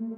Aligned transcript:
What's 0.00 0.08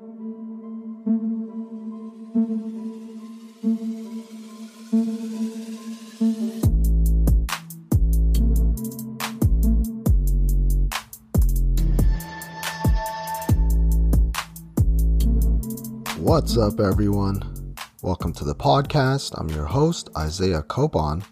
up, 16.57 16.79
everyone? 16.79 17.75
Welcome 18.03 18.33
to 18.35 18.45
the 18.45 18.55
podcast. 18.55 19.35
I'm 19.37 19.49
your 19.49 19.64
host, 19.64 20.11
Isaiah 20.17 20.62
Copon. 20.62 21.25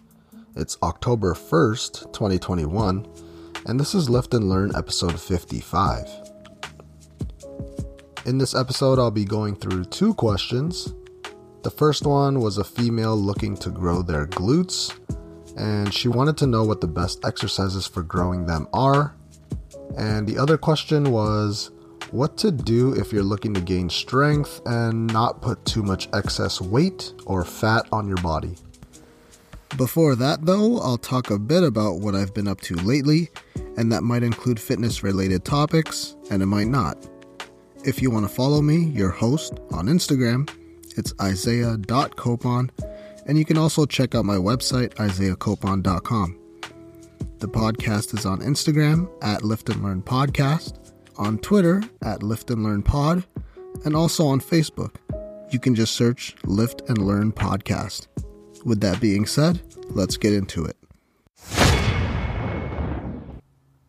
It's 0.57 0.77
October 0.83 1.35
1st, 1.35 2.11
2021, 2.11 3.07
and 3.67 3.79
this 3.79 3.95
is 3.95 4.09
Lift 4.09 4.33
and 4.33 4.49
Learn 4.49 4.75
episode 4.75 5.17
55. 5.17 6.20
In 8.23 8.37
this 8.37 8.53
episode, 8.53 8.99
I'll 8.99 9.09
be 9.09 9.25
going 9.25 9.55
through 9.55 9.85
two 9.85 10.13
questions. 10.13 10.93
The 11.63 11.71
first 11.71 12.05
one 12.05 12.39
was 12.39 12.59
a 12.59 12.63
female 12.63 13.15
looking 13.17 13.57
to 13.57 13.71
grow 13.71 14.03
their 14.03 14.27
glutes, 14.27 14.95
and 15.57 15.91
she 15.91 16.07
wanted 16.07 16.37
to 16.37 16.45
know 16.45 16.63
what 16.63 16.81
the 16.81 16.87
best 16.87 17.25
exercises 17.25 17.87
for 17.87 18.03
growing 18.03 18.45
them 18.45 18.67
are. 18.73 19.15
And 19.97 20.27
the 20.27 20.37
other 20.37 20.55
question 20.55 21.11
was, 21.11 21.71
what 22.11 22.37
to 22.37 22.51
do 22.51 22.93
if 22.93 23.11
you're 23.11 23.23
looking 23.23 23.55
to 23.55 23.61
gain 23.61 23.89
strength 23.89 24.61
and 24.67 25.07
not 25.07 25.41
put 25.41 25.65
too 25.65 25.81
much 25.81 26.07
excess 26.13 26.61
weight 26.61 27.13
or 27.25 27.43
fat 27.43 27.87
on 27.91 28.07
your 28.07 28.17
body. 28.17 28.55
Before 29.77 30.15
that, 30.15 30.45
though, 30.45 30.79
I'll 30.79 30.99
talk 30.99 31.31
a 31.31 31.39
bit 31.39 31.63
about 31.63 32.01
what 32.01 32.13
I've 32.13 32.35
been 32.35 32.47
up 32.47 32.61
to 32.61 32.75
lately, 32.75 33.31
and 33.77 33.91
that 33.91 34.03
might 34.03 34.21
include 34.21 34.59
fitness 34.59 35.01
related 35.01 35.43
topics, 35.43 36.15
and 36.29 36.43
it 36.43 36.47
might 36.47 36.67
not. 36.67 36.97
If 37.83 38.01
you 38.01 38.11
want 38.11 38.27
to 38.27 38.33
follow 38.33 38.61
me, 38.61 38.85
your 38.85 39.09
host, 39.09 39.59
on 39.71 39.87
Instagram, 39.87 40.49
it's 40.97 41.13
isaiah.copon, 41.19 42.69
and 43.25 43.37
you 43.37 43.45
can 43.45 43.57
also 43.57 43.85
check 43.85 44.13
out 44.13 44.25
my 44.25 44.35
website, 44.35 44.93
isaiahcopon.com. 44.95 46.39
The 47.39 47.47
podcast 47.47 48.17
is 48.17 48.25
on 48.25 48.41
Instagram 48.41 49.09
at 49.23 49.43
Lift 49.43 49.69
and 49.69 49.83
Learn 49.83 50.03
Podcast 50.03 50.77
on 51.17 51.37
Twitter 51.39 51.83
at 52.03 52.23
Lift 52.23 52.49
and 52.49 52.63
Learn 52.63 52.83
Pod, 52.83 53.23
and 53.85 53.95
also 53.95 54.25
on 54.25 54.39
Facebook. 54.39 54.95
You 55.51 55.59
can 55.59 55.75
just 55.75 55.95
search 55.95 56.35
Lift 56.43 56.81
and 56.87 56.97
Learn 56.99 57.31
Podcast. 57.31 58.07
With 58.65 58.81
that 58.81 58.99
being 59.01 59.25
said, 59.25 59.61
let's 59.89 60.17
get 60.17 60.33
into 60.33 60.65
it. 60.65 60.77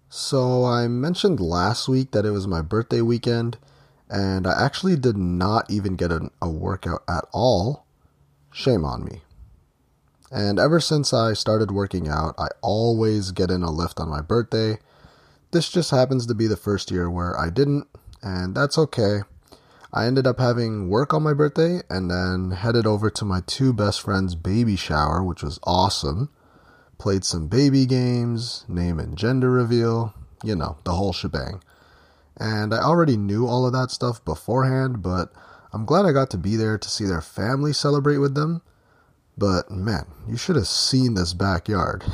So, 0.09 0.65
I 0.65 0.89
mentioned 0.89 1.41
last 1.41 1.89
week 1.89 2.11
that 2.11 2.27
it 2.27 2.33
was 2.33 2.47
my 2.47 2.61
birthday 2.61 3.01
weekend, 3.01 3.57
and 4.13 4.47
I 4.47 4.65
actually 4.65 4.95
did 4.95 5.17
not 5.17 5.69
even 5.69 5.97
get 5.97 6.13
a, 6.13 6.31
a 6.41 6.49
workout 6.49 7.03
at 7.09 7.25
all. 7.33 7.87
Shame 8.53 8.85
on 8.85 9.05
me. 9.05 9.23
And 10.31 10.61
ever 10.61 10.79
since 10.79 11.13
I 11.13 11.33
started 11.33 11.73
working 11.73 12.09
out, 12.09 12.35
I 12.39 12.49
always 12.61 13.33
get 13.33 13.51
in 13.51 13.65
a 13.65 13.71
lift 13.71 13.99
on 13.99 14.09
my 14.09 14.21
birthday 14.21 14.79
this 15.53 15.69
just 15.71 15.91
happens 15.91 16.27
to 16.27 16.35
be 16.35 16.47
the 16.47 16.57
first 16.57 16.91
year 16.91 17.09
where 17.09 17.39
I 17.39 17.51
didn't, 17.51 17.87
and 18.23 18.55
that's 18.55 18.79
okay. 18.79 19.21
I 19.93 20.07
ended 20.07 20.27
up 20.27 20.39
having 20.39 20.89
work 20.89 21.13
on 21.13 21.23
my 21.23 21.35
birthday 21.35 21.83
and 21.91 22.11
then 22.11 22.53
headed 22.53 22.87
over 22.87 23.11
to 23.11 23.25
my 23.27 23.43
two 23.47 23.75
best 23.75 24.01
friends' 24.01 24.35
baby 24.35 24.77
shower, 24.77 25.23
which 25.23 25.43
was 25.43 25.61
awesome. 25.65 26.31
Played 26.97 27.25
some 27.25 27.49
baby 27.49 27.85
games, 27.85 28.65
name 28.67 28.99
and 28.99 29.17
gender 29.17 29.51
reveal, 29.51 30.15
you 30.43 30.57
know, 30.57 30.79
the 30.85 30.93
whole 30.93 31.13
shebang. 31.13 31.63
And 32.43 32.75
I 32.75 32.83
already 32.83 33.17
knew 33.17 33.47
all 33.47 33.65
of 33.67 33.73
that 33.73 33.93
stuff 33.93 34.25
beforehand, 34.25 35.01
but 35.01 35.33
I'm 35.73 35.85
glad 35.85 36.07
I 36.07 36.11
got 36.11 36.29
to 36.31 36.37
be 36.37 36.57
there 36.57 36.77
to 36.77 36.91
see 36.91 37.05
their 37.05 37.21
family 37.21 37.73
celebrate 37.73 38.19
with 38.19 38.35
them. 38.35 38.63
But 39.39 39.71
man, 39.71 40.07
you 40.27 40.37
should 40.37 40.57
have 40.57 40.67
seen 40.67 41.15
this 41.15 41.35
backyard. 41.35 42.05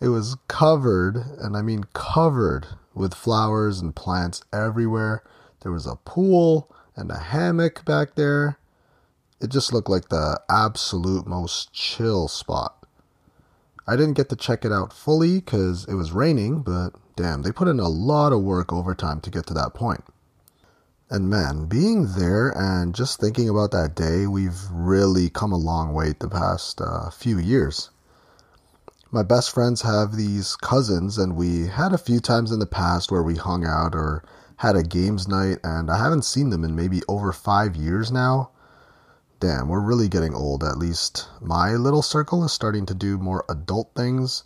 It 0.00 0.08
was 0.08 0.36
covered, 0.48 1.16
and 1.38 1.56
I 1.56 1.62
mean 1.62 1.84
covered, 1.94 2.66
with 2.94 3.14
flowers 3.14 3.80
and 3.80 3.96
plants 3.96 4.42
everywhere. 4.52 5.22
There 5.60 5.72
was 5.72 5.86
a 5.86 5.96
pool 5.96 6.70
and 6.94 7.10
a 7.10 7.18
hammock 7.18 7.86
back 7.86 8.14
there. 8.14 8.58
It 9.40 9.50
just 9.50 9.72
looked 9.72 9.88
like 9.88 10.10
the 10.10 10.40
absolute 10.50 11.26
most 11.26 11.72
chill 11.72 12.28
spot. 12.28 12.86
I 13.86 13.96
didn't 13.96 14.14
get 14.14 14.28
to 14.28 14.36
check 14.36 14.64
it 14.64 14.72
out 14.72 14.92
fully 14.92 15.40
because 15.40 15.86
it 15.86 15.94
was 15.94 16.12
raining, 16.12 16.60
but 16.60 16.90
damn, 17.16 17.42
they 17.42 17.52
put 17.52 17.68
in 17.68 17.80
a 17.80 17.88
lot 17.88 18.32
of 18.32 18.42
work 18.42 18.72
overtime 18.72 19.20
to 19.20 19.30
get 19.30 19.46
to 19.46 19.54
that 19.54 19.74
point. 19.74 20.04
And 21.10 21.28
man, 21.30 21.66
being 21.66 22.14
there 22.16 22.50
and 22.50 22.94
just 22.94 23.20
thinking 23.20 23.48
about 23.48 23.70
that 23.72 23.94
day, 23.94 24.26
we've 24.26 24.60
really 24.70 25.30
come 25.30 25.52
a 25.52 25.56
long 25.56 25.92
way 25.92 26.14
the 26.18 26.28
past 26.28 26.80
uh, 26.80 27.10
few 27.10 27.38
years 27.38 27.90
my 29.14 29.22
best 29.22 29.52
friends 29.52 29.82
have 29.82 30.16
these 30.16 30.56
cousins, 30.56 31.18
and 31.18 31.36
we 31.36 31.68
had 31.68 31.92
a 31.92 31.98
few 31.98 32.18
times 32.18 32.50
in 32.50 32.58
the 32.58 32.66
past 32.66 33.12
where 33.12 33.22
we 33.22 33.36
hung 33.36 33.64
out 33.64 33.94
or 33.94 34.24
had 34.56 34.74
a 34.74 34.82
games 34.82 35.28
night, 35.28 35.58
and 35.62 35.88
I 35.88 35.98
haven't 35.98 36.24
seen 36.24 36.50
them 36.50 36.64
in 36.64 36.74
maybe 36.74 37.00
over 37.06 37.32
five 37.32 37.76
years 37.76 38.10
now. 38.10 38.50
Damn, 39.38 39.68
we're 39.68 39.78
really 39.78 40.08
getting 40.08 40.34
old. 40.34 40.64
At 40.64 40.78
least 40.78 41.28
my 41.40 41.74
little 41.74 42.02
circle 42.02 42.42
is 42.42 42.50
starting 42.50 42.86
to 42.86 42.94
do 42.94 43.16
more 43.16 43.44
adult 43.48 43.92
things. 43.94 44.42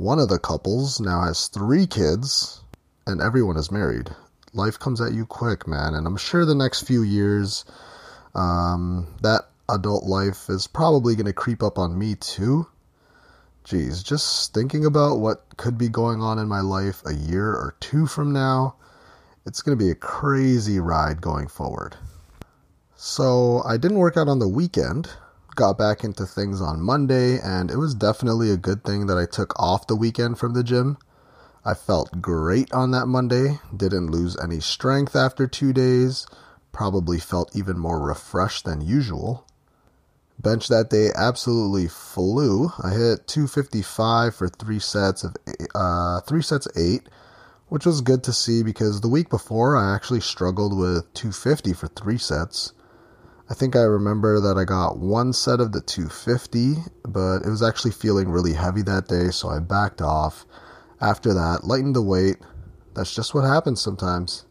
One 0.00 0.18
of 0.18 0.30
the 0.30 0.38
couples 0.38 0.98
now 0.98 1.24
has 1.24 1.48
three 1.48 1.86
kids, 1.86 2.62
and 3.06 3.20
everyone 3.20 3.58
is 3.58 3.70
married. 3.70 4.08
Life 4.54 4.78
comes 4.78 4.98
at 4.98 5.12
you 5.12 5.26
quick, 5.26 5.68
man, 5.68 5.92
and 5.92 6.06
I'm 6.06 6.16
sure 6.16 6.46
the 6.46 6.54
next 6.54 6.86
few 6.86 7.02
years, 7.02 7.66
um, 8.34 9.08
that 9.20 9.50
adult 9.68 10.04
life 10.04 10.48
is 10.48 10.66
probably 10.66 11.16
going 11.16 11.26
to 11.26 11.34
creep 11.34 11.62
up 11.62 11.76
on 11.76 11.98
me 11.98 12.14
too. 12.14 12.66
Geez, 13.62 14.02
just 14.02 14.54
thinking 14.54 14.86
about 14.86 15.18
what 15.18 15.44
could 15.58 15.76
be 15.76 15.90
going 15.90 16.22
on 16.22 16.38
in 16.38 16.48
my 16.48 16.62
life 16.62 17.02
a 17.04 17.12
year 17.12 17.50
or 17.50 17.74
two 17.80 18.06
from 18.06 18.32
now, 18.32 18.76
it's 19.44 19.60
going 19.60 19.76
to 19.76 19.84
be 19.84 19.90
a 19.90 19.94
crazy 19.94 20.80
ride 20.80 21.20
going 21.20 21.46
forward. 21.46 21.94
So, 22.96 23.62
I 23.66 23.76
didn't 23.76 23.98
work 23.98 24.16
out 24.16 24.28
on 24.28 24.38
the 24.38 24.48
weekend, 24.48 25.10
got 25.60 25.76
back 25.76 26.04
into 26.04 26.24
things 26.24 26.62
on 26.62 26.80
Monday, 26.80 27.38
and 27.38 27.70
it 27.70 27.76
was 27.76 27.94
definitely 27.94 28.50
a 28.50 28.56
good 28.56 28.82
thing 28.82 29.08
that 29.08 29.18
I 29.18 29.26
took 29.26 29.52
off 29.60 29.86
the 29.86 29.94
weekend 29.94 30.38
from 30.38 30.54
the 30.54 30.64
gym. 30.64 30.96
I 31.66 31.74
felt 31.74 32.22
great 32.22 32.72
on 32.72 32.92
that 32.92 33.08
Monday, 33.08 33.58
didn't 33.76 34.10
lose 34.10 34.38
any 34.42 34.60
strength 34.60 35.14
after 35.14 35.46
two 35.46 35.74
days, 35.74 36.26
probably 36.72 37.18
felt 37.20 37.54
even 37.54 37.78
more 37.78 38.00
refreshed 38.00 38.64
than 38.64 38.80
usual. 38.80 39.46
Bench 40.38 40.68
that 40.68 40.88
day 40.88 41.10
absolutely 41.14 41.88
flew. 41.88 42.70
I 42.82 42.92
hit 42.92 43.26
255 43.26 44.34
for 44.34 44.48
three 44.48 44.78
sets 44.78 45.24
of 45.24 45.36
uh, 45.74 46.22
three 46.22 46.40
sets 46.40 46.64
of 46.64 46.72
eight, 46.74 47.06
which 47.68 47.84
was 47.84 48.00
good 48.00 48.24
to 48.24 48.32
see 48.32 48.62
because 48.62 49.02
the 49.02 49.08
week 49.08 49.28
before 49.28 49.76
I 49.76 49.94
actually 49.94 50.22
struggled 50.22 50.74
with 50.74 51.12
250 51.12 51.74
for 51.74 51.88
three 51.88 52.16
sets. 52.16 52.72
I 53.50 53.54
think 53.54 53.74
I 53.74 53.80
remember 53.80 54.38
that 54.40 54.56
I 54.56 54.64
got 54.64 54.98
one 54.98 55.32
set 55.32 55.58
of 55.58 55.72
the 55.72 55.80
250, 55.80 56.76
but 57.02 57.38
it 57.38 57.48
was 57.48 57.64
actually 57.64 57.90
feeling 57.90 58.28
really 58.28 58.52
heavy 58.52 58.82
that 58.82 59.08
day, 59.08 59.30
so 59.30 59.48
I 59.48 59.58
backed 59.58 60.00
off. 60.00 60.46
After 61.00 61.34
that, 61.34 61.64
lightened 61.64 61.96
the 61.96 62.02
weight. 62.02 62.36
That's 62.94 63.12
just 63.12 63.34
what 63.34 63.42
happens 63.42 63.80
sometimes. 63.80 64.46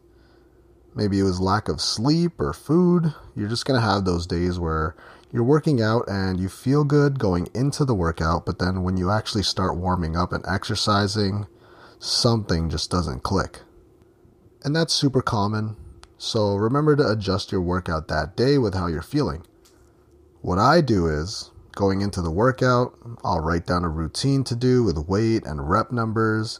Maybe 0.94 1.18
it 1.18 1.24
was 1.24 1.40
lack 1.40 1.70
of 1.70 1.80
sleep 1.80 2.42
or 2.42 2.52
food. 2.52 3.14
You're 3.38 3.48
just 3.48 3.64
going 3.66 3.80
to 3.80 3.88
have 3.88 4.04
those 4.04 4.28
days 4.28 4.60
where 4.60 4.98
you're 5.32 5.44
working 5.46 5.82
out 5.82 6.04
and 6.10 6.38
you 6.38 6.50
feel 6.50 6.84
good 6.84 7.20
going 7.20 7.48
into 7.56 7.86
the 7.86 7.96
workout, 7.96 8.46
but 8.46 8.60
then 8.60 8.84
when 8.84 8.98
you 8.98 9.12
actually 9.12 9.44
start 9.44 9.78
warming 9.78 10.18
up 10.18 10.34
and 10.34 10.44
exercising, 10.46 11.48
something 12.00 12.70
just 12.70 12.92
doesn't 12.92 13.24
click. 13.24 13.62
And 14.66 14.76
that's 14.76 14.94
super 14.94 15.22
common. 15.22 15.78
So 16.22 16.56
remember 16.56 16.98
to 16.98 17.10
adjust 17.10 17.50
your 17.50 17.62
workout 17.62 18.10
that 18.10 18.36
day 18.36 18.58
with 18.58 18.74
how 18.74 18.88
you're 18.88 19.02
feeling. 19.02 19.46
What 20.42 20.60
I 20.60 20.82
do 20.82 21.08
is, 21.08 21.52
going 21.78 22.02
into 22.02 22.22
the 22.22 22.30
workout, 22.30 22.94
I'll 23.24 23.40
write 23.40 23.66
down 23.66 23.86
a 23.86 23.90
routine 23.90 24.44
to 24.44 24.56
do 24.56 24.84
with 24.84 25.08
weight 25.08 25.46
and 25.46 25.70
rep 25.70 25.94
numbers. 25.94 26.60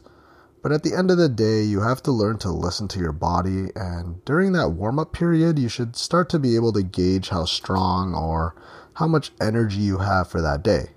But 0.62 0.72
at 0.72 0.82
the 0.82 0.96
end 0.96 1.10
of 1.10 1.18
the 1.18 1.28
day, 1.28 1.62
you 1.62 1.82
have 1.82 2.02
to 2.04 2.10
learn 2.10 2.38
to 2.38 2.50
listen 2.50 2.88
to 2.88 2.98
your 2.98 3.12
body, 3.12 3.68
and 3.76 4.24
during 4.24 4.52
that 4.52 4.70
warm 4.70 4.98
up 4.98 5.12
period, 5.12 5.58
you 5.58 5.68
should 5.68 5.94
start 5.94 6.30
to 6.30 6.38
be 6.38 6.56
able 6.56 6.72
to 6.72 6.82
gauge 6.82 7.28
how 7.28 7.44
strong 7.44 8.14
or 8.14 8.54
how 8.94 9.08
much 9.08 9.32
energy 9.42 9.80
you 9.80 9.98
have 9.98 10.30
for 10.30 10.40
that 10.40 10.62
day. 10.62 10.92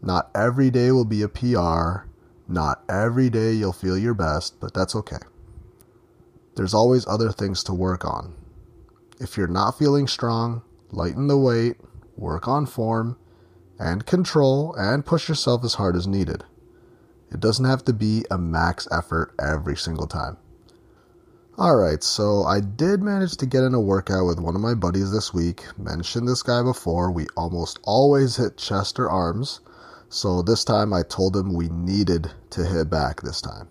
Not 0.00 0.30
every 0.36 0.70
day 0.70 0.92
will 0.92 1.04
be 1.04 1.22
a 1.22 1.28
PR, 1.28 2.08
not 2.46 2.84
every 2.88 3.28
day 3.28 3.52
you'll 3.52 3.72
feel 3.72 3.98
your 3.98 4.14
best, 4.14 4.60
but 4.60 4.72
that's 4.72 4.94
okay. 4.94 5.18
There's 6.60 6.74
always 6.74 7.06
other 7.06 7.32
things 7.32 7.64
to 7.64 7.72
work 7.72 8.04
on. 8.04 8.34
If 9.18 9.38
you're 9.38 9.46
not 9.46 9.78
feeling 9.78 10.06
strong, 10.06 10.60
lighten 10.90 11.26
the 11.26 11.38
weight, 11.38 11.78
work 12.18 12.46
on 12.46 12.66
form, 12.66 13.16
and 13.78 14.04
control, 14.04 14.74
and 14.74 15.06
push 15.06 15.26
yourself 15.26 15.64
as 15.64 15.72
hard 15.76 15.96
as 15.96 16.06
needed. 16.06 16.44
It 17.32 17.40
doesn't 17.40 17.64
have 17.64 17.82
to 17.86 17.94
be 17.94 18.26
a 18.30 18.36
max 18.36 18.86
effort 18.92 19.32
every 19.40 19.74
single 19.74 20.06
time. 20.06 20.36
Alright, 21.58 22.02
so 22.02 22.42
I 22.42 22.60
did 22.60 23.00
manage 23.00 23.38
to 23.38 23.46
get 23.46 23.64
in 23.64 23.72
a 23.72 23.80
workout 23.80 24.26
with 24.26 24.38
one 24.38 24.54
of 24.54 24.60
my 24.60 24.74
buddies 24.74 25.12
this 25.12 25.32
week. 25.32 25.64
Mentioned 25.78 26.28
this 26.28 26.42
guy 26.42 26.62
before. 26.62 27.10
We 27.10 27.26
almost 27.38 27.78
always 27.84 28.36
hit 28.36 28.58
chest 28.58 29.00
or 29.00 29.08
arms. 29.08 29.60
So 30.10 30.42
this 30.42 30.62
time 30.62 30.92
I 30.92 31.04
told 31.04 31.34
him 31.34 31.54
we 31.54 31.70
needed 31.70 32.30
to 32.50 32.66
hit 32.66 32.90
back 32.90 33.22
this 33.22 33.40
time. 33.40 33.70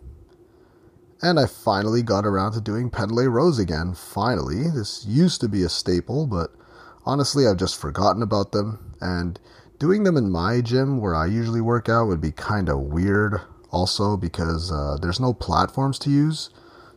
And 1.22 1.40
I 1.40 1.48
finally 1.48 2.02
got 2.02 2.26
around 2.26 2.54
to 2.54 2.62
doing 2.62 2.90
pendlay 2.90 3.26
rows 3.26 3.60
again. 3.60 3.94
Finally. 3.94 4.70
This 4.70 5.06
used 5.06 5.42
to 5.42 5.50
be 5.50 5.64
a 5.64 5.70
staple, 5.70 6.28
but 6.28 6.54
honestly 7.06 7.46
I've 7.48 7.58
just 7.58 7.80
forgotten 7.80 8.22
about 8.22 8.52
them. 8.52 8.96
And 9.02 9.40
doing 9.80 10.04
them 10.04 10.18
in 10.18 10.32
my 10.32 10.62
gym 10.62 11.00
where 11.00 11.16
I 11.16 11.26
usually 11.26 11.62
work 11.62 11.90
out 11.90 12.08
would 12.08 12.22
be 12.22 12.32
kind 12.32 12.70
of 12.70 12.80
weird 12.80 13.42
also 13.72 14.18
because 14.18 14.72
uh, 14.72 14.98
there's 15.02 15.20
no 15.20 15.34
platforms 15.34 16.00
to 16.00 16.10
use 16.10 16.50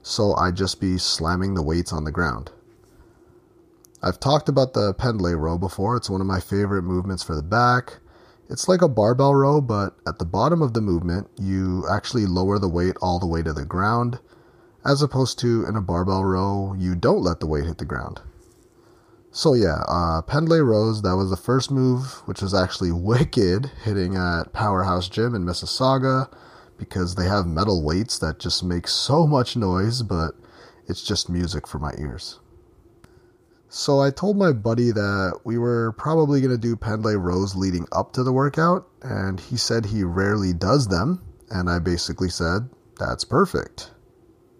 so 0.02 0.34
I'd 0.34 0.56
just 0.56 0.80
be 0.80 0.98
slamming 0.98 1.54
the 1.54 1.62
weights 1.62 1.92
on 1.92 2.04
the 2.04 2.10
ground. 2.10 2.50
I've 4.02 4.18
talked 4.18 4.48
about 4.48 4.74
the 4.74 4.92
pendlay 4.94 5.34
row 5.34 5.56
before. 5.56 5.96
It's 5.96 6.10
one 6.10 6.20
of 6.20 6.26
my 6.26 6.40
favorite 6.40 6.82
movements 6.82 7.22
for 7.22 7.36
the 7.36 7.42
back. 7.42 8.00
It's 8.52 8.68
like 8.68 8.82
a 8.82 8.88
barbell 8.88 9.34
row, 9.34 9.62
but 9.62 9.96
at 10.06 10.18
the 10.18 10.26
bottom 10.26 10.60
of 10.60 10.74
the 10.74 10.82
movement, 10.82 11.28
you 11.40 11.86
actually 11.90 12.26
lower 12.26 12.58
the 12.58 12.68
weight 12.68 12.96
all 13.00 13.18
the 13.18 13.26
way 13.26 13.42
to 13.42 13.52
the 13.54 13.64
ground, 13.64 14.18
as 14.84 15.00
opposed 15.00 15.38
to 15.38 15.64
in 15.64 15.74
a 15.74 15.80
barbell 15.80 16.22
row, 16.22 16.74
you 16.76 16.94
don't 16.94 17.22
let 17.22 17.40
the 17.40 17.46
weight 17.46 17.64
hit 17.64 17.78
the 17.78 17.86
ground. 17.86 18.20
So 19.30 19.54
yeah, 19.54 19.82
uh, 19.88 20.20
pendlay 20.20 20.58
rows, 20.58 21.00
that 21.00 21.16
was 21.16 21.30
the 21.30 21.36
first 21.38 21.70
move, 21.70 22.20
which 22.26 22.42
was 22.42 22.52
actually 22.52 22.92
wicked, 22.92 23.70
hitting 23.84 24.16
at 24.16 24.52
Powerhouse 24.52 25.08
Gym 25.08 25.34
in 25.34 25.46
Mississauga 25.46 26.30
because 26.76 27.14
they 27.14 27.26
have 27.26 27.46
metal 27.46 27.82
weights 27.82 28.18
that 28.18 28.38
just 28.38 28.62
make 28.62 28.86
so 28.86 29.26
much 29.26 29.56
noise, 29.56 30.02
but 30.02 30.32
it's 30.86 31.02
just 31.02 31.30
music 31.30 31.66
for 31.66 31.78
my 31.78 31.94
ears. 31.98 32.38
So 33.74 34.00
I 34.00 34.10
told 34.10 34.36
my 34.36 34.52
buddy 34.52 34.90
that 34.90 35.40
we 35.44 35.56
were 35.56 35.92
probably 35.92 36.42
going 36.42 36.50
to 36.50 36.58
do 36.58 36.76
pendlay 36.76 37.14
rows 37.14 37.56
leading 37.56 37.86
up 37.90 38.12
to 38.12 38.22
the 38.22 38.30
workout, 38.30 38.86
and 39.00 39.40
he 39.40 39.56
said 39.56 39.86
he 39.86 40.04
rarely 40.04 40.52
does 40.52 40.88
them, 40.88 41.22
and 41.48 41.70
I 41.70 41.78
basically 41.78 42.28
said, 42.28 42.68
that's 42.98 43.24
perfect. 43.24 43.90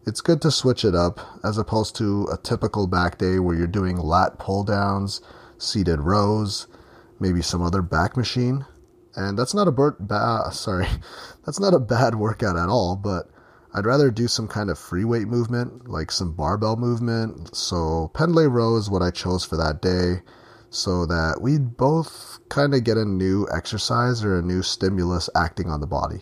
It's 0.07 0.23
good 0.23 0.41
to 0.41 0.51
switch 0.51 0.83
it 0.83 0.95
up 0.95 1.21
as 1.45 1.59
opposed 1.59 1.95
to 1.97 2.27
a 2.33 2.39
typical 2.39 2.87
back 2.87 3.19
day 3.19 3.39
where 3.39 3.55
you're 3.55 3.67
doing 3.67 3.99
lat 3.99 4.39
pull 4.39 4.65
downs, 4.65 5.21
seated 5.59 6.01
rows, 6.01 6.67
maybe 7.21 7.43
some 7.43 7.61
other 7.61 7.83
back 7.83 8.17
machine 8.17 8.65
and 9.15 9.39
that's 9.39 9.55
not 9.55 9.69
a 9.69 9.73
bur- 9.73 9.97
ba- 10.01 10.51
sorry, 10.53 10.87
that's 11.45 11.61
not 11.61 11.75
a 11.75 11.79
bad 11.79 12.15
workout 12.15 12.57
at 12.57 12.69
all. 12.69 12.97
But 12.97 13.29
I'd 13.75 13.87
rather 13.87 14.11
do 14.11 14.29
some 14.29 14.49
kind 14.49 14.71
of 14.71 14.79
free 14.79 15.05
weight 15.05 15.29
movement, 15.29 15.89
like 15.89 16.11
some 16.11 16.33
barbell 16.33 16.77
movement. 16.77 17.57
So 17.57 18.11
pendlay 18.15 18.47
row 18.47 18.77
is 18.77 18.91
what 18.91 19.03
I 19.03 19.11
chose 19.11 19.45
for 19.45 19.57
that 19.57 19.81
day, 19.81 20.23
so 20.69 21.07
that 21.07 21.41
we'd 21.41 21.77
both 21.77 22.39
kind 22.51 22.75
of 22.75 22.85
get 22.85 22.99
a 22.99 23.05
new 23.05 23.49
exercise 23.51 24.23
or 24.23 24.39
a 24.39 24.43
new 24.43 24.63
stimulus 24.63 25.31
acting 25.35 25.71
on 25.71 25.81
the 25.81 25.87
body. 25.87 26.21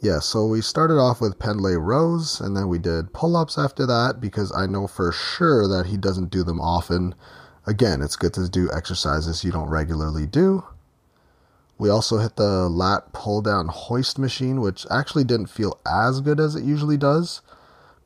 Yeah, 0.00 0.20
so 0.20 0.46
we 0.46 0.60
started 0.60 0.94
off 0.94 1.20
with 1.20 1.40
pendlay 1.40 1.74
rows, 1.74 2.40
and 2.40 2.56
then 2.56 2.68
we 2.68 2.78
did 2.78 3.12
pull 3.12 3.36
ups 3.36 3.58
after 3.58 3.84
that 3.86 4.20
because 4.20 4.52
I 4.56 4.66
know 4.66 4.86
for 4.86 5.10
sure 5.10 5.66
that 5.68 5.86
he 5.86 5.96
doesn't 5.96 6.30
do 6.30 6.44
them 6.44 6.60
often. 6.60 7.14
Again, 7.66 8.00
it's 8.00 8.16
good 8.16 8.32
to 8.34 8.48
do 8.48 8.70
exercises 8.72 9.42
you 9.42 9.50
don't 9.50 9.68
regularly 9.68 10.24
do. 10.24 10.64
We 11.78 11.88
also 11.88 12.18
hit 12.18 12.34
the 12.34 12.68
lat 12.68 13.12
pull 13.12 13.40
down 13.40 13.68
hoist 13.68 14.18
machine, 14.18 14.60
which 14.60 14.84
actually 14.90 15.24
didn't 15.24 15.46
feel 15.46 15.78
as 15.86 16.20
good 16.20 16.40
as 16.40 16.56
it 16.56 16.64
usually 16.64 16.96
does, 16.96 17.40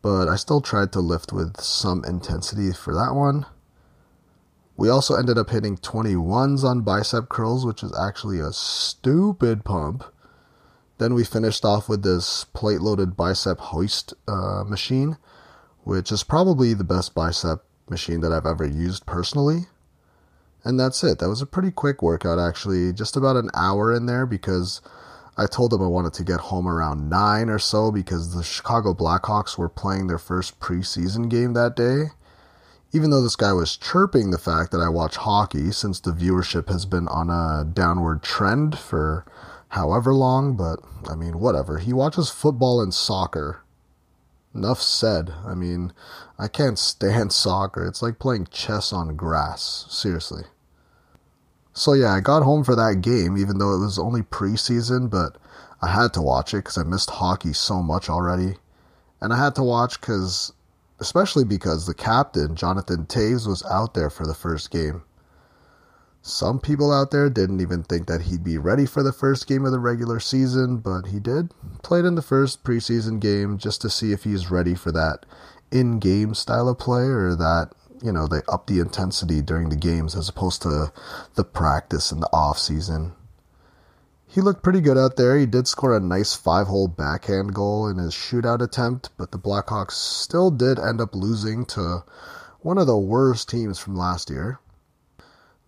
but 0.03 0.29
I 0.29 0.37
still 0.37 0.61
tried 0.61 0.93
to 0.93 1.01
lift 1.01 1.33
with 1.33 1.59
some 1.59 2.05
intensity 2.05 2.73
for 2.73 2.93
that 2.93 3.15
one. 3.15 3.47
We 4.77 4.91
also 4.91 5.15
ended 5.15 5.39
up 5.39 5.51
hitting 5.51 5.79
21s 5.79 6.65
on 6.65 6.83
bicep 6.83 7.31
curls, 7.31 7.65
which 7.65 7.83
is 7.83 7.97
actually 7.99 8.41
a 8.41 8.53
stupid 8.53 9.65
pump. 9.65 10.05
Then 10.99 11.15
we 11.15 11.25
finished 11.25 11.65
off 11.65 11.89
with 11.89 12.03
this 12.03 12.45
plate 12.45 12.81
loaded 12.81 13.17
bicep 13.17 13.59
hoist 13.59 14.13
uh, 14.29 14.65
machine, 14.67 15.17
which 15.85 16.13
is 16.13 16.25
probably 16.25 16.75
the 16.75 16.85
best 16.85 17.15
bicep 17.15 17.65
machine 17.89 18.21
that 18.21 18.33
I've 18.33 18.47
ever 18.47 18.67
used 18.67 19.07
personally. 19.07 19.67
And 20.65 20.79
that's 20.79 21.03
it. 21.03 21.19
That 21.19 21.29
was 21.29 21.43
a 21.43 21.47
pretty 21.47 21.71
quick 21.71 22.03
workout, 22.03 22.39
actually. 22.39 22.93
Just 22.93 23.17
about 23.17 23.37
an 23.37 23.51
hour 23.55 23.93
in 23.93 24.07
there 24.07 24.27
because 24.27 24.81
I 25.37 25.47
told 25.47 25.73
him 25.73 25.83
I 25.83 25.87
wanted 25.87 26.13
to 26.15 26.25
get 26.25 26.41
home 26.41 26.69
around 26.69 27.09
9 27.09 27.49
or 27.49 27.59
so 27.59 27.91
because 27.91 28.35
the 28.35 28.43
Chicago 28.43 28.95
Blackhawks 28.95 29.57
were 29.57 29.69
playing 29.69 30.07
their 30.07 30.19
first 30.19 30.61
preseason 30.61 31.29
game 31.29 31.55
that 31.55 31.75
day. 31.75 32.13
Even 32.93 33.11
though 33.11 33.23
this 33.23 33.37
guy 33.37 33.53
was 33.55 33.79
chirping 33.79 34.31
the 34.31 34.39
fact 34.39 34.71
that 34.71 34.81
I 34.81 34.91
watch 34.91 35.17
hockey 35.17 35.73
since 35.73 35.99
the 35.99 36.13
viewership 36.13 36.69
has 36.69 36.85
been 36.85 37.09
on 37.09 37.31
a 37.31 37.65
downward 37.65 38.23
trend 38.23 38.79
for 38.79 39.25
however 39.69 40.13
long, 40.13 40.55
but 40.55 40.81
I 41.09 41.15
mean, 41.15 41.41
whatever. 41.41 41.79
He 41.79 41.95
watches 41.95 42.29
football 42.29 42.83
and 42.83 42.93
soccer. 42.93 43.63
Enough 44.55 44.83
said. 44.83 45.33
I 45.47 45.55
mean, 45.55 45.95
I 46.39 46.49
can't 46.49 46.79
stand 46.79 47.33
soccer. 47.33 47.87
It's 47.87 48.03
like 48.03 48.19
playing 48.19 48.49
chess 48.51 48.93
on 48.93 49.17
grass. 49.17 49.87
Seriously. 49.89 50.45
So 51.75 51.95
yeah, 51.95 52.13
I 52.13 52.21
got 52.21 52.43
home 52.43 52.65
for 52.65 52.77
that 52.77 53.01
game, 53.01 53.37
even 53.37 53.59
though 53.59 53.75
it 53.75 53.81
was 53.81 53.99
only 53.99 54.23
preseason, 54.23 55.09
but 55.11 55.39
I 55.81 55.89
had 55.89 56.13
to 56.15 56.23
watch 56.23 56.53
it 56.53 56.59
because 56.59 56.79
I 56.79 56.83
missed 56.83 57.11
hockey 57.11 57.53
so 57.53 57.83
much 57.83 58.09
already. 58.09 58.57
And 59.21 59.33
I 59.33 59.39
had 59.39 59.55
to 59.55 59.63
watch 59.63 60.01
because, 60.01 60.53
especially 61.01 61.45
because 61.45 61.87
the 61.87 61.95
captain, 61.95 62.57
Jonathan 62.57 63.07
Toews, 63.07 63.47
was 63.47 63.65
out 63.71 63.95
there 63.95 64.11
for 64.11 64.27
the 64.27 64.35
first 64.35 64.71
game. 64.71 65.03
Some 66.21 66.61
people 66.61 66.93
out 66.93 67.11
there 67.11 67.29
didn't 67.29 67.61
even 67.61 67.83
think 67.83 68.07
that 68.07 68.23
he'd 68.23 68.45
be 68.45 68.57
ready 68.59 68.87
for 68.87 69.03
the 69.03 69.13
first 69.13 69.49
game 69.49 69.65
of 69.65 69.73
the 69.73 69.81
regular 69.81 70.21
season, 70.21 70.77
but 70.77 71.07
he 71.07 71.19
did. 71.19 71.53
Played 71.83 72.05
in 72.05 72.15
the 72.15 72.23
first 72.23 72.63
preseason 72.63 73.19
game 73.19 73.59
just 73.59 73.81
to 73.83 73.91
see 73.91 74.13
if 74.13 74.23
he's 74.23 74.51
ready 74.51 74.77
for 74.77 74.93
that 74.93 75.27
in 75.73 75.99
game 75.99 76.35
style 76.35 76.69
of 76.69 76.79
play 76.79 77.03
or 77.03 77.35
that 77.35 77.73
you 78.03 78.13
know, 78.13 78.27
they 78.27 78.41
up 78.49 78.67
the 78.67 78.81
intensity 78.81 79.41
during 79.41 79.69
the 79.69 79.77
games 79.77 80.15
as 80.17 80.29
opposed 80.29 80.63
to 80.63 80.93
the 81.35 81.45
practice 81.45 82.13
and 82.13 82.23
the 82.23 82.33
off 82.33 82.59
season. 82.59 83.13
He 84.27 84.41
looked 84.41 84.63
pretty 84.63 84.81
good 84.81 84.97
out 84.97 85.17
there. 85.17 85.37
He 85.37 85.45
did 85.45 85.69
score 85.69 85.95
a 85.95 86.01
nice 86.01 86.35
five 86.35 86.67
hole 86.67 86.89
backhand 86.89 87.55
goal 87.55 87.87
in 87.87 87.99
his 87.99 88.15
shootout 88.15 88.63
attempt, 88.63 89.11
but 89.19 89.31
the 89.31 89.39
Blackhawks 89.39 89.93
still 89.93 90.51
did 90.51 90.79
end 90.79 91.03
up 91.03 91.15
losing 91.15 91.67
to 91.67 92.03
one 92.61 92.79
of 92.79 92.87
the 92.87 92.97
worst 92.97 93.51
teams 93.51 93.79
from 93.79 93.95
last 93.95 94.31
year. 94.31 94.59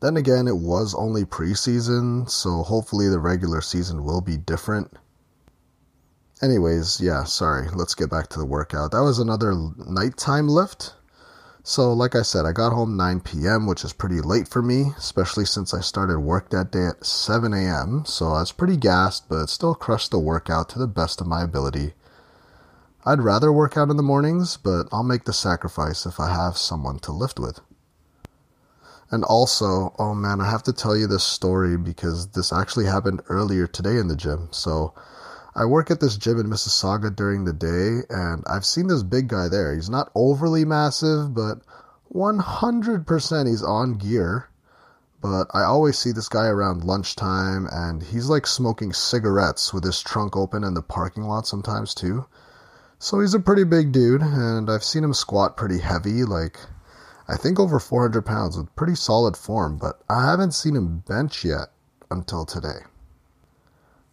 Then 0.01 0.17
again, 0.17 0.49
it 0.49 0.57
was 0.57 0.95
only 0.95 1.25
preseason, 1.25 2.29
so 2.29 2.63
hopefully 2.63 3.09
the 3.09 3.19
regular 3.19 3.61
season 3.61 4.03
will 4.03 4.21
be 4.21 4.37
different. 4.37 4.97
Anyways, 6.43 7.01
yeah, 7.01 7.25
sorry, 7.25 7.69
let's 7.75 7.95
get 7.95 8.11
back 8.11 8.29
to 8.29 8.39
the 8.39 8.47
workout. 8.47 8.91
That 8.93 9.03
was 9.03 9.19
another 9.19 9.55
nighttime 9.77 10.49
lift. 10.49 10.95
So, 11.67 11.95
like 11.95 12.15
I 12.15 12.21
said, 12.21 12.45
I 12.45 12.53
got 12.53 12.75
home 12.75 12.95
9 12.95 13.21
p.m., 13.21 13.67
which 13.67 13.85
is 13.85 13.95
pretty 13.95 14.21
late 14.21 14.47
for 14.47 14.61
me, 14.61 14.93
especially 14.99 15.47
since 15.47 15.73
I 15.73 15.81
started 15.81 16.19
work 16.19 16.51
that 16.51 16.71
day 16.71 16.89
at 16.89 17.07
7 17.07 17.55
a.m. 17.55 18.05
So 18.05 18.27
I 18.27 18.41
was 18.41 18.53
pretty 18.53 18.77
gassed, 18.77 19.31
but 19.31 19.47
still 19.47 19.75
crushed 19.75 20.11
the 20.11 20.19
workout 20.19 20.69
to 20.71 20.79
the 20.79 20.87
best 20.87 21.23
of 21.23 21.27
my 21.27 21.43
ability. 21.43 21.95
I'd 23.07 23.23
rather 23.23 23.51
work 23.51 23.79
out 23.79 23.89
in 23.89 23.97
the 23.97 24.03
mornings, 24.03 24.59
but 24.59 24.89
I'll 24.93 25.03
make 25.03 25.25
the 25.25 25.33
sacrifice 25.33 26.05
if 26.05 26.21
I 26.21 26.35
have 26.35 26.59
someone 26.59 26.99
to 26.99 27.13
lift 27.13 27.41
with. 27.41 27.61
And 29.11 29.25
also, 29.25 29.95
oh 29.99 30.15
man, 30.15 30.43
I 30.43 30.51
have 30.51 30.65
to 30.65 30.73
tell 30.75 30.95
you 30.95 31.07
this 31.07 31.25
story 31.25 31.79
because 31.79 32.33
this 32.33 32.53
actually 32.53 32.87
happened 32.87 33.23
earlier 33.31 33.67
today 33.67 33.97
in 33.97 34.09
the 34.09 34.17
gym. 34.17 34.49
So, 34.51 34.93
I 35.57 35.65
work 35.67 35.91
at 35.91 36.01
this 36.01 36.17
gym 36.17 36.41
in 36.41 36.47
Mississauga 36.49 37.15
during 37.15 37.45
the 37.45 37.53
day, 37.53 38.01
and 38.11 38.43
I've 38.47 38.65
seen 38.65 38.89
this 38.89 39.05
big 39.05 39.29
guy 39.29 39.49
there. 39.49 39.73
He's 39.73 39.89
not 39.89 40.11
overly 40.15 40.65
massive, 40.65 41.33
but 41.33 41.61
100% 42.13 43.47
he's 43.47 43.63
on 43.63 43.95
gear. 43.95 44.49
But 45.21 45.47
I 45.55 45.63
always 45.63 45.97
see 45.97 46.13
this 46.13 46.29
guy 46.29 46.47
around 46.47 46.85
lunchtime, 46.85 47.69
and 47.71 48.03
he's 48.03 48.29
like 48.29 48.47
smoking 48.47 48.93
cigarettes 48.93 49.73
with 49.73 49.85
his 49.85 50.03
trunk 50.03 50.37
open 50.37 50.65
in 50.65 50.75
the 50.75 50.83
parking 50.83 51.23
lot 51.23 51.47
sometimes, 51.47 51.95
too. 51.95 52.27
So 52.99 53.21
he's 53.21 53.35
a 53.35 53.41
pretty 53.41 53.65
big 53.65 53.93
dude, 53.93 54.23
and 54.23 54.69
I've 54.69 54.85
seen 54.85 55.05
him 55.05 55.15
squat 55.15 55.57
pretty 55.57 55.79
heavy, 55.79 56.25
like 56.25 56.59
I 57.29 57.37
think 57.37 57.59
over 57.61 57.79
400 57.79 58.27
pounds 58.27 58.57
with 58.57 58.75
pretty 58.77 58.97
solid 58.97 59.37
form, 59.37 59.79
but 59.79 60.01
I 60.11 60.27
haven't 60.27 60.53
seen 60.53 60.77
him 60.77 61.05
bench 61.07 61.45
yet 61.45 61.69
until 62.11 62.45
today. 62.45 62.81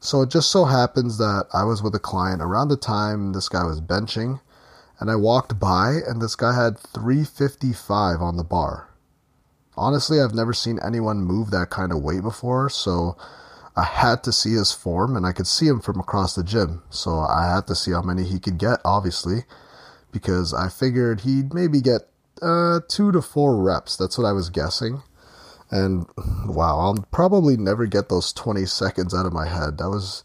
So 0.04 0.24
it 0.24 0.32
just 0.32 0.50
so 0.50 0.66
happens 0.66 1.20
that 1.20 1.46
I 1.54 1.64
was 1.64 1.84
with 1.84 1.94
a 1.94 2.00
client 2.00 2.42
around 2.42 2.70
the 2.70 2.76
time 2.76 3.34
this 3.34 3.48
guy 3.48 3.64
was 3.64 3.80
benching, 3.80 4.42
and 5.00 5.12
I 5.12 5.16
walked 5.16 5.60
by, 5.60 6.00
and 6.08 6.20
this 6.20 6.36
guy 6.36 6.56
had 6.56 6.80
355 6.80 8.20
on 8.20 8.36
the 8.36 8.44
bar. 8.44 8.90
Honestly, 9.78 10.20
I've 10.20 10.34
never 10.34 10.54
seen 10.54 10.80
anyone 10.84 11.22
move 11.22 11.52
that 11.52 11.70
kind 11.70 11.92
of 11.92 12.02
weight 12.02 12.24
before, 12.24 12.68
so 12.68 13.16
I 13.76 13.84
had 13.84 14.24
to 14.24 14.34
see 14.34 14.54
his 14.54 14.72
form, 14.72 15.16
and 15.16 15.24
I 15.24 15.34
could 15.34 15.46
see 15.46 15.68
him 15.68 15.80
from 15.80 16.00
across 16.00 16.34
the 16.34 16.44
gym, 16.44 16.82
so 16.90 17.20
I 17.20 17.54
had 17.54 17.68
to 17.68 17.76
see 17.76 17.92
how 17.92 18.02
many 18.02 18.24
he 18.24 18.40
could 18.40 18.58
get, 18.58 18.80
obviously, 18.84 19.46
because 20.12 20.52
I 20.52 20.70
figured 20.70 21.22
he'd 21.22 21.54
maybe 21.54 21.80
get 21.80 22.10
uh, 22.42 22.80
two 22.88 23.12
to 23.12 23.22
four 23.22 23.56
reps. 23.62 23.96
That's 23.96 24.18
what 24.18 24.26
I 24.26 24.32
was 24.32 24.50
guessing. 24.50 25.04
And 25.72 26.06
wow, 26.46 26.80
I'll 26.80 27.08
probably 27.12 27.56
never 27.58 27.86
get 27.86 28.10
those 28.10 28.34
20 28.34 28.66
seconds 28.66 29.14
out 29.14 29.26
of 29.26 29.34
my 29.34 29.48
head. 29.48 29.78
That 29.78 29.90
was, 29.90 30.24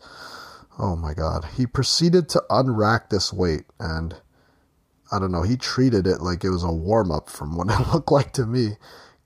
oh 0.78 0.96
my 0.96 1.14
God. 1.14 1.46
He 1.56 1.66
proceeded 1.66 2.28
to 2.30 2.42
unrack 2.50 3.10
this 3.10 3.32
weight 3.32 3.64
and 3.78 4.16
I 5.12 5.20
don't 5.20 5.30
know, 5.30 5.42
he 5.42 5.56
treated 5.56 6.06
it 6.06 6.20
like 6.20 6.42
it 6.42 6.50
was 6.50 6.64
a 6.64 6.72
warm 6.72 7.10
up 7.12 7.30
from 7.30 7.56
what 7.56 7.70
it 7.70 7.92
looked 7.92 8.10
like 8.10 8.32
to 8.34 8.46
me. 8.46 8.76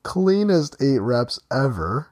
Cleanest 0.03 0.77
eight 0.81 0.99
reps 0.99 1.41
ever. 1.51 2.09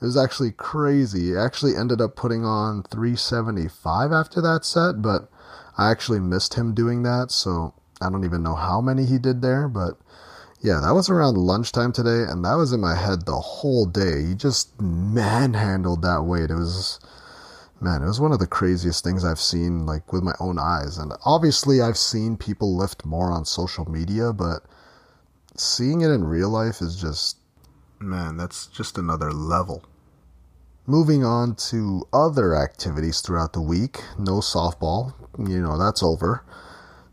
It 0.00 0.04
was 0.04 0.16
actually 0.16 0.52
crazy. 0.52 1.28
He 1.28 1.36
actually 1.36 1.74
ended 1.74 2.00
up 2.00 2.16
putting 2.16 2.44
on 2.44 2.82
375 2.82 4.12
after 4.12 4.40
that 4.42 4.64
set, 4.64 5.00
but 5.00 5.30
I 5.78 5.90
actually 5.90 6.20
missed 6.20 6.54
him 6.54 6.74
doing 6.74 7.02
that, 7.04 7.30
so 7.30 7.74
I 8.00 8.10
don't 8.10 8.24
even 8.24 8.42
know 8.42 8.54
how 8.54 8.80
many 8.80 9.06
he 9.06 9.18
did 9.18 9.40
there, 9.40 9.68
but 9.68 9.98
yeah, 10.66 10.80
that 10.80 10.94
was 10.94 11.08
around 11.08 11.36
lunchtime 11.36 11.92
today, 11.92 12.24
and 12.28 12.44
that 12.44 12.54
was 12.54 12.72
in 12.72 12.80
my 12.80 12.96
head 12.96 13.24
the 13.24 13.38
whole 13.38 13.86
day. 13.86 14.24
He 14.24 14.34
just 14.34 14.80
manhandled 14.80 16.02
that 16.02 16.24
weight. 16.24 16.50
It 16.50 16.56
was 16.56 16.98
man, 17.80 18.02
it 18.02 18.06
was 18.06 18.18
one 18.18 18.32
of 18.32 18.40
the 18.40 18.48
craziest 18.48 19.04
things 19.04 19.24
I've 19.24 19.38
seen 19.38 19.86
like 19.86 20.12
with 20.12 20.24
my 20.24 20.34
own 20.40 20.58
eyes. 20.58 20.98
And 20.98 21.12
obviously 21.24 21.80
I've 21.80 21.96
seen 21.96 22.36
people 22.36 22.76
lift 22.76 23.04
more 23.04 23.30
on 23.30 23.44
social 23.44 23.88
media, 23.88 24.32
but 24.32 24.64
seeing 25.56 26.00
it 26.00 26.10
in 26.10 26.24
real 26.24 26.50
life 26.50 26.80
is 26.80 27.00
just 27.00 27.36
man, 28.00 28.36
that's 28.36 28.66
just 28.66 28.98
another 28.98 29.32
level. 29.32 29.84
Moving 30.84 31.24
on 31.24 31.54
to 31.70 32.08
other 32.12 32.56
activities 32.56 33.20
throughout 33.20 33.52
the 33.52 33.62
week. 33.62 34.00
No 34.18 34.40
softball, 34.40 35.14
you 35.38 35.62
know, 35.62 35.78
that's 35.78 36.02
over. 36.02 36.42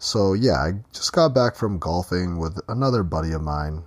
So 0.03 0.33
yeah, 0.33 0.55
I 0.57 0.72
just 0.91 1.13
got 1.13 1.33
back 1.33 1.55
from 1.55 1.79
golfing 1.79 2.38
with 2.38 2.60
another 2.67 3.03
buddy 3.03 3.31
of 3.31 3.41
mine. 3.41 3.83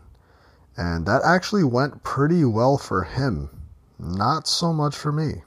And 0.74 1.04
that 1.04 1.20
actually 1.22 1.62
went 1.62 2.04
pretty 2.04 2.42
well 2.42 2.78
for 2.78 3.04
him. 3.04 3.50
Not 3.98 4.48
so 4.48 4.72
much 4.72 4.96
for 4.96 5.12
me. 5.12 5.42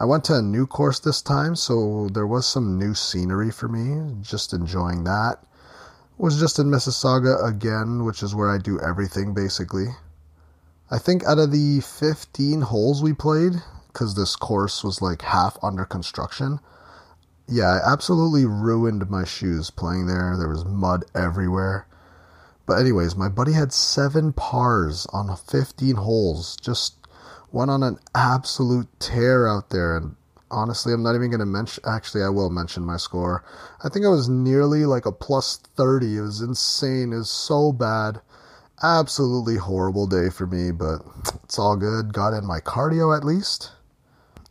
I 0.00 0.06
went 0.06 0.24
to 0.24 0.36
a 0.36 0.40
new 0.40 0.66
course 0.66 0.98
this 0.98 1.20
time, 1.20 1.56
so 1.56 2.08
there 2.08 2.26
was 2.26 2.46
some 2.46 2.78
new 2.78 2.94
scenery 2.94 3.50
for 3.50 3.68
me. 3.68 4.16
Just 4.22 4.54
enjoying 4.54 5.04
that. 5.04 5.44
Was 6.16 6.40
just 6.40 6.58
in 6.58 6.70
Mississauga 6.70 7.46
again, 7.46 8.06
which 8.06 8.22
is 8.22 8.34
where 8.34 8.48
I 8.48 8.56
do 8.56 8.80
everything 8.80 9.34
basically. 9.34 9.88
I 10.90 10.96
think 10.96 11.22
out 11.24 11.38
of 11.38 11.52
the 11.52 11.80
15 11.80 12.62
holes 12.62 13.02
we 13.02 13.12
played, 13.12 13.52
because 13.88 14.14
this 14.14 14.36
course 14.36 14.82
was 14.82 15.02
like 15.02 15.20
half 15.20 15.58
under 15.62 15.84
construction, 15.84 16.60
yeah, 17.48 17.80
I 17.80 17.92
absolutely 17.92 18.44
ruined 18.44 19.08
my 19.08 19.24
shoes 19.24 19.70
playing 19.70 20.06
there. 20.06 20.36
There 20.36 20.48
was 20.48 20.64
mud 20.64 21.04
everywhere. 21.14 21.86
But, 22.66 22.80
anyways, 22.80 23.14
my 23.14 23.28
buddy 23.28 23.52
had 23.52 23.72
seven 23.72 24.32
pars 24.32 25.06
on 25.12 25.34
15 25.36 25.94
holes. 25.96 26.56
Just 26.56 26.96
went 27.52 27.70
on 27.70 27.84
an 27.84 27.98
absolute 28.14 28.88
tear 28.98 29.46
out 29.46 29.70
there. 29.70 29.96
And 29.96 30.16
honestly, 30.50 30.92
I'm 30.92 31.04
not 31.04 31.14
even 31.14 31.30
going 31.30 31.38
to 31.38 31.46
mention, 31.46 31.84
actually, 31.86 32.24
I 32.24 32.28
will 32.30 32.50
mention 32.50 32.82
my 32.82 32.96
score. 32.96 33.44
I 33.84 33.88
think 33.88 34.04
I 34.04 34.08
was 34.10 34.28
nearly 34.28 34.84
like 34.84 35.06
a 35.06 35.12
plus 35.12 35.56
30. 35.76 36.16
It 36.16 36.20
was 36.22 36.40
insane. 36.40 37.12
It 37.12 37.18
was 37.18 37.30
so 37.30 37.72
bad. 37.72 38.20
Absolutely 38.82 39.56
horrible 39.56 40.08
day 40.08 40.28
for 40.30 40.48
me, 40.48 40.72
but 40.72 41.02
it's 41.44 41.60
all 41.60 41.76
good. 41.76 42.12
Got 42.12 42.34
in 42.34 42.44
my 42.44 42.58
cardio 42.58 43.16
at 43.16 43.24
least. 43.24 43.70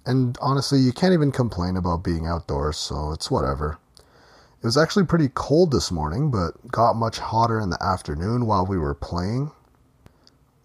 And 0.05 0.37
honestly, 0.41 0.79
you 0.79 0.91
can't 0.91 1.13
even 1.13 1.31
complain 1.31 1.77
about 1.77 2.03
being 2.03 2.27
outdoors, 2.27 2.77
so 2.77 3.11
it's 3.11 3.31
whatever. 3.31 3.79
It 4.61 4.65
was 4.65 4.77
actually 4.77 5.05
pretty 5.05 5.29
cold 5.33 5.71
this 5.71 5.91
morning, 5.91 6.31
but 6.31 6.71
got 6.71 6.95
much 6.95 7.19
hotter 7.19 7.59
in 7.59 7.69
the 7.69 7.83
afternoon 7.83 8.45
while 8.45 8.65
we 8.65 8.77
were 8.77 8.93
playing. 8.93 9.51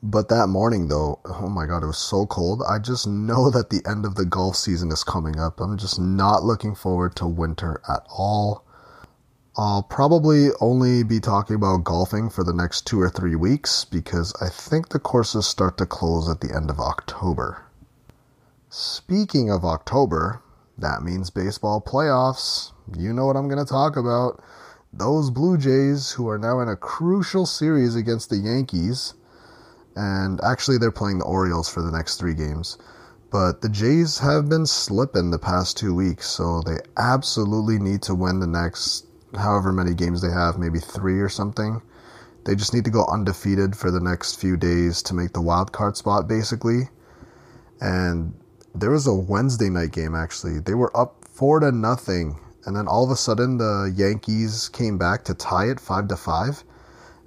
But 0.03 0.29
that 0.29 0.47
morning, 0.49 0.89
though, 0.89 1.21
oh 1.27 1.49
my 1.49 1.67
god, 1.67 1.83
it 1.83 1.87
was 1.87 1.99
so 1.99 2.25
cold. 2.25 2.63
I 2.67 2.79
just 2.79 3.07
know 3.07 3.51
that 3.51 3.69
the 3.69 3.83
end 3.87 4.07
of 4.07 4.15
the 4.15 4.25
golf 4.25 4.57
season 4.57 4.91
is 4.91 5.05
coming 5.05 5.39
up. 5.39 5.61
I'm 5.61 5.77
just 5.77 6.01
not 6.01 6.43
looking 6.43 6.75
forward 6.75 7.15
to 7.17 7.27
winter 7.27 7.83
at 7.89 8.07
all. 8.09 8.65
I'll 9.57 9.83
probably 9.83 10.49
only 10.61 11.03
be 11.03 11.21
talking 11.21 11.57
about 11.57 11.85
golfing 11.85 12.31
for 12.31 12.45
the 12.45 12.55
next 12.55 12.87
two 12.87 13.01
or 13.01 13.11
three 13.11 13.37
weeks 13.37 13.85
because 13.85 14.35
I 14.41 14.49
think 14.49 14.89
the 14.89 14.99
courses 14.99 15.47
start 15.47 15.77
to 15.79 15.87
close 15.87 16.31
at 16.31 16.41
the 16.41 16.55
end 16.55 16.71
of 16.71 16.81
October. 16.81 17.65
Speaking 18.73 19.51
of 19.51 19.65
October, 19.65 20.45
that 20.79 21.03
means 21.03 21.29
baseball 21.29 21.81
playoffs. 21.81 22.71
You 22.97 23.13
know 23.13 23.27
what 23.27 23.35
I'm 23.35 23.49
going 23.49 23.59
to 23.59 23.69
talk 23.69 23.97
about. 23.97 24.41
Those 24.93 25.29
Blue 25.29 25.59
Jays, 25.59 26.13
who 26.13 26.29
are 26.29 26.39
now 26.39 26.61
in 26.61 26.69
a 26.69 26.77
crucial 26.77 27.47
series 27.47 27.97
against 27.97 28.31
the 28.31 28.37
Yankees, 28.37 29.15
and 29.97 30.41
actually 30.45 30.79
they're 30.79 30.93
playing 30.93 31.19
the 31.19 31.25
Orioles 31.25 31.69
for 31.69 31.83
the 31.83 31.91
next 31.91 32.19
three 32.19 32.33
games. 32.33 32.79
But 33.33 33.61
the 33.61 33.69
Jays 33.69 34.21
have 34.21 34.49
been 34.49 34.67
slipping 34.67 35.33
the 35.33 35.39
past 35.41 35.77
two 35.77 35.93
weeks, 35.93 36.29
so 36.29 36.63
they 36.65 36.79
absolutely 36.97 37.81
need 37.81 38.03
to 38.03 38.15
win 38.15 38.39
the 38.39 38.47
next 38.47 39.05
however 39.37 39.73
many 39.73 39.95
games 39.95 40.23
they 40.23 40.31
have, 40.31 40.59
maybe 40.59 40.79
three 40.79 41.21
or 41.21 41.29
something. 41.29 41.83
They 42.45 42.55
just 42.55 42.73
need 42.73 42.85
to 42.85 42.91
go 42.93 43.05
undefeated 43.07 43.75
for 43.75 43.91
the 43.91 44.01
next 44.01 44.41
few 44.41 44.57
days 44.57 45.03
to 45.03 45.15
make 45.15 45.33
the 45.33 45.43
wild 45.43 45.73
card 45.73 45.97
spot, 45.97 46.29
basically. 46.29 46.89
And 47.81 48.35
there 48.75 48.91
was 48.91 49.07
a 49.07 49.15
Wednesday 49.15 49.69
night 49.69 49.93
game 49.93 50.15
actually. 50.15 50.61
They 50.61 50.75
were 50.75 50.95
up 50.97 51.25
four 51.25 51.61
to 51.61 51.73
nothing, 51.73 52.39
and 52.65 52.77
then 52.77 52.87
all 52.87 53.05
of 53.05 53.11
a 53.11 53.17
sudden 53.17 53.59
the 53.59 53.93
Yankees 53.97 54.69
came 54.69 54.99
back 54.99 55.25
to 55.25 55.35
tie 55.35 55.71
it 55.71 55.81
five 55.81 56.09
to 56.09 56.17
five. 56.17 56.65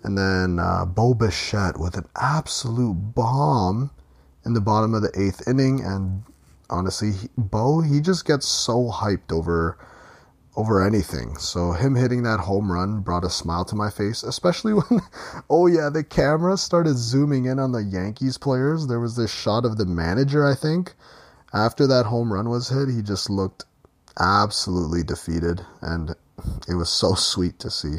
And 0.03 0.17
then 0.17 0.59
uh, 0.59 0.85
Bo 0.85 1.13
Bichette 1.13 1.79
with 1.79 1.95
an 1.95 2.05
absolute 2.19 2.93
bomb 2.93 3.89
in 4.45 4.53
the 4.53 4.61
bottom 4.61 4.93
of 4.93 5.01
the 5.01 5.11
eighth 5.17 5.47
inning. 5.47 5.81
And 5.81 6.23
honestly, 6.69 7.11
he, 7.13 7.29
Bo, 7.37 7.81
he 7.81 8.01
just 8.01 8.25
gets 8.25 8.47
so 8.47 8.91
hyped 8.93 9.31
over 9.31 9.77
over 10.55 10.85
anything. 10.85 11.35
So 11.37 11.71
him 11.71 11.95
hitting 11.95 12.23
that 12.23 12.39
home 12.39 12.71
run 12.71 12.99
brought 12.99 13.23
a 13.23 13.29
smile 13.29 13.65
to 13.65 13.75
my 13.75 13.89
face, 13.89 14.21
especially 14.21 14.73
when 14.73 15.01
oh 15.49 15.67
yeah, 15.67 15.89
the 15.89 16.03
camera 16.03 16.57
started 16.57 16.97
zooming 16.97 17.45
in 17.45 17.57
on 17.59 17.71
the 17.71 17.83
Yankees 17.83 18.37
players. 18.37 18.87
There 18.87 18.99
was 18.99 19.15
this 19.15 19.31
shot 19.33 19.65
of 19.65 19.77
the 19.77 19.85
manager, 19.85 20.45
I 20.45 20.53
think. 20.53 20.93
After 21.53 21.85
that 21.85 22.07
home 22.07 22.33
run 22.33 22.49
was 22.49 22.69
hit, 22.69 22.89
he 22.89 23.03
just 23.03 23.29
looked 23.29 23.65
absolutely 24.19 25.03
defeated 25.03 25.63
and 25.81 26.15
it 26.67 26.73
was 26.73 26.89
so 26.89 27.13
sweet 27.13 27.59
to 27.59 27.69
see. 27.69 27.97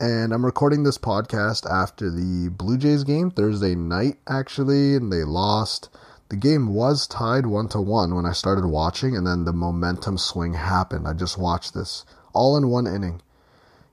And 0.00 0.32
I'm 0.32 0.46
recording 0.46 0.82
this 0.82 0.96
podcast 0.96 1.70
after 1.70 2.10
the 2.10 2.48
Blue 2.48 2.78
Jays 2.78 3.04
game 3.04 3.30
Thursday 3.30 3.74
night, 3.74 4.16
actually, 4.26 4.94
and 4.94 5.12
they 5.12 5.24
lost. 5.24 5.90
The 6.30 6.36
game 6.36 6.72
was 6.72 7.06
tied 7.06 7.44
one 7.44 7.68
to 7.68 7.80
one 7.82 8.14
when 8.14 8.24
I 8.24 8.32
started 8.32 8.64
watching, 8.64 9.14
and 9.14 9.26
then 9.26 9.44
the 9.44 9.52
momentum 9.52 10.16
swing 10.16 10.54
happened. 10.54 11.06
I 11.06 11.12
just 11.12 11.36
watched 11.36 11.74
this 11.74 12.06
all 12.32 12.56
in 12.56 12.68
one 12.68 12.86
inning. 12.86 13.20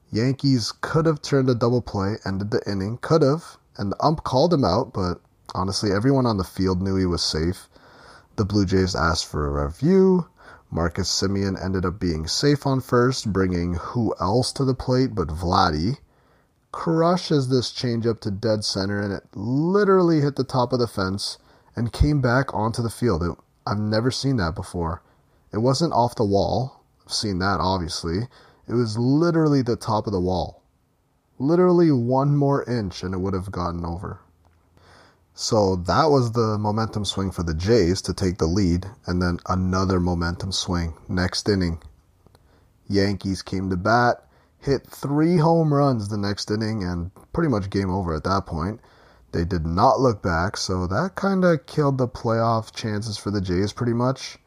Yankees 0.09 0.71
could 0.79 1.05
have 1.05 1.21
turned 1.21 1.49
a 1.49 1.55
double 1.55 1.81
play, 1.81 2.15
ended 2.25 2.51
the 2.51 2.61
inning, 2.65 2.99
could 3.01 3.21
have, 3.21 3.57
and 3.75 3.91
the 3.91 4.01
ump 4.01 4.23
called 4.23 4.53
him 4.53 4.63
out, 4.63 4.93
but 4.93 5.19
honestly, 5.53 5.91
everyone 5.91 6.25
on 6.25 6.37
the 6.37 6.45
field 6.45 6.81
knew 6.81 6.95
he 6.95 7.05
was 7.05 7.21
safe. 7.21 7.67
The 8.37 8.45
Blue 8.45 8.67
Jays 8.67 8.93
asked 8.93 9.25
for 9.25 9.47
a 9.47 9.65
review. 9.65 10.27
Marcus 10.69 11.09
Semien 11.09 11.59
ended 11.59 11.85
up 11.85 11.99
being 11.99 12.27
safe 12.27 12.67
on 12.67 12.81
first, 12.81 13.33
bringing 13.33 13.73
who 13.73 14.13
else 14.19 14.51
to 14.51 14.63
the 14.63 14.75
plate 14.75 15.15
but 15.15 15.29
Vladdy. 15.29 15.97
Crushes 16.71 17.49
this 17.49 17.71
changeup 17.71 18.19
to 18.19 18.29
dead 18.29 18.63
center, 18.63 19.01
and 19.01 19.11
it 19.11 19.23
literally 19.33 20.21
hit 20.21 20.35
the 20.35 20.43
top 20.43 20.71
of 20.71 20.77
the 20.77 20.87
fence 20.87 21.39
and 21.75 21.91
came 21.91 22.21
back 22.21 22.53
onto 22.53 22.83
the 22.83 22.91
field. 22.91 23.23
It, 23.23 23.35
I've 23.65 23.79
never 23.79 24.11
seen 24.11 24.37
that 24.37 24.53
before. 24.53 25.01
It 25.51 25.57
wasn't 25.57 25.93
off 25.93 26.13
the 26.13 26.23
wall. 26.23 26.83
I've 27.07 27.13
seen 27.13 27.39
that, 27.39 27.59
obviously. 27.59 28.27
It 28.67 28.73
was 28.73 28.99
literally 28.99 29.63
the 29.63 29.75
top 29.75 30.05
of 30.05 30.13
the 30.13 30.21
wall. 30.21 30.61
Literally 31.39 31.91
one 31.91 32.37
more 32.37 32.63
inch, 32.65 33.01
and 33.01 33.15
it 33.15 33.19
would 33.19 33.33
have 33.33 33.51
gotten 33.51 33.83
over. 33.83 34.21
So 35.39 35.75
that 35.75 36.05
was 36.09 36.31
the 36.31 36.57
momentum 36.57 37.05
swing 37.05 37.29
for 37.29 37.43
the 37.43 37.53
Jays 37.53 38.01
to 38.01 38.13
take 38.15 38.39
the 38.39 38.47
lead, 38.47 38.87
and 39.05 39.21
then 39.21 39.37
another 39.47 39.99
momentum 39.99 40.51
swing 40.51 40.95
next 41.07 41.47
inning. 41.47 41.79
Yankees 42.87 43.43
came 43.43 43.69
to 43.69 43.77
bat, 43.77 44.27
hit 44.57 44.87
three 44.87 45.37
home 45.37 45.71
runs 45.71 46.07
the 46.07 46.17
next 46.17 46.49
inning, 46.49 46.83
and 46.83 47.11
pretty 47.33 47.49
much 47.49 47.69
game 47.69 47.91
over 47.91 48.15
at 48.15 48.23
that 48.23 48.47
point. 48.47 48.79
They 49.31 49.45
did 49.45 49.63
not 49.63 49.99
look 49.99 50.23
back, 50.23 50.57
so 50.57 50.87
that 50.87 51.13
kind 51.13 51.45
of 51.45 51.67
killed 51.67 51.99
the 51.99 52.07
playoff 52.07 52.73
chances 52.73 53.19
for 53.19 53.29
the 53.29 53.39
Jays 53.39 53.73
pretty 53.73 53.93
much. 53.93 54.39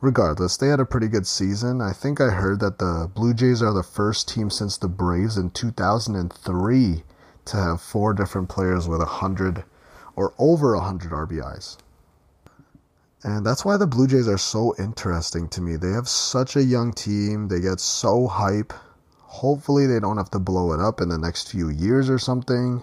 Regardless, 0.00 0.56
they 0.56 0.66
had 0.66 0.80
a 0.80 0.84
pretty 0.84 1.06
good 1.06 1.28
season. 1.28 1.80
I 1.80 1.92
think 1.92 2.20
I 2.20 2.30
heard 2.30 2.58
that 2.58 2.80
the 2.80 3.08
Blue 3.14 3.34
Jays 3.34 3.62
are 3.62 3.72
the 3.72 3.84
first 3.84 4.28
team 4.28 4.50
since 4.50 4.76
the 4.76 4.88
Braves 4.88 5.38
in 5.38 5.50
2003 5.50 7.04
to 7.44 7.56
have 7.56 7.80
four 7.80 8.12
different 8.14 8.48
players 8.48 8.88
with 8.88 8.98
100 8.98 9.62
or 10.18 10.34
over 10.38 10.74
100 10.76 11.12
RBIs. 11.12 11.78
And 13.22 13.46
that's 13.46 13.64
why 13.64 13.76
the 13.76 13.86
Blue 13.86 14.06
Jays 14.06 14.28
are 14.28 14.38
so 14.38 14.74
interesting 14.78 15.48
to 15.48 15.60
me. 15.60 15.76
They 15.76 15.92
have 15.92 16.08
such 16.08 16.56
a 16.56 16.62
young 16.62 16.92
team, 16.92 17.48
they 17.48 17.60
get 17.60 17.80
so 17.80 18.26
hype 18.26 18.72
Hopefully, 19.28 19.86
they 19.86 20.00
don't 20.00 20.16
have 20.16 20.30
to 20.30 20.38
blow 20.38 20.72
it 20.72 20.80
up 20.80 21.02
in 21.02 21.10
the 21.10 21.18
next 21.18 21.50
few 21.50 21.68
years 21.68 22.08
or 22.08 22.18
something. 22.18 22.82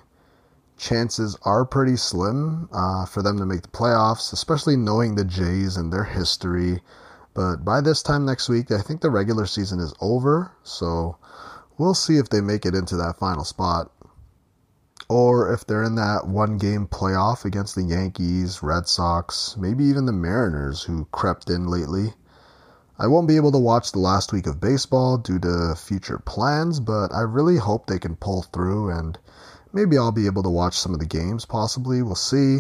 Chances 0.78 1.36
are 1.42 1.66
pretty 1.66 1.98
slim 1.98 2.70
uh, 2.72 3.06
for 3.08 3.24
them 3.24 3.40
to 3.40 3.48
make 3.48 3.64
the 3.64 3.68
playoffs, 3.70 4.32
especially 4.32 4.78
knowing 4.78 5.16
the 5.16 5.26
Jays 5.26 5.76
and 5.76 5.92
their 5.92 6.04
history. 6.04 6.82
But 7.34 7.66
by 7.66 7.82
this 7.82 8.04
time 8.04 8.26
next 8.26 8.48
week, 8.48 8.70
I 8.70 8.82
think 8.82 9.02
the 9.02 9.10
regular 9.10 9.48
season 9.48 9.80
is 9.80 9.96
over, 10.00 10.52
so 10.62 11.18
we'll 11.80 11.96
see 11.96 12.18
if 12.18 12.30
they 12.30 12.42
make 12.42 12.64
it 12.64 12.76
into 12.76 12.96
that 12.98 13.18
final 13.18 13.44
spot. 13.44 13.92
Or 15.08 15.54
if 15.54 15.66
they're 15.66 15.84
in 15.84 15.96
that 15.96 16.28
one 16.28 16.58
game 16.58 16.88
playoff 16.88 17.46
against 17.46 17.76
the 17.76 17.84
Yankees, 17.84 18.64
Red 18.64 18.88
Sox, 18.88 19.56
maybe 19.58 19.84
even 19.86 20.06
the 20.06 20.12
Mariners 20.12 20.84
who 20.84 21.06
crept 21.12 21.50
in 21.50 21.68
lately. 21.68 22.14
I 22.98 23.08
won't 23.08 23.28
be 23.28 23.36
able 23.36 23.52
to 23.52 23.60
watch 23.60 23.92
the 23.92 24.00
last 24.00 24.34
week 24.34 24.48
of 24.48 24.62
baseball 24.62 25.18
due 25.18 25.38
to 25.40 25.76
future 25.76 26.18
plans, 26.18 26.80
but 26.80 27.14
I 27.14 27.22
really 27.22 27.58
hope 27.58 27.86
they 27.86 28.00
can 28.00 28.16
pull 28.16 28.44
through 28.44 28.90
and 28.90 29.18
maybe 29.74 29.98
I'll 29.98 30.12
be 30.12 30.26
able 30.26 30.44
to 30.44 30.50
watch 30.50 30.80
some 30.80 30.94
of 30.94 31.00
the 31.00 31.06
games, 31.06 31.46
possibly. 31.46 32.02
We'll 32.02 32.16
see. 32.16 32.60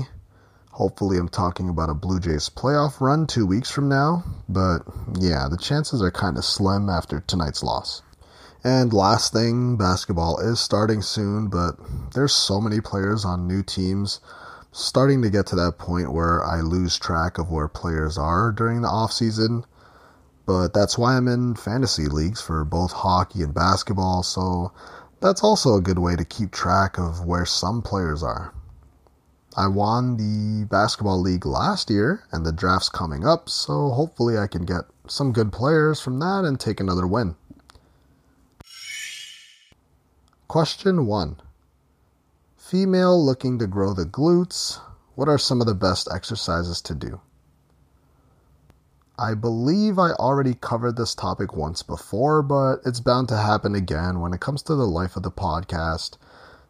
Hopefully, 0.71 1.17
I'm 1.17 1.29
talking 1.29 1.69
about 1.69 1.89
a 1.89 1.93
Blue 1.93 2.19
Jays 2.19 2.49
playoff 2.49 2.99
run 2.99 3.27
two 3.27 3.47
weeks 3.47 3.71
from 3.71 3.87
now, 3.87 4.25
but 4.49 4.79
yeah, 5.17 5.47
the 5.49 5.57
chances 5.57 6.01
are 6.01 6.11
kind 6.11 6.37
of 6.37 6.43
slim 6.43 6.89
after 6.89 7.21
tonight's 7.21 7.63
loss. 7.63 8.01
And 8.65 8.91
last 8.91 9.31
thing, 9.31 9.77
basketball 9.77 10.39
is 10.39 10.59
starting 10.59 11.01
soon, 11.01 11.47
but 11.47 11.77
there's 12.13 12.33
so 12.33 12.59
many 12.59 12.81
players 12.81 13.23
on 13.23 13.47
new 13.47 13.63
teams. 13.63 14.19
Starting 14.73 15.21
to 15.21 15.29
get 15.29 15.45
to 15.47 15.55
that 15.55 15.77
point 15.77 16.11
where 16.11 16.43
I 16.43 16.59
lose 16.59 16.99
track 16.99 17.37
of 17.37 17.49
where 17.49 17.69
players 17.69 18.17
are 18.17 18.51
during 18.51 18.81
the 18.81 18.89
off 18.89 19.13
season 19.13 19.63
but 20.45 20.73
that's 20.73 20.97
why 20.97 21.17
I'm 21.17 21.27
in 21.27 21.55
fantasy 21.55 22.05
leagues 22.05 22.41
for 22.41 22.63
both 22.63 22.91
hockey 22.91 23.41
and 23.41 23.53
basketball, 23.53 24.21
so 24.21 24.71
that's 25.19 25.43
also 25.43 25.75
a 25.75 25.81
good 25.81 25.99
way 25.99 26.15
to 26.15 26.23
keep 26.23 26.51
track 26.51 26.97
of 26.99 27.25
where 27.25 27.45
some 27.45 27.81
players 27.81 28.21
are. 28.21 28.53
I 29.57 29.67
won 29.67 30.17
the 30.17 30.65
basketball 30.65 31.19
league 31.19 31.45
last 31.45 31.89
year, 31.89 32.23
and 32.31 32.45
the 32.45 32.51
draft's 32.51 32.89
coming 32.89 33.25
up, 33.25 33.49
so 33.49 33.89
hopefully 33.89 34.37
I 34.37 34.47
can 34.47 34.65
get 34.65 34.83
some 35.07 35.31
good 35.31 35.51
players 35.51 35.99
from 35.99 36.19
that 36.19 36.43
and 36.45 36.59
take 36.59 36.79
another 36.79 37.07
win. 37.07 37.35
Question 40.47 41.07
1 41.07 41.37
Female 42.55 43.25
looking 43.25 43.57
to 43.57 43.65
grow 43.65 43.95
the 43.95 44.05
glutes, 44.05 44.79
what 45.15 45.27
are 45.27 45.39
some 45.39 45.59
of 45.59 45.65
the 45.65 45.73
best 45.73 46.07
exercises 46.13 46.81
to 46.83 46.93
do? 46.93 47.19
I 49.17 49.33
believe 49.33 49.97
I 49.97 50.11
already 50.11 50.53
covered 50.53 50.97
this 50.97 51.15
topic 51.15 51.55
once 51.55 51.81
before, 51.81 52.43
but 52.43 52.81
it's 52.85 52.99
bound 52.99 53.27
to 53.29 53.37
happen 53.37 53.73
again 53.73 54.19
when 54.19 54.33
it 54.33 54.39
comes 54.39 54.61
to 54.63 54.75
the 54.75 54.85
life 54.85 55.15
of 55.15 55.23
the 55.23 55.31
podcast. 55.31 56.17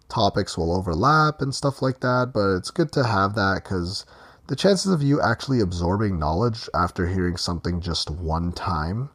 Topics 0.08 0.58
will 0.58 0.74
overlap 0.74 1.42
and 1.42 1.54
stuff 1.54 1.82
like 1.82 2.00
that, 2.00 2.32
but 2.34 2.56
it's 2.56 2.72
good 2.72 2.94
to 2.94 3.04
have 3.04 3.36
that 3.36 3.66
because 3.66 4.06
the 4.48 4.56
chances 4.56 4.92
of 4.92 5.04
you 5.04 5.20
actually 5.20 5.60
absorbing 5.60 6.18
knowledge 6.18 6.70
after 6.74 7.08
hearing 7.08 7.36
something 7.36 7.82
just 7.82 8.10
one 8.10 8.54
time 8.54 9.10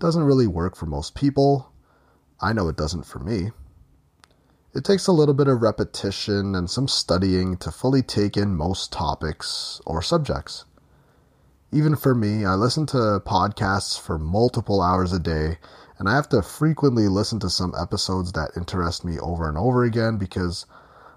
doesn't 0.00 0.22
really 0.22 0.46
work 0.46 0.76
for 0.76 0.84
most 0.84 1.14
people. 1.14 1.72
I 2.42 2.52
know 2.52 2.68
it 2.68 2.76
doesn't 2.76 3.06
for 3.06 3.18
me. 3.18 3.52
It 4.74 4.84
takes 4.84 5.06
a 5.06 5.12
little 5.12 5.34
bit 5.34 5.48
of 5.48 5.60
repetition 5.60 6.54
and 6.54 6.70
some 6.70 6.88
studying 6.88 7.58
to 7.58 7.70
fully 7.70 8.00
take 8.00 8.38
in 8.38 8.56
most 8.56 8.90
topics 8.90 9.82
or 9.84 10.00
subjects. 10.00 10.64
Even 11.70 11.94
for 11.94 12.14
me, 12.14 12.46
I 12.46 12.54
listen 12.54 12.86
to 12.86 13.20
podcasts 13.26 14.00
for 14.00 14.18
multiple 14.18 14.80
hours 14.80 15.12
a 15.12 15.18
day, 15.18 15.58
and 15.98 16.08
I 16.08 16.14
have 16.14 16.28
to 16.30 16.40
frequently 16.40 17.06
listen 17.06 17.38
to 17.40 17.50
some 17.50 17.74
episodes 17.78 18.32
that 18.32 18.52
interest 18.56 19.04
me 19.04 19.18
over 19.18 19.46
and 19.46 19.58
over 19.58 19.84
again 19.84 20.16
because 20.16 20.64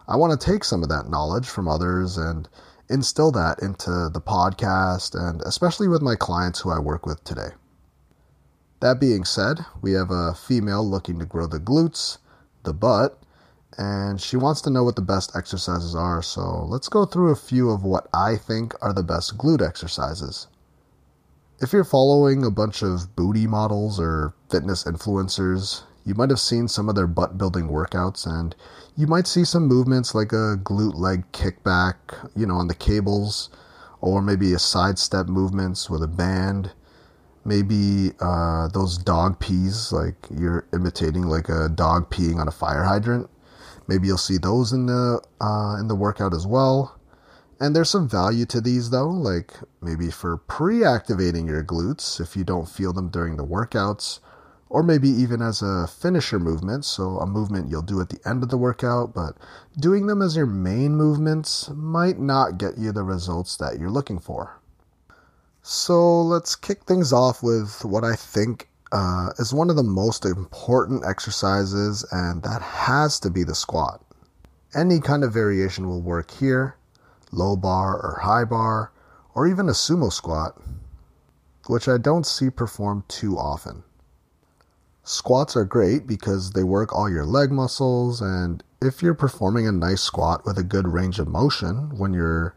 I 0.05 0.17
want 0.17 0.37
to 0.37 0.45
take 0.51 0.65
some 0.65 0.83
of 0.83 0.89
that 0.89 1.09
knowledge 1.09 1.47
from 1.47 1.69
others 1.69 2.17
and 2.17 2.49
instill 2.89 3.31
that 3.31 3.59
into 3.61 4.09
the 4.09 4.21
podcast, 4.21 5.15
and 5.17 5.41
especially 5.43 5.87
with 5.87 6.01
my 6.01 6.15
clients 6.15 6.59
who 6.59 6.71
I 6.71 6.79
work 6.79 7.05
with 7.05 7.23
today. 7.23 7.51
That 8.81 8.99
being 8.99 9.23
said, 9.23 9.65
we 9.81 9.93
have 9.93 10.11
a 10.11 10.33
female 10.33 10.85
looking 10.85 11.19
to 11.19 11.25
grow 11.25 11.47
the 11.47 11.59
glutes, 11.59 12.17
the 12.63 12.73
butt, 12.73 13.17
and 13.77 14.21
she 14.21 14.37
wants 14.37 14.61
to 14.61 14.69
know 14.69 14.83
what 14.83 14.95
the 14.95 15.01
best 15.01 15.35
exercises 15.35 15.95
are. 15.95 16.21
So 16.21 16.65
let's 16.65 16.89
go 16.89 17.05
through 17.05 17.31
a 17.31 17.35
few 17.35 17.69
of 17.69 17.83
what 17.83 18.07
I 18.13 18.37
think 18.37 18.73
are 18.81 18.93
the 18.93 19.03
best 19.03 19.37
glute 19.37 19.65
exercises. 19.65 20.47
If 21.59 21.73
you're 21.73 21.83
following 21.83 22.43
a 22.43 22.51
bunch 22.51 22.81
of 22.81 23.15
booty 23.15 23.47
models 23.47 23.99
or 23.99 24.33
fitness 24.49 24.83
influencers, 24.83 25.83
you 26.05 26.13
might 26.13 26.29
have 26.29 26.39
seen 26.39 26.67
some 26.67 26.87
of 26.87 26.95
their 26.95 27.07
butt 27.07 27.37
building 27.37 27.69
workouts 27.69 28.25
and 28.27 28.55
you 28.95 29.07
might 29.07 29.27
see 29.27 29.43
some 29.43 29.67
movements 29.67 30.13
like 30.13 30.31
a 30.31 30.57
glute 30.63 30.97
leg 30.97 31.23
kickback, 31.31 31.95
you 32.35 32.45
know, 32.45 32.55
on 32.55 32.67
the 32.67 32.75
cables, 32.75 33.49
or 34.01 34.21
maybe 34.21 34.53
a 34.53 34.59
sidestep 34.59 35.27
movements 35.27 35.89
with 35.89 36.03
a 36.03 36.07
band. 36.07 36.71
Maybe 37.43 38.11
uh, 38.19 38.67
those 38.69 38.97
dog 38.97 39.39
pees, 39.39 39.91
like 39.91 40.15
you're 40.31 40.65
imitating 40.73 41.23
like 41.23 41.49
a 41.49 41.69
dog 41.69 42.09
peeing 42.09 42.37
on 42.37 42.47
a 42.47 42.51
fire 42.51 42.83
hydrant. 42.83 43.29
Maybe 43.87 44.07
you'll 44.07 44.17
see 44.17 44.37
those 44.37 44.73
in 44.73 44.87
the 44.87 45.21
uh, 45.41 45.77
in 45.79 45.87
the 45.87 45.95
workout 45.95 46.33
as 46.33 46.47
well. 46.47 46.99
And 47.59 47.75
there's 47.75 47.89
some 47.89 48.09
value 48.09 48.45
to 48.47 48.59
these 48.59 48.89
though, 48.89 49.09
like 49.09 49.53
maybe 49.81 50.11
for 50.11 50.37
pre 50.37 50.83
activating 50.83 51.47
your 51.47 51.63
glutes 51.63 52.19
if 52.19 52.35
you 52.35 52.43
don't 52.43 52.67
feel 52.67 52.91
them 52.91 53.09
during 53.09 53.37
the 53.37 53.45
workouts, 53.45 54.19
or 54.69 54.83
maybe 54.83 55.07
even 55.07 55.41
as 55.41 55.61
a 55.61 55.87
finisher 55.87 56.39
movement, 56.39 56.83
so 56.83 57.17
a 57.19 57.25
movement 57.25 57.69
you'll 57.69 57.81
do 57.81 58.01
at 58.01 58.09
the 58.09 58.19
end 58.27 58.43
of 58.43 58.49
the 58.49 58.57
workout, 58.57 59.13
but 59.13 59.37
doing 59.79 60.07
them 60.07 60.21
as 60.21 60.35
your 60.35 60.45
main 60.45 60.95
movements 60.95 61.69
might 61.69 62.19
not 62.19 62.57
get 62.57 62.77
you 62.77 62.91
the 62.91 63.03
results 63.03 63.55
that 63.57 63.79
you're 63.79 63.89
looking 63.89 64.19
for. 64.19 64.59
So 65.61 66.21
let's 66.21 66.55
kick 66.55 66.83
things 66.83 67.13
off 67.13 67.41
with 67.41 67.85
what 67.85 68.03
I 68.03 68.15
think 68.15 68.69
uh, 68.95 69.31
is 69.39 69.53
one 69.53 69.69
of 69.69 69.75
the 69.75 69.83
most 69.83 70.23
important 70.23 71.03
exercises, 71.05 72.05
and 72.13 72.41
that 72.43 72.61
has 72.61 73.19
to 73.19 73.29
be 73.29 73.43
the 73.43 73.53
squat. 73.53 74.01
Any 74.73 75.01
kind 75.01 75.25
of 75.25 75.33
variation 75.33 75.89
will 75.89 76.01
work 76.01 76.31
here 76.31 76.77
low 77.31 77.57
bar 77.57 77.95
or 77.95 78.19
high 78.21 78.45
bar, 78.45 78.93
or 79.33 79.45
even 79.45 79.67
a 79.67 79.73
sumo 79.73 80.09
squat, 80.09 80.57
which 81.67 81.89
I 81.89 81.97
don't 81.97 82.25
see 82.25 82.49
performed 82.49 83.09
too 83.09 83.37
often. 83.37 83.83
Squats 85.03 85.57
are 85.57 85.65
great 85.65 86.07
because 86.07 86.51
they 86.51 86.63
work 86.63 86.95
all 86.95 87.09
your 87.09 87.25
leg 87.25 87.51
muscles, 87.51 88.21
and 88.21 88.63
if 88.81 89.01
you're 89.01 89.13
performing 89.13 89.67
a 89.67 89.73
nice 89.73 90.01
squat 90.01 90.45
with 90.45 90.57
a 90.57 90.63
good 90.63 90.87
range 90.87 91.19
of 91.19 91.27
motion 91.27 91.97
when 91.97 92.13
you're 92.13 92.55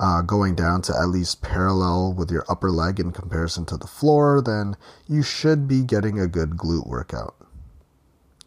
uh, 0.00 0.22
going 0.22 0.54
down 0.54 0.80
to 0.80 0.96
at 0.98 1.10
least 1.10 1.42
parallel 1.42 2.14
with 2.14 2.30
your 2.30 2.44
upper 2.48 2.70
leg 2.70 2.98
in 2.98 3.12
comparison 3.12 3.66
to 3.66 3.76
the 3.76 3.86
floor, 3.86 4.40
then 4.40 4.74
you 5.06 5.22
should 5.22 5.68
be 5.68 5.82
getting 5.82 6.18
a 6.18 6.26
good 6.26 6.52
glute 6.52 6.86
workout. 6.86 7.36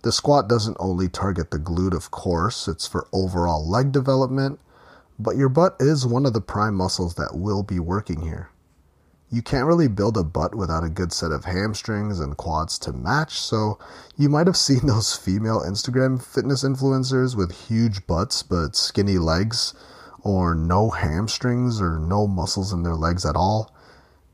The 0.01 0.11
squat 0.11 0.49
doesn't 0.49 0.77
only 0.79 1.07
target 1.07 1.51
the 1.51 1.59
glute, 1.59 1.95
of 1.95 2.09
course, 2.09 2.67
it's 2.67 2.87
for 2.87 3.07
overall 3.13 3.65
leg 3.69 3.91
development, 3.91 4.59
but 5.19 5.37
your 5.37 5.47
butt 5.47 5.75
is 5.79 6.07
one 6.07 6.25
of 6.25 6.33
the 6.33 6.41
prime 6.41 6.73
muscles 6.73 7.13
that 7.15 7.35
will 7.37 7.61
be 7.61 7.79
working 7.79 8.21
here. 8.21 8.49
You 9.29 9.43
can't 9.43 9.67
really 9.67 9.87
build 9.87 10.17
a 10.17 10.23
butt 10.23 10.55
without 10.55 10.83
a 10.83 10.89
good 10.89 11.13
set 11.13 11.31
of 11.31 11.45
hamstrings 11.45 12.19
and 12.19 12.35
quads 12.35 12.79
to 12.79 12.91
match, 12.91 13.39
so 13.39 13.77
you 14.17 14.27
might 14.27 14.47
have 14.47 14.57
seen 14.57 14.81
those 14.87 15.15
female 15.15 15.61
Instagram 15.61 16.21
fitness 16.21 16.63
influencers 16.63 17.37
with 17.37 17.67
huge 17.67 18.07
butts 18.07 18.41
but 18.41 18.75
skinny 18.75 19.19
legs 19.19 19.75
or 20.23 20.55
no 20.55 20.89
hamstrings 20.89 21.81
or 21.81 21.99
no 21.99 22.25
muscles 22.25 22.73
in 22.73 22.83
their 22.83 22.95
legs 22.95 23.25
at 23.25 23.35
all. 23.35 23.71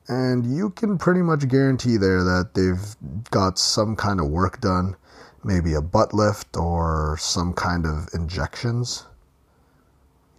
And 0.08 0.46
you 0.46 0.70
can 0.70 0.98
pretty 0.98 1.22
much 1.22 1.48
guarantee 1.48 1.98
there 1.98 2.24
that 2.24 2.54
they've 2.54 2.96
got 3.30 3.60
some 3.60 3.96
kind 3.96 4.20
of 4.20 4.28
work 4.28 4.62
done, 4.62 4.96
maybe 5.44 5.74
a 5.74 5.82
butt 5.82 6.14
lift 6.14 6.56
or 6.56 7.18
some 7.20 7.54
kind 7.54 7.86
of 7.86 8.08
injections. 8.14 9.06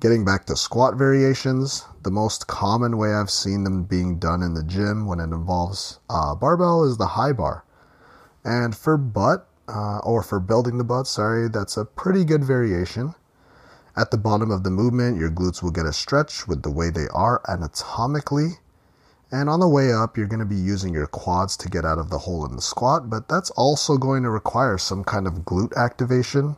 Getting 0.01 0.25
back 0.25 0.47
to 0.47 0.57
squat 0.57 0.95
variations, 0.97 1.85
the 2.03 2.11
most 2.11 2.47
common 2.47 2.97
way 2.97 3.13
I've 3.13 3.31
seen 3.31 3.65
them 3.65 3.85
being 3.85 4.19
done 4.19 4.43
in 4.43 4.55
the 4.55 4.65
gym 4.65 5.07
when 5.07 5.21
it 5.21 5.25
involves 5.25 5.99
uh, 6.09 6.35
barbell 6.35 6.85
is 6.85 6.97
the 6.97 7.07
high 7.07 7.33
bar. 7.33 7.65
And 8.45 8.75
for 8.75 8.97
butt, 8.97 9.47
uh, 9.69 9.99
or 9.99 10.23
for 10.23 10.41
building 10.41 10.79
the 10.79 10.85
butt, 10.85 11.07
sorry, 11.07 11.49
that's 11.49 11.77
a 11.77 11.85
pretty 11.85 12.25
good 12.25 12.43
variation. 12.43 13.15
At 13.97 14.11
the 14.11 14.19
bottom 14.19 14.51
of 14.51 14.63
the 14.63 14.71
movement, 14.71 15.19
your 15.19 15.31
glutes 15.31 15.63
will 15.63 15.71
get 15.71 15.87
a 15.87 15.93
stretch 15.93 16.47
with 16.47 16.63
the 16.63 16.71
way 16.71 16.91
they 16.91 17.09
are 17.09 17.43
anatomically. 17.49 18.59
And 19.33 19.49
on 19.49 19.61
the 19.61 19.69
way 19.69 19.93
up, 19.93 20.17
you're 20.17 20.27
going 20.27 20.41
to 20.41 20.47
be 20.47 20.57
using 20.57 20.93
your 20.93 21.07
quads 21.07 21.57
to 21.59 21.69
get 21.69 21.85
out 21.85 21.99
of 21.99 22.11
the 22.11 22.19
hole 22.19 22.45
in 22.47 22.57
the 22.57 22.63
squat, 22.63 23.11
but 23.11 23.29
that's 23.29 23.51
also 23.51 23.97
going 23.97 24.23
to 24.25 24.31
require 24.31 24.79
some 24.79 25.05
kind 25.05 25.27
of 25.27 25.45
glute 25.45 25.77
activation, 25.77 26.57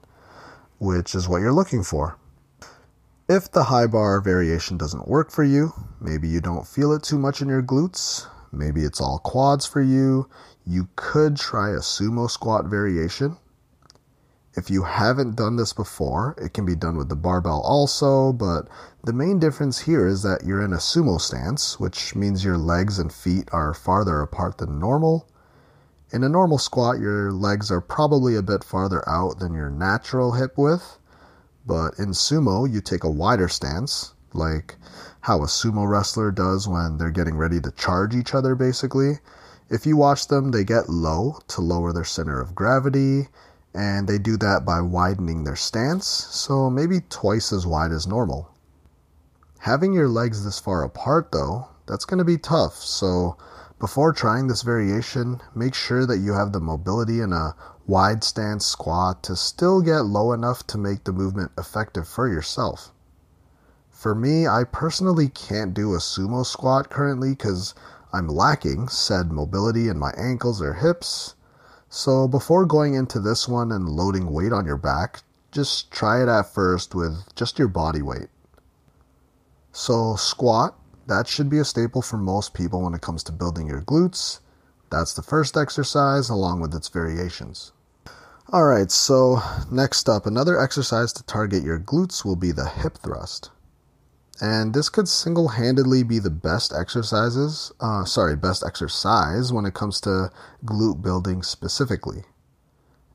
which 0.78 1.14
is 1.14 1.28
what 1.28 1.42
you're 1.42 1.52
looking 1.52 1.82
for. 1.82 2.16
If 3.28 3.50
the 3.50 3.64
high 3.64 3.86
bar 3.86 4.20
variation 4.20 4.76
doesn't 4.76 5.08
work 5.08 5.30
for 5.30 5.44
you, 5.44 5.72
maybe 6.00 6.28
you 6.28 6.40
don't 6.40 6.66
feel 6.66 6.92
it 6.92 7.02
too 7.02 7.18
much 7.18 7.40
in 7.40 7.48
your 7.48 7.62
glutes, 7.62 8.26
maybe 8.52 8.84
it's 8.84 9.00
all 9.00 9.18
quads 9.18 9.64
for 9.64 9.80
you, 9.80 10.28
you 10.66 10.88
could 10.96 11.36
try 11.36 11.70
a 11.70 11.80
sumo 11.80 12.28
squat 12.28 12.66
variation. 12.66 13.36
If 14.54 14.68
you 14.68 14.82
haven't 14.82 15.36
done 15.36 15.56
this 15.56 15.72
before, 15.72 16.34
it 16.36 16.52
can 16.52 16.66
be 16.66 16.74
done 16.74 16.98
with 16.98 17.08
the 17.08 17.16
barbell 17.16 17.62
also, 17.62 18.34
but 18.34 18.68
the 19.02 19.14
main 19.14 19.38
difference 19.38 19.78
here 19.78 20.06
is 20.06 20.22
that 20.24 20.44
you're 20.44 20.60
in 20.60 20.74
a 20.74 20.76
sumo 20.76 21.18
stance, 21.18 21.80
which 21.80 22.14
means 22.14 22.44
your 22.44 22.58
legs 22.58 22.98
and 22.98 23.10
feet 23.10 23.48
are 23.50 23.72
farther 23.72 24.20
apart 24.20 24.58
than 24.58 24.78
normal. 24.78 25.26
In 26.10 26.22
a 26.22 26.28
normal 26.28 26.58
squat, 26.58 27.00
your 27.00 27.32
legs 27.32 27.70
are 27.70 27.80
probably 27.80 28.36
a 28.36 28.42
bit 28.42 28.62
farther 28.62 29.08
out 29.08 29.38
than 29.38 29.54
your 29.54 29.70
natural 29.70 30.32
hip 30.32 30.58
width, 30.58 30.98
but 31.64 31.98
in 31.98 32.10
sumo, 32.10 32.70
you 32.70 32.82
take 32.82 33.04
a 33.04 33.10
wider 33.10 33.48
stance, 33.48 34.12
like 34.34 34.76
how 35.22 35.38
a 35.38 35.46
sumo 35.46 35.88
wrestler 35.88 36.30
does 36.30 36.68
when 36.68 36.98
they're 36.98 37.10
getting 37.10 37.38
ready 37.38 37.58
to 37.62 37.70
charge 37.70 38.14
each 38.14 38.34
other, 38.34 38.54
basically. 38.54 39.20
If 39.70 39.86
you 39.86 39.96
watch 39.96 40.28
them, 40.28 40.50
they 40.50 40.64
get 40.64 40.90
low 40.90 41.38
to 41.48 41.62
lower 41.62 41.94
their 41.94 42.04
center 42.04 42.38
of 42.38 42.54
gravity 42.54 43.28
and 43.74 44.06
they 44.06 44.18
do 44.18 44.36
that 44.36 44.64
by 44.64 44.80
widening 44.80 45.44
their 45.44 45.56
stance, 45.56 46.06
so 46.06 46.68
maybe 46.68 47.00
twice 47.08 47.52
as 47.52 47.66
wide 47.66 47.92
as 47.92 48.06
normal. 48.06 48.50
Having 49.60 49.92
your 49.94 50.08
legs 50.08 50.44
this 50.44 50.58
far 50.58 50.82
apart, 50.82 51.32
though, 51.32 51.68
that's 51.86 52.04
going 52.04 52.18
to 52.18 52.24
be 52.24 52.38
tough, 52.38 52.74
so 52.74 53.36
before 53.78 54.12
trying 54.12 54.46
this 54.46 54.62
variation, 54.62 55.40
make 55.54 55.74
sure 55.74 56.06
that 56.06 56.18
you 56.18 56.34
have 56.34 56.52
the 56.52 56.60
mobility 56.60 57.20
in 57.20 57.32
a 57.32 57.56
wide 57.86 58.22
stance 58.22 58.64
squat 58.64 59.22
to 59.24 59.34
still 59.34 59.80
get 59.80 60.04
low 60.04 60.32
enough 60.32 60.66
to 60.68 60.78
make 60.78 61.04
the 61.04 61.12
movement 61.12 61.50
effective 61.58 62.06
for 62.06 62.28
yourself. 62.28 62.92
For 63.90 64.14
me, 64.14 64.46
I 64.46 64.64
personally 64.64 65.28
can't 65.28 65.74
do 65.74 65.94
a 65.94 65.98
sumo 65.98 66.44
squat 66.44 66.90
currently 66.90 67.30
because 67.30 67.74
I'm 68.12 68.28
lacking 68.28 68.88
said 68.88 69.32
mobility 69.32 69.88
in 69.88 69.98
my 69.98 70.12
ankles 70.16 70.60
or 70.60 70.74
hips 70.74 71.34
so 71.94 72.26
before 72.26 72.64
going 72.64 72.94
into 72.94 73.20
this 73.20 73.46
one 73.46 73.70
and 73.70 73.86
loading 73.86 74.32
weight 74.32 74.50
on 74.50 74.64
your 74.64 74.78
back, 74.78 75.24
just 75.50 75.90
try 75.90 76.22
it 76.22 76.28
at 76.28 76.54
first 76.54 76.94
with 76.94 77.22
just 77.36 77.58
your 77.58 77.68
body 77.68 78.00
weight. 78.00 78.28
So 79.72 80.16
squat, 80.16 80.74
that 81.06 81.28
should 81.28 81.50
be 81.50 81.58
a 81.58 81.66
staple 81.66 82.00
for 82.00 82.16
most 82.16 82.54
people 82.54 82.80
when 82.80 82.94
it 82.94 83.02
comes 83.02 83.22
to 83.24 83.32
building 83.32 83.66
your 83.68 83.82
glutes. 83.82 84.40
That's 84.88 85.12
the 85.12 85.20
first 85.20 85.54
exercise 85.54 86.30
along 86.30 86.60
with 86.60 86.74
its 86.74 86.88
variations. 86.88 87.72
All 88.48 88.64
right, 88.64 88.90
so 88.90 89.42
next 89.70 90.08
up, 90.08 90.24
another 90.24 90.58
exercise 90.58 91.12
to 91.12 91.22
target 91.24 91.62
your 91.62 91.78
glutes 91.78 92.24
will 92.24 92.36
be 92.36 92.52
the 92.52 92.70
hip 92.70 92.96
thrust 92.96 93.50
and 94.40 94.72
this 94.72 94.88
could 94.88 95.08
single-handedly 95.08 96.02
be 96.02 96.18
the 96.18 96.30
best 96.30 96.72
exercises 96.72 97.72
uh, 97.80 98.04
sorry 98.04 98.36
best 98.36 98.64
exercise 98.66 99.52
when 99.52 99.66
it 99.66 99.74
comes 99.74 100.00
to 100.00 100.30
glute 100.64 101.02
building 101.02 101.42
specifically. 101.42 102.24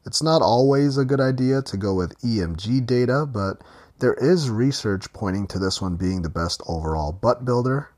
It's 0.05 0.23
not 0.23 0.41
always 0.41 0.97
a 0.97 1.05
good 1.05 1.19
idea 1.19 1.61
to 1.63 1.77
go 1.77 1.93
with 1.93 2.19
emg 2.21 2.85
data 2.85 3.25
but 3.25 3.63
there 3.99 4.13
is 4.15 4.49
research 4.49 5.11
pointing 5.11 5.47
to 5.47 5.59
this 5.59 5.81
one 5.81 5.95
being 5.95 6.21
the 6.21 6.29
best 6.29 6.61
overall 6.67 7.11
butt 7.11 7.45
builder. 7.45 7.89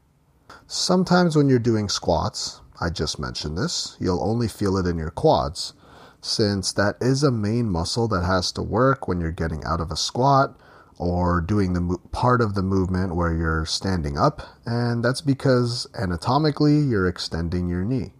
Sometimes 0.65 1.35
when 1.35 1.49
you're 1.49 1.59
doing 1.59 1.89
squats 1.89 2.61
i 2.79 2.89
just 2.89 3.19
mentioned 3.19 3.57
this 3.57 3.97
you'll 3.99 4.23
only 4.23 4.47
feel 4.47 4.77
it 4.77 4.87
in 4.87 4.97
your 4.97 5.11
quads. 5.11 5.73
Since 6.21 6.73
that 6.73 6.95
is 6.99 7.23
a 7.23 7.31
main 7.31 7.69
muscle 7.69 8.07
that 8.09 8.23
has 8.23 8.51
to 8.53 8.61
work 8.61 9.07
when 9.07 9.21
you're 9.21 9.31
getting 9.31 9.63
out 9.63 9.81
of 9.81 9.91
a 9.91 9.95
squat 9.97 10.59
or 10.99 11.41
doing 11.41 11.73
the 11.73 11.81
mo- 11.81 12.01
part 12.11 12.41
of 12.41 12.53
the 12.53 12.61
movement 12.61 13.15
where 13.15 13.33
you're 13.33 13.65
standing 13.65 14.17
up, 14.17 14.41
and 14.65 15.03
that's 15.03 15.21
because 15.21 15.87
anatomically 15.99 16.77
you're 16.77 17.07
extending 17.07 17.67
your 17.67 17.83
knee. 17.83 18.13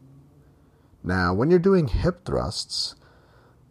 Now, 1.04 1.34
when 1.34 1.52
you're 1.52 1.60
doing 1.60 1.90
hip 1.90 2.26
thrusts, 2.26 2.96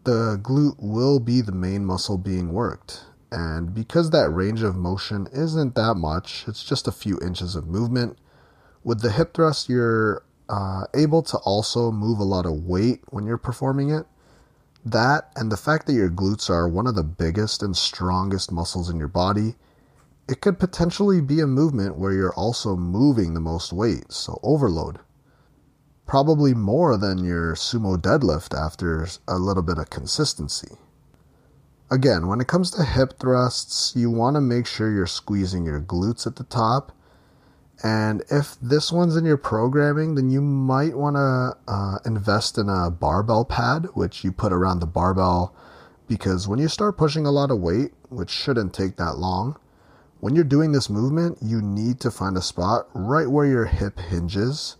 the 0.04 0.38
glute 0.40 0.76
will 0.78 1.20
be 1.20 1.40
the 1.40 1.52
main 1.52 1.84
muscle 1.84 2.18
being 2.18 2.52
worked. 2.52 3.04
And 3.30 3.74
because 3.74 4.10
that 4.10 4.30
range 4.30 4.62
of 4.62 4.76
motion 4.76 5.26
isn't 5.32 5.74
that 5.74 5.96
much, 5.96 6.44
it's 6.46 6.64
just 6.64 6.88
a 6.88 6.92
few 6.92 7.18
inches 7.20 7.54
of 7.54 7.66
movement. 7.66 8.18
With 8.84 9.02
the 9.02 9.10
hip 9.10 9.34
thrust, 9.34 9.68
you're 9.68 10.22
uh, 10.48 10.84
able 10.94 11.22
to 11.24 11.36
also 11.38 11.90
move 11.90 12.18
a 12.18 12.24
lot 12.24 12.46
of 12.46 12.64
weight 12.64 13.00
when 13.08 13.26
you're 13.26 13.36
performing 13.36 13.90
it. 13.90 14.06
That 14.84 15.30
and 15.36 15.50
the 15.50 15.56
fact 15.56 15.86
that 15.86 15.94
your 15.94 16.10
glutes 16.10 16.48
are 16.48 16.68
one 16.68 16.86
of 16.86 16.94
the 16.94 17.04
biggest 17.04 17.62
and 17.62 17.76
strongest 17.76 18.52
muscles 18.52 18.88
in 18.88 18.98
your 18.98 19.08
body, 19.08 19.56
it 20.28 20.40
could 20.40 20.58
potentially 20.58 21.20
be 21.20 21.40
a 21.40 21.46
movement 21.46 21.98
where 21.98 22.12
you're 22.12 22.34
also 22.34 22.76
moving 22.76 23.34
the 23.34 23.40
most 23.40 23.72
weight, 23.72 24.12
so 24.12 24.38
overload. 24.42 25.00
Probably 26.06 26.54
more 26.54 26.96
than 26.96 27.24
your 27.24 27.54
sumo 27.54 27.96
deadlift 27.96 28.56
after 28.56 29.08
a 29.26 29.38
little 29.38 29.62
bit 29.62 29.78
of 29.78 29.90
consistency. 29.90 30.76
Again, 31.90 32.26
when 32.26 32.40
it 32.40 32.48
comes 32.48 32.70
to 32.72 32.84
hip 32.84 33.18
thrusts, 33.18 33.94
you 33.96 34.10
want 34.10 34.36
to 34.36 34.40
make 34.40 34.66
sure 34.66 34.92
you're 34.92 35.06
squeezing 35.06 35.64
your 35.64 35.80
glutes 35.80 36.26
at 36.26 36.36
the 36.36 36.44
top 36.44 36.92
and 37.82 38.24
if 38.28 38.56
this 38.60 38.90
one's 38.90 39.16
in 39.16 39.24
your 39.24 39.36
programming, 39.36 40.16
then 40.16 40.30
you 40.30 40.40
might 40.40 40.96
want 40.96 41.14
to 41.16 41.56
uh, 41.72 41.98
invest 42.04 42.58
in 42.58 42.68
a 42.68 42.90
barbell 42.90 43.44
pad, 43.44 43.86
which 43.94 44.24
you 44.24 44.32
put 44.32 44.52
around 44.52 44.80
the 44.80 44.86
barbell. 44.86 45.54
Because 46.08 46.48
when 46.48 46.58
you 46.58 46.68
start 46.68 46.96
pushing 46.96 47.26
a 47.26 47.30
lot 47.30 47.50
of 47.50 47.60
weight, 47.60 47.92
which 48.08 48.30
shouldn't 48.30 48.74
take 48.74 48.96
that 48.96 49.18
long, 49.18 49.58
when 50.20 50.34
you're 50.34 50.44
doing 50.44 50.72
this 50.72 50.90
movement, 50.90 51.38
you 51.40 51.62
need 51.62 52.00
to 52.00 52.10
find 52.10 52.36
a 52.36 52.42
spot 52.42 52.88
right 52.94 53.30
where 53.30 53.46
your 53.46 53.66
hip 53.66 54.00
hinges. 54.00 54.76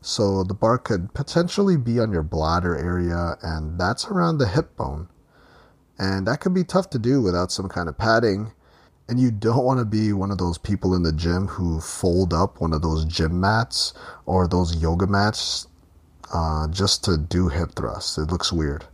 So 0.00 0.42
the 0.42 0.54
bar 0.54 0.78
could 0.78 1.14
potentially 1.14 1.76
be 1.76 2.00
on 2.00 2.10
your 2.10 2.24
bladder 2.24 2.76
area, 2.76 3.36
and 3.42 3.78
that's 3.78 4.06
around 4.06 4.38
the 4.38 4.48
hip 4.48 4.76
bone. 4.76 5.08
And 5.98 6.26
that 6.26 6.40
could 6.40 6.54
be 6.54 6.64
tough 6.64 6.90
to 6.90 6.98
do 6.98 7.22
without 7.22 7.52
some 7.52 7.68
kind 7.68 7.88
of 7.88 7.98
padding 7.98 8.52
and 9.10 9.18
you 9.18 9.32
don't 9.32 9.64
want 9.64 9.80
to 9.80 9.84
be 9.84 10.12
one 10.12 10.30
of 10.30 10.38
those 10.38 10.56
people 10.56 10.94
in 10.94 11.02
the 11.02 11.12
gym 11.12 11.48
who 11.48 11.80
fold 11.80 12.32
up 12.32 12.60
one 12.60 12.72
of 12.72 12.80
those 12.80 13.04
gym 13.04 13.40
mats 13.40 13.92
or 14.24 14.46
those 14.46 14.80
yoga 14.80 15.04
mats 15.04 15.66
uh, 16.32 16.68
just 16.68 17.02
to 17.02 17.18
do 17.18 17.48
hip 17.48 17.72
thrusts. 17.74 18.16
It 18.16 18.30
looks 18.30 18.52
weird. 18.52 18.84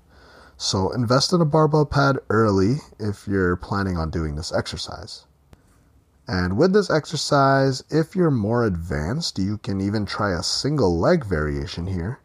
So 0.57 0.90
invest 0.90 1.35
in 1.35 1.42
a 1.42 1.44
barbell 1.44 1.85
pad 1.85 2.16
early 2.31 2.76
if 2.98 3.29
you're 3.29 3.57
planning 3.57 3.98
on 3.98 4.09
doing 4.09 4.37
this 4.37 4.55
exercise. 4.55 5.26
And 6.26 6.57
with 6.57 6.72
this 6.72 6.88
exercise, 6.88 7.85
if 7.90 8.16
you're 8.16 8.31
more 8.31 8.64
advanced, 8.64 9.38
you 9.38 9.59
can 9.59 9.83
even 9.83 10.07
try 10.07 10.33
a 10.33 10.42
single 10.42 10.98
leg 10.98 11.26
variation 11.26 11.88
here. 11.88 12.20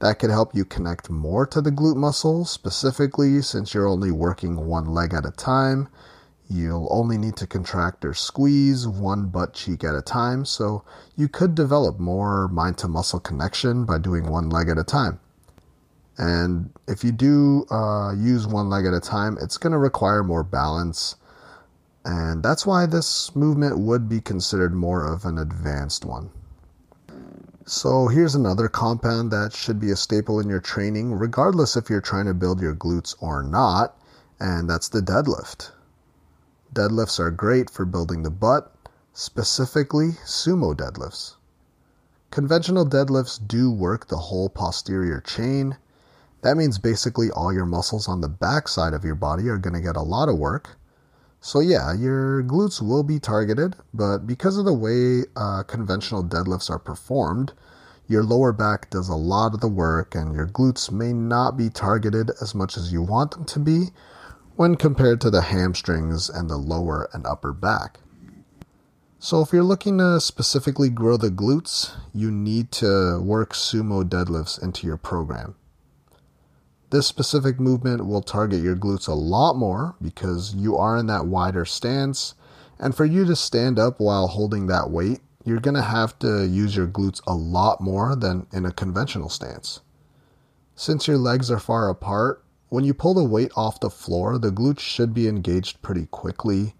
That 0.00 0.18
could 0.18 0.30
help 0.30 0.52
you 0.52 0.64
connect 0.64 1.10
more 1.10 1.46
to 1.46 1.60
the 1.60 1.70
glute 1.70 1.96
muscle, 1.96 2.44
specifically 2.44 3.40
since 3.40 3.72
you're 3.72 3.86
only 3.86 4.10
working 4.10 4.66
one 4.66 4.86
leg 4.86 5.14
at 5.14 5.24
a 5.24 5.30
time 5.30 5.88
You'll 6.50 6.88
only 6.90 7.18
need 7.18 7.36
to 7.36 7.46
contract 7.46 8.04
or 8.06 8.14
squeeze 8.14 8.88
one 8.88 9.26
butt 9.26 9.52
cheek 9.52 9.84
at 9.84 9.94
a 9.94 10.00
time, 10.00 10.46
so 10.46 10.82
you 11.14 11.28
could 11.28 11.54
develop 11.54 11.98
more 11.98 12.48
mind 12.48 12.78
to 12.78 12.88
muscle 12.88 13.20
connection 13.20 13.84
by 13.84 13.98
doing 13.98 14.26
one 14.26 14.48
leg 14.48 14.70
at 14.70 14.78
a 14.78 14.84
time. 14.84 15.20
And 16.16 16.70
if 16.88 17.04
you 17.04 17.12
do 17.12 17.66
uh, 17.70 18.14
use 18.16 18.46
one 18.46 18.70
leg 18.70 18.86
at 18.86 18.94
a 18.94 19.00
time, 19.00 19.36
it's 19.40 19.58
going 19.58 19.72
to 19.72 19.78
require 19.78 20.24
more 20.24 20.42
balance. 20.42 21.16
And 22.04 22.42
that's 22.42 22.64
why 22.64 22.86
this 22.86 23.36
movement 23.36 23.78
would 23.78 24.08
be 24.08 24.20
considered 24.20 24.74
more 24.74 25.04
of 25.06 25.26
an 25.26 25.36
advanced 25.36 26.06
one. 26.06 26.30
So 27.66 28.08
here's 28.08 28.34
another 28.34 28.68
compound 28.68 29.30
that 29.30 29.52
should 29.52 29.78
be 29.78 29.90
a 29.90 29.96
staple 29.96 30.40
in 30.40 30.48
your 30.48 30.60
training, 30.60 31.12
regardless 31.12 31.76
if 31.76 31.90
you're 31.90 32.00
trying 32.00 32.24
to 32.24 32.32
build 32.32 32.62
your 32.62 32.74
glutes 32.74 33.14
or 33.20 33.42
not, 33.42 33.94
and 34.40 34.70
that's 34.70 34.88
the 34.88 35.02
deadlift. 35.02 35.72
Deadlifts 36.74 37.18
are 37.18 37.30
great 37.30 37.70
for 37.70 37.84
building 37.84 38.22
the 38.22 38.30
butt, 38.30 38.72
specifically 39.12 40.10
sumo 40.24 40.76
deadlifts. 40.76 41.36
Conventional 42.30 42.86
deadlifts 42.86 43.40
do 43.46 43.70
work 43.70 44.08
the 44.08 44.16
whole 44.16 44.48
posterior 44.48 45.20
chain. 45.20 45.76
That 46.42 46.56
means 46.56 46.78
basically 46.78 47.30
all 47.30 47.52
your 47.52 47.64
muscles 47.64 48.06
on 48.06 48.20
the 48.20 48.28
back 48.28 48.68
side 48.68 48.92
of 48.92 49.04
your 49.04 49.14
body 49.14 49.48
are 49.48 49.56
going 49.56 49.74
to 49.74 49.80
get 49.80 49.96
a 49.96 50.02
lot 50.02 50.28
of 50.28 50.38
work. 50.38 50.76
So, 51.40 51.60
yeah, 51.60 51.94
your 51.94 52.42
glutes 52.42 52.82
will 52.82 53.02
be 53.02 53.18
targeted, 53.18 53.76
but 53.94 54.26
because 54.26 54.58
of 54.58 54.64
the 54.64 54.72
way 54.72 55.24
uh, 55.36 55.62
conventional 55.62 56.22
deadlifts 56.22 56.68
are 56.68 56.78
performed, 56.78 57.52
your 58.08 58.24
lower 58.24 58.52
back 58.52 58.90
does 58.90 59.08
a 59.08 59.14
lot 59.14 59.54
of 59.54 59.60
the 59.60 59.68
work, 59.68 60.14
and 60.14 60.34
your 60.34 60.46
glutes 60.46 60.90
may 60.90 61.12
not 61.12 61.56
be 61.56 61.70
targeted 61.70 62.30
as 62.40 62.54
much 62.54 62.76
as 62.76 62.92
you 62.92 63.02
want 63.02 63.30
them 63.32 63.44
to 63.46 63.58
be, 63.58 63.90
when 64.58 64.74
compared 64.74 65.20
to 65.20 65.30
the 65.30 65.42
hamstrings 65.42 66.28
and 66.28 66.50
the 66.50 66.56
lower 66.56 67.08
and 67.12 67.24
upper 67.24 67.52
back. 67.52 68.00
So, 69.20 69.40
if 69.40 69.52
you're 69.52 69.62
looking 69.62 69.98
to 69.98 70.20
specifically 70.20 70.88
grow 70.88 71.16
the 71.16 71.30
glutes, 71.30 71.94
you 72.12 72.32
need 72.32 72.72
to 72.72 73.20
work 73.22 73.52
sumo 73.52 74.02
deadlifts 74.02 74.60
into 74.60 74.84
your 74.84 74.96
program. 74.96 75.54
This 76.90 77.06
specific 77.06 77.60
movement 77.60 78.04
will 78.06 78.20
target 78.20 78.60
your 78.60 78.74
glutes 78.74 79.06
a 79.06 79.12
lot 79.12 79.54
more 79.54 79.94
because 80.02 80.56
you 80.56 80.76
are 80.76 80.96
in 80.96 81.06
that 81.06 81.26
wider 81.26 81.64
stance, 81.64 82.34
and 82.80 82.96
for 82.96 83.04
you 83.04 83.24
to 83.26 83.36
stand 83.36 83.78
up 83.78 84.00
while 84.00 84.26
holding 84.26 84.66
that 84.66 84.90
weight, 84.90 85.20
you're 85.44 85.60
going 85.60 85.76
to 85.76 85.82
have 85.82 86.18
to 86.18 86.44
use 86.44 86.74
your 86.74 86.88
glutes 86.88 87.20
a 87.28 87.34
lot 87.34 87.80
more 87.80 88.16
than 88.16 88.48
in 88.52 88.66
a 88.66 88.72
conventional 88.72 89.28
stance. 89.28 89.82
Since 90.74 91.06
your 91.06 91.18
legs 91.18 91.48
are 91.48 91.60
far 91.60 91.88
apart, 91.88 92.42
when 92.68 92.84
you 92.84 92.94
pull 92.94 93.14
the 93.14 93.24
weight 93.24 93.52
off 93.56 93.80
the 93.80 93.90
floor, 93.90 94.38
the 94.38 94.50
glutes 94.50 94.80
should 94.80 95.14
be 95.14 95.28
engaged 95.28 95.80
pretty 95.82 96.06
quickly. 96.06 96.74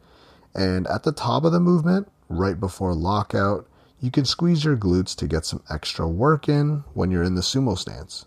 And 0.54 0.86
at 0.86 1.02
the 1.02 1.12
top 1.12 1.44
of 1.44 1.52
the 1.52 1.60
movement, 1.60 2.10
right 2.28 2.58
before 2.58 2.94
lockout, 2.94 3.66
you 4.00 4.10
can 4.10 4.24
squeeze 4.24 4.64
your 4.64 4.76
glutes 4.76 5.16
to 5.16 5.26
get 5.26 5.44
some 5.44 5.62
extra 5.70 6.06
work 6.08 6.48
in 6.48 6.84
when 6.94 7.10
you're 7.10 7.22
in 7.22 7.34
the 7.34 7.40
sumo 7.40 7.76
stance. 7.76 8.26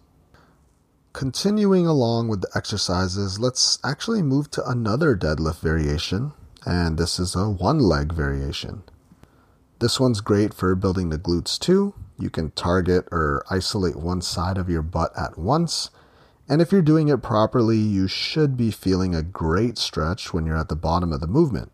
Continuing 1.13 1.85
along 1.85 2.29
with 2.29 2.41
the 2.41 2.49
exercises, 2.55 3.39
let's 3.39 3.79
actually 3.83 4.21
move 4.21 4.49
to 4.51 4.67
another 4.67 5.15
deadlift 5.15 5.59
variation, 5.59 6.31
and 6.65 6.97
this 6.97 7.19
is 7.19 7.35
a 7.35 7.49
one 7.49 7.79
leg 7.79 8.13
variation. 8.13 8.83
This 9.79 9.99
one's 9.99 10.21
great 10.21 10.53
for 10.53 10.73
building 10.75 11.09
the 11.09 11.17
glutes 11.17 11.59
too. 11.59 11.93
You 12.17 12.29
can 12.29 12.51
target 12.51 13.07
or 13.11 13.43
isolate 13.49 13.95
one 13.95 14.21
side 14.21 14.57
of 14.57 14.69
your 14.69 14.83
butt 14.83 15.11
at 15.17 15.37
once, 15.37 15.89
and 16.51 16.61
if 16.61 16.71
you're 16.71 16.83
doing 16.83 17.07
it 17.07 17.23
properly, 17.23 17.77
you 17.77 18.07
should 18.07 18.55
be 18.55 18.69
feeling 18.69 19.15
a 19.15 19.23
great 19.23 19.79
stretch 19.79 20.31
when 20.31 20.45
you're 20.45 20.55
at 20.55 20.69
the 20.69 20.75
bottom 20.75 21.11
of 21.11 21.19
the 21.21 21.27
movement. 21.27 21.71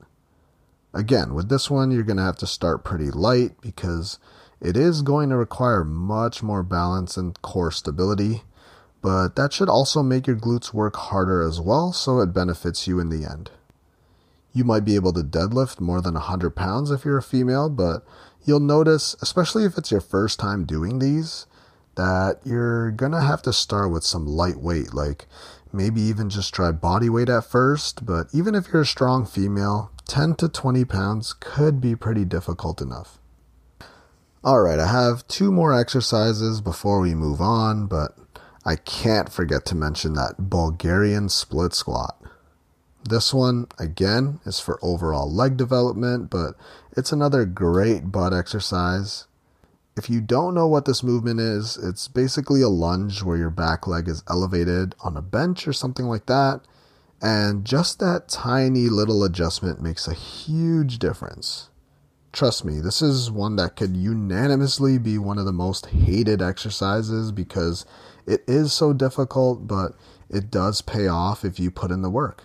Again, 0.94 1.34
with 1.34 1.50
this 1.50 1.70
one, 1.70 1.92
you're 1.92 2.04
going 2.04 2.18
to 2.18 2.24
have 2.24 2.38
to 2.38 2.48
start 2.48 2.86
pretty 2.86 3.12
light 3.12 3.60
because 3.60 4.20
it 4.62 4.78
is 4.78 5.02
going 5.02 5.30
to 5.30 5.36
require 5.36 5.84
much 5.84 6.42
more 6.42 6.64
balance 6.64 7.18
and 7.18 7.42
core 7.42 7.72
stability 7.72 8.44
but 9.02 9.36
that 9.36 9.54
should 9.54 9.70
also 9.70 10.02
make 10.04 10.28
your 10.28 10.36
glutes 10.36 10.74
work 10.74 10.96
harder 10.96 11.42
as 11.42 11.62
well, 11.62 11.94
so 11.94 12.20
it 12.20 12.34
benefits 12.34 12.88
you 12.88 13.00
in 13.00 13.10
the 13.10 13.30
end. 13.30 13.52
You 14.54 14.64
might 14.64 14.86
be 14.86 14.96
able 14.96 15.14
to 15.14 15.22
deadlift 15.22 15.80
more 15.80 16.02
than 16.02 16.16
100 16.16 16.56
pounds 16.56 16.90
if 16.90 17.06
you're 17.06 17.18
a 17.18 17.24
female, 17.24 17.70
but 17.70 18.04
you'll 18.44 18.60
notice, 18.60 19.16
especially 19.22 19.66
if 19.66 19.78
it's 19.78 19.92
your 19.92 20.02
first 20.02 20.40
time 20.40 20.66
doing 20.66 21.00
these, 21.00 21.46
that 21.98 22.40
you're 22.46 22.92
gonna 22.92 23.22
have 23.22 23.42
to 23.42 23.52
start 23.52 23.92
with 23.92 24.04
some 24.04 24.26
light 24.26 24.58
weight, 24.58 24.94
like 24.94 25.28
maybe 25.74 26.02
even 26.02 26.30
just 26.30 26.54
try 26.54 26.72
body 26.72 27.10
weight 27.10 27.30
at 27.30 27.44
first. 27.44 28.06
But 28.06 28.28
even 28.34 28.56
if 28.56 28.70
you're 28.72 28.84
a 28.84 28.86
strong 28.86 29.26
female, 29.26 29.92
10 30.08 30.36
to 30.36 30.48
20 30.48 30.86
pounds 30.86 31.34
could 31.34 31.82
be 31.82 31.96
pretty 31.96 32.24
difficult 32.24 32.82
enough. 32.82 33.20
Alright, 34.46 34.80
I 34.80 34.88
have 34.88 35.28
two 35.28 35.52
more 35.52 35.78
exercises 35.78 36.62
before 36.62 37.02
we 37.02 37.14
move 37.14 37.42
on, 37.42 37.88
but 37.88 38.18
I 38.64 38.76
can't 38.76 39.30
forget 39.30 39.66
to 39.66 39.76
mention 39.76 40.14
that 40.14 40.50
Bulgarian 40.50 41.30
split 41.30 41.74
squat. 41.74 42.18
This 43.08 43.34
one, 43.34 43.68
again, 43.80 44.40
is 44.46 44.60
for 44.60 44.80
overall 44.82 45.32
leg 45.32 45.58
development, 45.58 46.30
but 46.30 46.56
it's 46.96 47.12
another 47.12 47.46
great 47.46 48.12
butt 48.12 48.34
exercise. 48.34 49.27
If 49.98 50.12
you 50.12 50.22
don't 50.22 50.54
know 50.54 50.68
what 50.68 50.86
this 50.86 51.02
movement 51.02 51.40
is, 51.40 51.76
it's 51.76 52.08
basically 52.08 52.62
a 52.62 52.70
lunge 52.70 53.24
where 53.24 53.36
your 53.36 53.50
back 53.50 53.88
leg 53.88 54.08
is 54.08 54.24
elevated 54.30 54.94
on 55.04 55.18
a 55.18 55.24
bench 55.24 55.68
or 55.68 55.74
something 55.74 56.06
like 56.06 56.28
that. 56.28 56.62
And 57.20 57.66
just 57.66 57.98
that 57.98 58.30
tiny 58.30 58.90
little 58.90 59.24
adjustment 59.24 59.82
makes 59.82 60.08
a 60.08 60.14
huge 60.14 61.00
difference. 61.00 61.70
Trust 62.32 62.64
me, 62.64 62.80
this 62.80 63.02
is 63.02 63.32
one 63.32 63.56
that 63.56 63.76
could 63.76 63.98
unanimously 63.98 65.00
be 65.00 65.18
one 65.18 65.40
of 65.40 65.46
the 65.46 65.52
most 65.52 65.88
hated 65.88 66.44
exercises 66.44 67.32
because 67.32 67.84
it 68.28 68.44
is 68.48 68.72
so 68.72 68.94
difficult, 68.94 69.66
but 69.66 69.94
it 70.30 70.52
does 70.52 70.84
pay 70.84 71.08
off 71.08 71.44
if 71.44 71.60
you 71.60 71.72
put 71.72 71.90
in 71.90 72.04
the 72.04 72.10
work. 72.12 72.44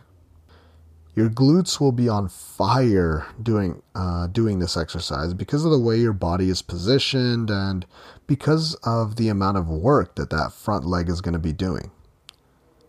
Your 1.14 1.29
glutes 1.29 1.79
will 1.79 1.92
be 1.92 2.09
on 2.09 2.29
fire 2.29 3.27
doing 3.42 3.83
uh, 3.94 4.29
doing 4.29 4.61
this 4.61 4.79
exercise 4.79 5.35
because 5.35 5.64
of 5.64 5.70
the 5.70 5.79
way 5.79 5.98
your 5.98 6.14
body 6.14 6.48
is 6.48 6.62
positioned 6.62 7.51
and 7.51 7.85
because 8.27 8.75
of 8.83 9.16
the 9.16 9.29
amount 9.29 9.59
of 9.59 9.68
work 9.68 10.14
that 10.14 10.31
that 10.31 10.53
front 10.53 10.87
leg 10.87 11.11
is 11.11 11.20
going 11.20 11.35
to 11.35 11.38
be 11.38 11.53
doing. 11.53 11.90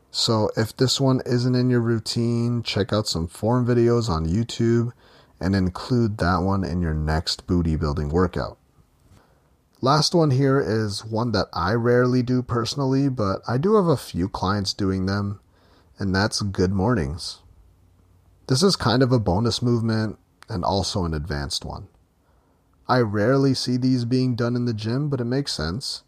So 0.10 0.52
if 0.56 0.78
this 0.78 1.02
one 1.02 1.22
isn't 1.26 1.56
in 1.56 1.70
your 1.70 1.82
routine, 1.82 2.64
check 2.64 2.94
out 2.94 3.08
some 3.08 3.28
form 3.28 3.68
videos 3.68 4.10
on 4.10 4.26
YouTube 4.26 4.94
and 5.42 5.54
include 5.54 6.20
that 6.20 6.38
one 6.38 6.64
in 6.64 6.82
your 6.82 6.94
next 6.94 7.46
booty 7.46 7.76
building 7.76 8.08
workout. 8.08 8.58
Last 9.82 10.16
one 10.16 10.32
here 10.32 10.62
is 10.62 11.04
one 11.04 11.34
that 11.34 11.48
I 11.52 11.74
rarely 11.74 12.24
do 12.24 12.42
personally, 12.42 13.10
but 13.10 13.42
I 13.46 13.58
do 13.58 13.76
have 13.76 13.88
a 13.88 13.98
few 13.98 14.30
clients 14.30 14.74
doing 14.74 15.08
them, 15.08 15.42
and 16.00 16.16
that's 16.16 16.42
good 16.42 16.72
mornings. 16.72 17.43
This 18.48 18.64
is 18.64 18.76
kind 18.76 19.02
of 19.02 19.12
a 19.12 19.20
bonus 19.20 19.62
movement 19.62 20.18
and 20.50 20.64
also 20.64 21.06
an 21.06 21.14
advanced 21.14 21.64
one. 21.64 21.88
I 22.88 23.00
rarely 23.00 23.54
see 23.54 23.78
these 23.78 24.06
being 24.06 24.36
done 24.36 24.56
in 24.56 24.66
the 24.66 24.74
gym, 24.74 25.10
but 25.10 25.22
it 25.22 25.26
makes 25.26 25.54
sense. 25.54 26.04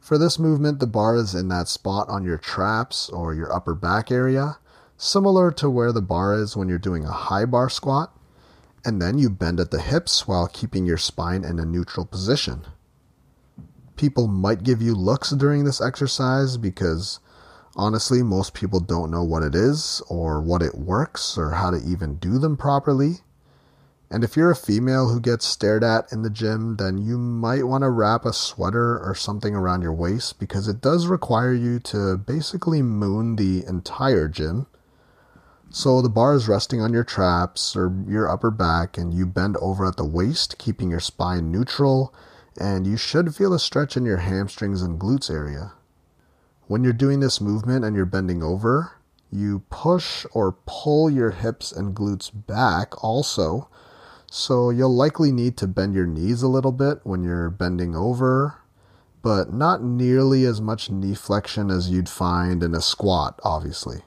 For 0.00 0.18
this 0.18 0.38
movement, 0.38 0.80
the 0.80 0.86
bar 0.86 1.16
is 1.16 1.34
in 1.34 1.48
that 1.48 1.68
spot 1.68 2.08
on 2.08 2.24
your 2.24 2.38
traps 2.38 3.08
or 3.10 3.34
your 3.34 3.52
upper 3.52 3.74
back 3.74 4.10
area, 4.10 4.58
similar 4.96 5.52
to 5.52 5.68
where 5.68 5.92
the 5.92 6.02
bar 6.02 6.34
is 6.34 6.56
when 6.56 6.68
you're 6.68 6.78
doing 6.78 7.04
a 7.04 7.12
high 7.12 7.44
bar 7.44 7.68
squat, 7.68 8.16
and 8.84 9.00
then 9.00 9.18
you 9.18 9.28
bend 9.28 9.60
at 9.60 9.70
the 9.70 9.80
hips 9.80 10.26
while 10.26 10.48
keeping 10.48 10.86
your 10.86 10.98
spine 10.98 11.44
in 11.44 11.58
a 11.58 11.64
neutral 11.64 12.06
position 12.06 12.64
people 14.02 14.26
might 14.26 14.64
give 14.64 14.82
you 14.82 14.96
looks 14.96 15.30
during 15.30 15.62
this 15.62 15.80
exercise 15.80 16.56
because 16.56 17.20
honestly, 17.76 18.22
most 18.22 18.54
people 18.54 18.80
don't 18.80 19.10
know 19.10 19.22
what 19.22 19.42
it 19.42 19.54
is 19.54 20.02
or 20.08 20.40
what 20.40 20.62
it 20.62 20.76
works 20.76 21.36
or 21.36 21.52
how 21.52 21.70
to 21.70 21.78
even 21.78 22.16
do 22.16 22.38
them 22.38 22.56
properly. 22.56 23.16
And 24.10 24.22
if 24.22 24.36
you're 24.36 24.50
a 24.50 24.56
female 24.56 25.08
who 25.08 25.20
gets 25.20 25.46
stared 25.46 25.82
at 25.82 26.12
in 26.12 26.22
the 26.22 26.30
gym, 26.30 26.76
then 26.76 26.98
you 26.98 27.16
might 27.16 27.66
want 27.66 27.82
to 27.82 27.90
wrap 27.90 28.26
a 28.26 28.32
sweater 28.32 28.98
or 28.98 29.14
something 29.14 29.54
around 29.54 29.82
your 29.82 29.94
waist 29.94 30.38
because 30.38 30.68
it 30.68 30.82
does 30.82 31.06
require 31.06 31.54
you 31.54 31.78
to 31.80 32.18
basically 32.18 32.82
moon 32.82 33.36
the 33.36 33.64
entire 33.66 34.28
gym. 34.28 34.66
So 35.70 36.02
the 36.02 36.10
bar 36.10 36.34
is 36.34 36.48
resting 36.48 36.82
on 36.82 36.92
your 36.92 37.04
traps 37.04 37.74
or 37.74 38.04
your 38.06 38.30
upper 38.30 38.50
back, 38.50 38.98
and 38.98 39.14
you 39.14 39.24
bend 39.24 39.56
over 39.56 39.86
at 39.86 39.96
the 39.96 40.04
waist, 40.04 40.58
keeping 40.58 40.90
your 40.90 41.00
spine 41.00 41.50
neutral 41.50 42.14
and 42.58 42.86
you 42.86 42.96
should 42.96 43.34
feel 43.34 43.54
a 43.54 43.58
stretch 43.58 43.96
in 43.96 44.04
your 44.04 44.18
hamstrings 44.18 44.82
and 44.82 45.00
glutes 45.00 45.30
area. 45.30 45.72
When 46.68 46.84
you're 46.84 46.92
doing 46.92 47.20
this 47.20 47.40
movement 47.40 47.84
and 47.84 47.96
you're 47.96 48.06
bending 48.06 48.42
over, 48.42 48.92
you 49.30 49.60
push 49.70 50.24
or 50.32 50.56
pull 50.66 51.10
your 51.10 51.30
hips 51.30 51.72
and 51.72 51.94
glutes 51.94 52.30
back 52.32 53.02
also. 53.02 53.68
So 54.30 54.70
you'll 54.70 54.94
likely 54.94 55.32
need 55.32 55.56
to 55.58 55.66
bend 55.66 55.94
your 55.94 56.06
knees 56.06 56.42
a 56.42 56.48
little 56.48 56.72
bit 56.72 57.00
when 57.04 57.22
you're 57.22 57.50
bending 57.50 57.96
over, 57.96 58.58
but 59.22 59.52
not 59.52 59.82
nearly 59.82 60.44
as 60.44 60.60
much 60.60 60.90
knee 60.90 61.14
flexion 61.14 61.70
as 61.70 61.90
you'd 61.90 62.08
find 62.08 62.62
in 62.62 62.74
a 62.74 62.80
squat, 62.80 63.40
obviously. 63.42 64.02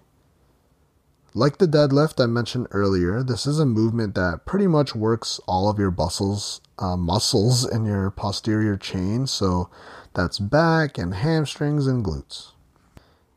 Like 1.38 1.58
the 1.58 1.68
deadlift 1.68 2.24
I 2.24 2.28
mentioned 2.28 2.68
earlier, 2.72 3.22
this 3.22 3.46
is 3.46 3.60
a 3.60 3.66
movement 3.66 4.16
that 4.16 4.46
pretty 4.46 4.68
much 4.68 4.96
works 4.96 5.38
all 5.50 5.70
of 5.70 5.78
your 5.78 5.92
muscles, 5.92 6.62
uh, 6.80 6.96
muscles 6.96 7.70
in 7.70 7.84
your 7.84 8.10
posterior 8.10 8.78
chain. 8.78 9.28
So 9.28 9.70
that's 10.14 10.40
back 10.40 10.98
and 10.98 11.14
hamstrings 11.14 11.88
and 11.88 12.06
glutes. 12.06 12.54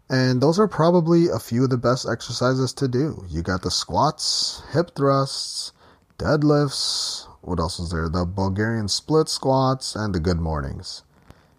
And 0.08 0.40
those 0.40 0.60
are 0.60 0.68
probably 0.68 1.26
a 1.26 1.40
few 1.40 1.64
of 1.64 1.70
the 1.70 1.76
best 1.76 2.08
exercises 2.08 2.72
to 2.74 2.86
do. 2.86 3.24
You 3.28 3.42
got 3.42 3.62
the 3.62 3.70
squats, 3.72 4.62
hip 4.72 4.92
thrusts, 4.94 5.72
deadlifts. 6.20 7.26
What 7.40 7.58
else 7.58 7.80
is 7.80 7.90
there? 7.90 8.08
The 8.08 8.24
Bulgarian 8.24 8.86
split 8.86 9.28
squats 9.28 9.96
and 9.96 10.14
the 10.14 10.20
good 10.20 10.38
mornings. 10.38 11.02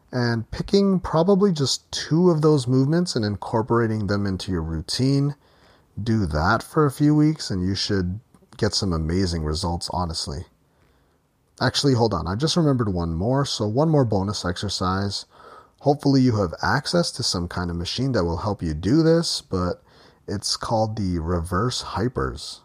And 0.10 0.50
picking 0.52 1.02
probably 1.02 1.52
just 1.52 1.92
two 1.92 2.30
of 2.30 2.42
those 2.42 2.66
movements 2.66 3.18
and 3.18 3.26
incorporating 3.26 4.08
them 4.08 4.26
into 4.26 4.54
your 4.54 4.64
routine 4.64 5.36
do 6.04 6.26
that 6.26 6.64
for 6.64 6.86
a 6.86 6.92
few 6.92 7.16
weeks 7.16 7.50
and 7.50 7.66
you 7.66 7.76
should 7.76 8.20
get 8.58 8.74
some 8.74 8.94
amazing 8.94 9.44
results, 9.44 9.90
honestly. 9.92 10.46
Actually, 11.62 11.94
hold 11.94 12.14
on, 12.14 12.28
I 12.28 12.36
just 12.36 12.58
remembered 12.58 12.94
one 12.94 13.14
more. 13.14 13.46
So, 13.46 13.68
one 13.68 13.90
more 13.90 14.06
bonus 14.06 14.46
exercise. 14.46 15.26
Hopefully, 15.82 16.22
you 16.22 16.38
have 16.38 16.54
access 16.62 17.12
to 17.12 17.24
some 17.24 17.48
kind 17.48 17.70
of 17.70 17.78
machine 17.78 18.12
that 18.14 18.24
will 18.24 18.38
help 18.38 18.62
you 18.62 18.74
do 18.74 19.02
this, 19.04 19.42
but 19.42 19.84
it's 20.28 20.58
called 20.58 20.96
the 20.96 21.20
reverse 21.20 21.84
hypers. 21.84 22.60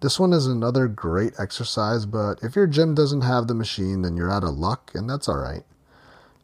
This 0.00 0.20
one 0.20 0.32
is 0.32 0.46
another 0.46 0.86
great 0.86 1.34
exercise, 1.38 2.06
but 2.06 2.38
if 2.42 2.54
your 2.54 2.66
gym 2.66 2.94
doesn't 2.94 3.22
have 3.22 3.48
the 3.48 3.54
machine, 3.54 4.02
then 4.02 4.16
you're 4.16 4.30
out 4.30 4.44
of 4.44 4.56
luck, 4.56 4.92
and 4.94 5.10
that's 5.10 5.28
alright. 5.28 5.64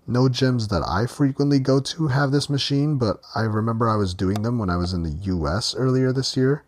No 0.07 0.29
gyms 0.29 0.69
that 0.69 0.83
I 0.87 1.07
frequently 1.07 1.59
go 1.59 1.81
to 1.81 2.09
have 2.09 2.31
this 2.31 2.51
machine, 2.51 2.99
but 2.99 3.21
I 3.35 3.43
remember 3.43 3.89
I 3.89 3.97
was 3.97 4.15
doing 4.15 4.43
them 4.43 4.59
when 4.59 4.71
I 4.71 4.77
was 4.77 4.93
in 4.93 5.03
the 5.03 5.17
US 5.33 5.75
earlier 5.75 6.13
this 6.13 6.37
year. 6.37 6.65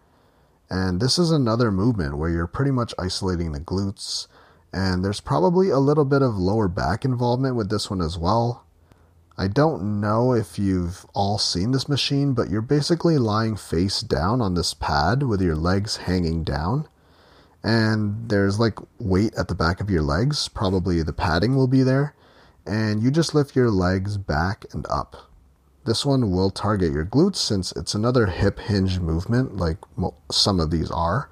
And 0.71 1.01
this 1.01 1.19
is 1.19 1.31
another 1.31 1.71
movement 1.71 2.19
where 2.19 2.31
you're 2.31 2.47
pretty 2.47 2.71
much 2.73 2.95
isolating 2.99 3.53
the 3.53 3.61
glutes, 3.61 4.27
and 4.73 5.05
there's 5.05 5.21
probably 5.21 5.71
a 5.71 5.79
little 5.79 6.05
bit 6.05 6.23
of 6.23 6.37
lower 6.37 6.67
back 6.67 7.05
involvement 7.05 7.57
with 7.57 7.71
this 7.71 7.89
one 7.91 8.01
as 8.01 8.19
well. 8.19 8.65
I 9.39 9.49
don't 9.49 10.01
know 10.01 10.33
if 10.33 10.59
you've 10.59 11.05
all 11.15 11.39
seen 11.39 11.73
this 11.73 11.89
machine, 11.91 12.33
but 12.33 12.49
you're 12.49 12.63
basically 12.63 13.19
lying 13.19 13.57
face 13.57 14.01
down 14.01 14.41
on 14.41 14.55
this 14.55 14.73
pad 14.73 15.23
with 15.25 15.43
your 15.43 15.57
legs 15.57 15.99
hanging 15.99 16.43
down. 16.43 16.89
and 17.63 18.29
there's 18.29 18.61
like 18.61 18.79
weight 19.01 19.35
at 19.35 19.49
the 19.49 19.55
back 19.55 19.81
of 19.81 19.91
your 19.91 20.03
legs. 20.03 20.49
Probably 20.49 21.03
the 21.03 21.13
padding 21.13 21.57
will 21.57 21.67
be 21.67 21.83
there. 21.83 22.15
And 22.67 23.03
you 23.03 23.11
just 23.11 23.35
lift 23.35 23.55
your 23.55 23.71
legs 23.71 24.17
back 24.17 24.65
and 24.73 24.85
up. 24.91 25.31
This 25.85 26.05
one 26.05 26.33
will 26.33 26.51
target 26.51 26.93
your 26.93 27.07
glutes 27.07 27.37
since 27.37 27.71
it's 27.73 27.95
another 27.95 28.27
hip 28.27 28.59
hinge 28.59 28.99
movement, 28.99 29.57
like 29.57 29.79
some 30.33 30.59
of 30.59 30.73
these 30.73 30.91
are. 30.91 31.31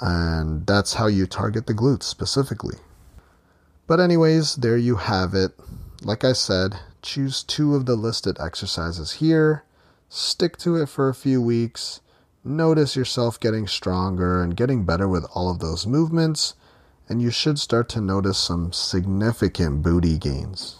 And 0.00 0.66
that's 0.66 0.94
how 0.94 1.06
you 1.06 1.26
target 1.26 1.68
the 1.68 1.74
glutes 1.74 2.02
specifically. 2.02 2.78
But, 3.86 4.00
anyways, 4.00 4.56
there 4.56 4.76
you 4.76 4.96
have 4.96 5.32
it. 5.34 5.52
Like 6.02 6.24
I 6.24 6.32
said, 6.32 6.80
choose 7.02 7.44
two 7.44 7.76
of 7.76 7.86
the 7.86 7.94
listed 7.94 8.36
exercises 8.40 9.12
here, 9.12 9.64
stick 10.08 10.56
to 10.58 10.76
it 10.76 10.88
for 10.88 11.08
a 11.08 11.14
few 11.14 11.40
weeks, 11.40 12.00
notice 12.44 12.96
yourself 12.96 13.38
getting 13.38 13.68
stronger 13.68 14.42
and 14.42 14.56
getting 14.56 14.84
better 14.84 15.08
with 15.08 15.24
all 15.34 15.48
of 15.50 15.60
those 15.60 15.86
movements, 15.86 16.54
and 17.08 17.20
you 17.20 17.30
should 17.30 17.58
start 17.58 17.88
to 17.90 18.00
notice 18.00 18.38
some 18.38 18.72
significant 18.72 19.82
booty 19.82 20.18
gains. 20.18 20.76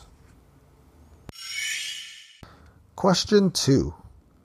Question 2.96 3.50
2 3.50 3.94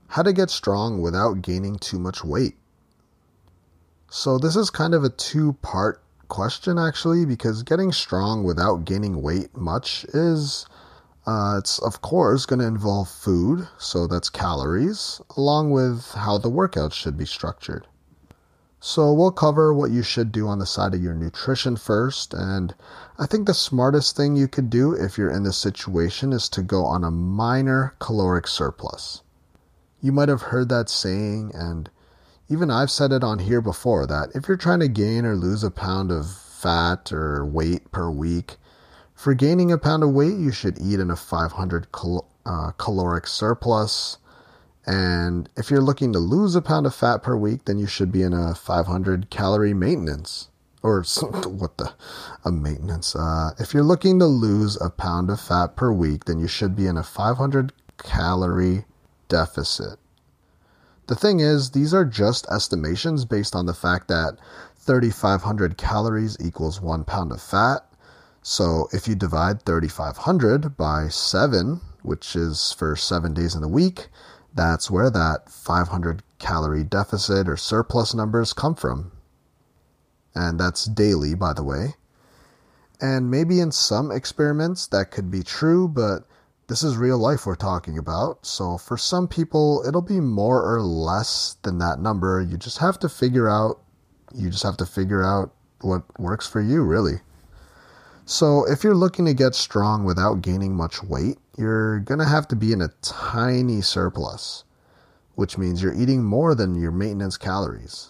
How 0.07 0.23
to 0.23 0.33
get 0.33 0.49
strong 0.49 1.01
without 1.01 1.41
gaining 1.41 1.77
too 1.77 1.99
much 1.99 2.23
weight. 2.23 2.55
So, 4.09 4.37
this 4.37 4.55
is 4.55 4.69
kind 4.69 4.93
of 4.93 5.03
a 5.03 5.09
two 5.09 5.53
part 5.61 6.01
question 6.27 6.77
actually, 6.77 7.25
because 7.25 7.63
getting 7.63 7.91
strong 7.91 8.43
without 8.43 8.85
gaining 8.85 9.21
weight 9.21 9.55
much 9.55 10.05
is 10.05 10.65
uh, 11.25 11.55
it's 11.59 11.77
of 11.79 12.01
course 12.01 12.45
going 12.45 12.59
to 12.59 12.65
involve 12.65 13.09
food, 13.09 13.67
so 13.77 14.07
that's 14.07 14.29
calories, 14.29 15.19
along 15.35 15.71
with 15.71 16.11
how 16.13 16.37
the 16.37 16.49
workout 16.49 16.93
should 16.93 17.17
be 17.17 17.25
structured. 17.25 17.85
So 18.79 19.11
we'll 19.11 19.31
cover 19.31 19.73
what 19.73 19.89
you 19.89 20.03
should 20.03 20.31
do 20.31 20.47
on 20.47 20.59
the 20.59 20.65
side 20.67 20.93
of 20.93 21.01
your 21.01 21.15
nutrition 21.15 21.77
first, 21.77 22.33
and 22.33 22.75
I 23.17 23.25
think 23.25 23.47
the 23.47 23.53
smartest 23.55 24.15
thing 24.15 24.35
you 24.35 24.47
could 24.47 24.69
do 24.69 24.93
if 24.93 25.17
you're 25.17 25.31
in 25.31 25.43
this 25.43 25.57
situation 25.57 26.31
is 26.31 26.47
to 26.49 26.61
go 26.61 26.85
on 26.85 27.03
a 27.03 27.09
minor 27.09 27.95
caloric 27.99 28.47
surplus. 28.47 29.23
You 29.99 30.11
might 30.11 30.29
have 30.29 30.43
heard 30.43 30.69
that 30.69 30.89
saying, 30.89 31.51
and 31.55 31.89
even 32.49 32.69
I've 32.69 32.91
said 32.91 33.11
it 33.11 33.23
on 33.23 33.39
here 33.39 33.61
before 33.61 34.05
that 34.05 34.29
if 34.35 34.47
you're 34.47 34.57
trying 34.57 34.79
to 34.81 34.87
gain 34.87 35.25
or 35.25 35.35
lose 35.35 35.63
a 35.63 35.71
pound 35.71 36.11
of 36.11 36.29
fat 36.29 37.11
or 37.11 37.43
weight 37.43 37.91
per 37.91 38.11
week, 38.11 38.57
for 39.15 39.33
gaining 39.33 39.71
a 39.71 39.79
pound 39.79 40.03
of 40.03 40.11
weight, 40.11 40.37
you 40.37 40.51
should 40.51 40.79
eat 40.79 40.99
in 40.99 41.09
a 41.09 41.15
500 41.15 41.91
cal- 41.91 42.27
uh, 42.45 42.71
caloric 42.77 43.25
surplus. 43.25 44.19
And 44.87 45.49
if 45.57 45.69
you're 45.69 45.81
looking 45.81 46.13
to 46.13 46.19
lose 46.19 46.55
a 46.55 46.61
pound 46.61 46.85
of 46.85 46.95
fat 46.95 47.21
per 47.21 47.35
week, 47.35 47.65
then 47.65 47.77
you 47.77 47.87
should 47.87 48.11
be 48.11 48.21
in 48.21 48.33
a 48.33 48.55
500 48.55 49.29
calorie 49.29 49.73
maintenance. 49.73 50.47
Or 50.81 51.03
what 51.45 51.77
the? 51.77 51.93
A 52.45 52.51
maintenance. 52.51 53.13
Uh, 53.13 53.51
if 53.59 53.73
you're 53.73 53.83
looking 53.83 54.17
to 54.19 54.25
lose 54.25 54.79
a 54.79 54.89
pound 54.89 55.29
of 55.29 55.41
fat 55.41 55.75
per 55.75 55.91
week, 55.91 56.25
then 56.25 56.39
you 56.39 56.47
should 56.47 56.75
be 56.75 56.87
in 56.87 56.95
a 56.95 57.03
500 57.03 57.73
calorie 58.01 58.85
deficit. 59.27 59.99
The 61.07 61.15
thing 61.15 61.41
is, 61.41 61.71
these 61.71 61.93
are 61.93 62.05
just 62.05 62.47
estimations 62.47 63.25
based 63.25 63.55
on 63.55 63.65
the 63.65 63.73
fact 63.73 64.07
that 64.07 64.37
3,500 64.77 65.77
calories 65.77 66.37
equals 66.39 66.79
one 66.79 67.03
pound 67.03 67.33
of 67.33 67.41
fat, 67.41 67.87
so 68.49 68.87
if 68.93 69.09
you 69.09 69.15
divide 69.15 69.63
3,500 69.63 70.77
by 70.77 71.09
7, 71.09 71.81
which 72.03 72.33
is 72.33 72.71
for 72.71 72.95
7 72.95 73.33
days 73.33 73.55
in 73.55 73.61
the 73.61 73.67
week, 73.67 74.07
that's 74.57 74.91
where 74.91 75.09
that 75.09 75.49
500 75.49 76.23
calorie 76.39 76.83
deficit 76.83 77.47
or 77.47 77.55
surplus 77.55 78.13
numbers 78.13 78.53
come 78.53 78.75
from. 78.75 79.11
And 80.35 80.59
that's 80.59 80.85
daily, 80.85 81.35
by 81.35 81.53
the 81.53 81.63
way. 81.63 81.95
And 82.99 83.31
maybe 83.31 83.59
in 83.59 83.71
some 83.71 84.11
experiments 84.11 84.87
that 84.87 85.11
could 85.11 85.31
be 85.31 85.43
true, 85.43 85.87
but 85.87 86.27
this 86.67 86.83
is 86.83 86.97
real 86.97 87.17
life 87.17 87.45
we're 87.45 87.55
talking 87.55 87.97
about. 87.97 88.45
So 88.45 88.77
for 88.77 88.97
some 88.97 89.27
people, 89.27 89.83
it'll 89.87 90.01
be 90.01 90.19
more 90.19 90.61
or 90.61 90.81
less 90.81 91.55
than 91.61 91.77
that 91.77 91.99
number. 91.99 92.41
You 92.41 92.57
just 92.57 92.79
have 92.79 92.99
to 92.99 93.09
figure 93.09 93.47
out 93.47 93.79
you 94.35 94.49
just 94.49 94.63
have 94.63 94.77
to 94.77 94.85
figure 94.85 95.23
out 95.23 95.53
what 95.81 96.03
works 96.19 96.47
for 96.47 96.61
you, 96.61 96.83
really. 96.83 97.21
So, 98.25 98.69
if 98.69 98.83
you're 98.83 98.95
looking 98.95 99.25
to 99.25 99.33
get 99.33 99.55
strong 99.55 100.03
without 100.03 100.41
gaining 100.41 100.75
much 100.75 101.01
weight, 101.01 101.37
you're 101.57 101.99
going 101.99 102.19
to 102.19 102.25
have 102.25 102.47
to 102.49 102.55
be 102.55 102.71
in 102.71 102.81
a 102.81 102.93
tiny 103.01 103.81
surplus, 103.81 104.63
which 105.35 105.57
means 105.57 105.81
you're 105.81 105.93
eating 105.93 106.23
more 106.23 106.55
than 106.55 106.79
your 106.79 106.91
maintenance 106.91 107.37
calories. 107.37 108.09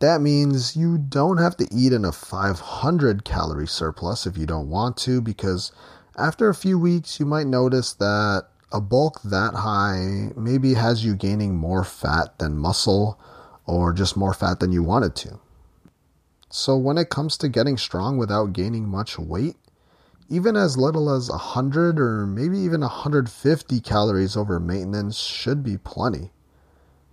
That 0.00 0.20
means 0.20 0.76
you 0.76 0.96
don't 0.96 1.38
have 1.38 1.56
to 1.58 1.68
eat 1.70 1.92
in 1.92 2.04
a 2.04 2.12
500 2.12 3.24
calorie 3.24 3.66
surplus 3.66 4.26
if 4.26 4.38
you 4.38 4.46
don't 4.46 4.70
want 4.70 4.96
to, 4.98 5.20
because 5.20 5.72
after 6.16 6.48
a 6.48 6.54
few 6.54 6.78
weeks, 6.78 7.20
you 7.20 7.26
might 7.26 7.46
notice 7.46 7.92
that 7.94 8.46
a 8.72 8.80
bulk 8.80 9.20
that 9.22 9.54
high 9.54 10.30
maybe 10.36 10.74
has 10.74 11.04
you 11.04 11.14
gaining 11.14 11.56
more 11.56 11.84
fat 11.84 12.38
than 12.38 12.56
muscle 12.56 13.18
or 13.66 13.92
just 13.92 14.16
more 14.16 14.32
fat 14.32 14.60
than 14.60 14.72
you 14.72 14.82
wanted 14.82 15.14
to. 15.16 15.38
So 16.48 16.76
when 16.76 16.98
it 16.98 17.10
comes 17.10 17.36
to 17.38 17.48
getting 17.48 17.76
strong 17.76 18.16
without 18.16 18.52
gaining 18.52 18.88
much 18.88 19.18
weight, 19.18 19.56
even 20.32 20.56
as 20.56 20.78
little 20.78 21.10
as 21.10 21.28
100 21.28 21.98
or 21.98 22.24
maybe 22.24 22.56
even 22.56 22.82
150 22.82 23.80
calories 23.80 24.36
over 24.36 24.60
maintenance 24.60 25.18
should 25.18 25.64
be 25.64 25.76
plenty. 25.76 26.30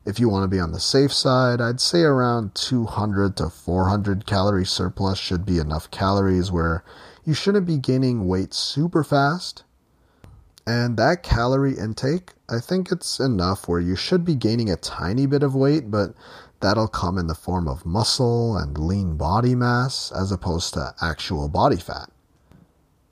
If 0.05 0.19
you 0.19 0.29
want 0.29 0.43
to 0.43 0.55
be 0.55 0.59
on 0.59 0.71
the 0.71 0.79
safe 0.79 1.11
side, 1.11 1.59
I'd 1.59 1.81
say 1.81 2.03
around 2.03 2.53
200 2.53 3.35
to 3.37 3.49
400 3.49 4.27
calorie 4.27 4.65
surplus 4.65 5.17
should 5.17 5.45
be 5.45 5.57
enough 5.57 5.89
calories 5.89 6.51
where 6.51 6.83
you 7.25 7.33
shouldn't 7.33 7.65
be 7.65 7.77
gaining 7.77 8.27
weight 8.27 8.53
super 8.53 9.03
fast. 9.03 9.63
And 10.67 10.95
that 10.97 11.23
calorie 11.23 11.75
intake, 11.75 12.33
I 12.47 12.59
think 12.59 12.91
it's 12.91 13.19
enough 13.19 13.67
where 13.67 13.79
you 13.79 13.95
should 13.95 14.25
be 14.25 14.35
gaining 14.35 14.69
a 14.69 14.75
tiny 14.75 15.25
bit 15.25 15.41
of 15.41 15.55
weight, 15.55 15.89
but 15.89 16.13
that'll 16.59 16.87
come 16.87 17.17
in 17.17 17.25
the 17.25 17.33
form 17.33 17.67
of 17.67 17.85
muscle 17.85 18.55
and 18.55 18.77
lean 18.77 19.17
body 19.17 19.55
mass 19.55 20.11
as 20.11 20.31
opposed 20.31 20.75
to 20.75 20.93
actual 21.01 21.49
body 21.49 21.77
fat. 21.77 22.11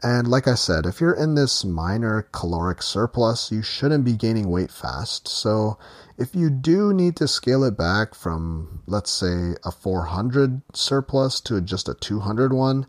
And 0.06 0.28
like 0.28 0.48
I 0.48 0.54
said, 0.54 0.86
if 0.86 1.02
you're 1.02 1.16
in 1.16 1.34
this 1.34 1.66
minor 1.66 2.28
caloric 2.32 2.84
surplus, 2.84 3.52
you 3.52 3.64
shouldn't 3.64 4.06
be 4.06 4.16
gaining 4.16 4.52
weight 4.52 4.70
fast. 4.70 5.28
So 5.28 5.80
if 6.16 6.36
you 6.36 6.52
do 6.52 6.94
need 6.94 7.16
to 7.16 7.28
scale 7.28 7.64
it 7.64 7.76
back 7.76 8.14
from, 8.14 8.84
let's 8.86 9.10
say, 9.10 9.56
a 9.64 9.72
400 9.72 10.62
surplus 10.76 11.42
to 11.42 11.60
just 11.60 11.90
a 11.90 11.96
200 11.96 12.54
one, 12.54 12.86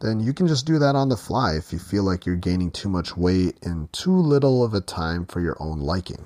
then 0.00 0.20
you 0.20 0.32
can 0.32 0.46
just 0.46 0.64
do 0.64 0.78
that 0.78 0.94
on 0.94 1.08
the 1.08 1.16
fly 1.16 1.56
if 1.56 1.72
you 1.72 1.80
feel 1.80 2.04
like 2.04 2.24
you're 2.24 2.36
gaining 2.36 2.70
too 2.70 2.88
much 2.88 3.16
weight 3.16 3.58
in 3.62 3.88
too 3.90 4.14
little 4.14 4.62
of 4.62 4.72
a 4.72 4.80
time 4.80 5.26
for 5.26 5.40
your 5.40 5.56
own 5.58 5.80
liking. 5.80 6.24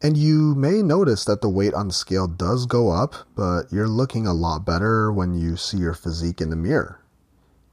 And 0.00 0.16
you 0.16 0.54
may 0.54 0.82
notice 0.82 1.24
that 1.24 1.40
the 1.40 1.48
weight 1.48 1.74
on 1.74 1.88
the 1.88 1.94
scale 1.94 2.28
does 2.28 2.64
go 2.64 2.90
up, 2.92 3.16
but 3.34 3.72
you're 3.72 3.88
looking 3.88 4.28
a 4.28 4.32
lot 4.32 4.64
better 4.64 5.10
when 5.10 5.34
you 5.34 5.56
see 5.56 5.78
your 5.78 5.94
physique 5.94 6.40
in 6.40 6.50
the 6.50 6.54
mirror. 6.54 6.99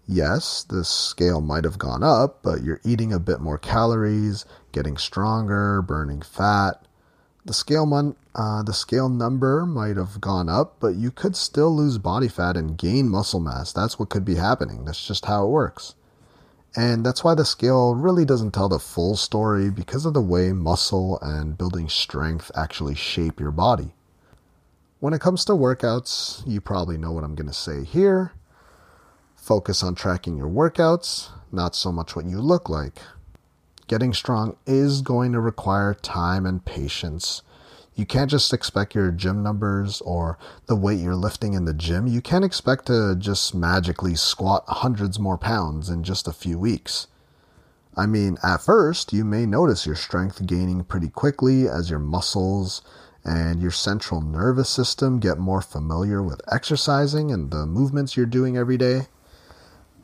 Yes, 0.07 0.63
the 0.63 0.85
scale 0.85 1.41
might 1.41 1.65
have 1.65 1.77
gone 1.77 2.01
up, 2.01 2.39
but 2.41 2.63
you're 2.63 2.79
eating 2.85 3.11
a 3.11 3.19
bit 3.19 3.41
more 3.41 3.57
calories, 3.57 4.45
getting 4.71 4.95
stronger, 4.95 5.81
burning 5.81 6.21
fat. 6.21 6.85
The 7.45 7.53
scale 7.53 7.85
mon- 7.85 8.15
uh, 8.33 8.63
the 8.63 8.73
scale 8.73 9.09
number 9.09 9.65
might 9.65 9.97
have 9.97 10.21
gone 10.21 10.47
up, 10.47 10.77
but 10.79 10.95
you 10.95 11.11
could 11.11 11.35
still 11.35 11.75
lose 11.75 11.97
body 11.97 12.29
fat 12.29 12.55
and 12.55 12.77
gain 12.77 13.09
muscle 13.09 13.41
mass. 13.41 13.73
That's 13.73 13.99
what 13.99 14.09
could 14.09 14.23
be 14.23 14.35
happening. 14.35 14.85
That's 14.85 15.05
just 15.05 15.25
how 15.25 15.45
it 15.45 15.49
works. 15.49 15.95
And 16.73 17.05
that's 17.05 17.23
why 17.23 17.35
the 17.35 17.43
scale 17.43 17.95
really 17.95 18.23
doesn't 18.23 18.51
tell 18.51 18.69
the 18.69 18.79
full 18.79 19.17
story 19.17 19.69
because 19.69 20.05
of 20.05 20.13
the 20.13 20.21
way 20.21 20.53
muscle 20.53 21.19
and 21.21 21.57
building 21.57 21.89
strength 21.89 22.49
actually 22.55 22.95
shape 22.95 23.39
your 23.39 23.51
body. 23.51 23.93
When 24.99 25.13
it 25.13 25.21
comes 25.21 25.43
to 25.45 25.53
workouts, 25.53 26.47
you 26.47 26.61
probably 26.61 26.97
know 26.97 27.11
what 27.11 27.23
I'm 27.23 27.35
going 27.35 27.47
to 27.47 27.53
say 27.53 27.83
here. 27.83 28.31
Focus 29.47 29.81
on 29.81 29.95
tracking 29.95 30.37
your 30.37 30.49
workouts, 30.49 31.29
not 31.51 31.73
so 31.73 31.91
much 31.91 32.15
what 32.15 32.25
you 32.25 32.41
look 32.41 32.67
like. 32.69 32.99
Getting 33.87 34.13
strong 34.13 34.57
is 34.65 35.01
going 35.01 35.31
to 35.31 35.39
require 35.39 35.93
time 35.93 36.45
and 36.45 36.63
patience 36.63 37.41
you 37.97 38.05
can't 38.05 38.29
just 38.29 38.53
expect 38.53 38.93
your 38.93 39.09
gym 39.09 39.41
numbers 39.41 40.01
or 40.01 40.37
the 40.67 40.75
weight 40.75 40.99
you're 40.99 41.15
lifting 41.15 41.55
in 41.55 41.65
the 41.65 41.73
gym. 41.73 42.05
You 42.05 42.21
can't 42.21 42.45
expect 42.45 42.85
to 42.85 43.15
just 43.17 43.55
magically 43.55 44.13
squat 44.13 44.65
hundreds 44.67 45.17
more 45.17 45.37
pounds 45.37 45.89
in 45.89 46.03
just 46.03 46.27
a 46.27 46.31
few 46.31 46.59
weeks. 46.59 47.07
I 47.95 48.05
mean, 48.05 48.37
at 48.43 48.61
first, 48.61 49.13
you 49.13 49.25
may 49.25 49.47
notice 49.47 49.87
your 49.87 49.95
strength 49.95 50.45
gaining 50.45 50.83
pretty 50.83 51.09
quickly 51.09 51.67
as 51.67 51.89
your 51.89 51.97
muscles 51.97 52.83
and 53.25 53.63
your 53.63 53.71
central 53.71 54.21
nervous 54.21 54.69
system 54.69 55.19
get 55.19 55.39
more 55.39 55.63
familiar 55.63 56.21
with 56.21 56.39
exercising 56.51 57.31
and 57.31 57.49
the 57.49 57.65
movements 57.65 58.15
you're 58.15 58.27
doing 58.27 58.55
every 58.55 58.77
day. 58.77 59.07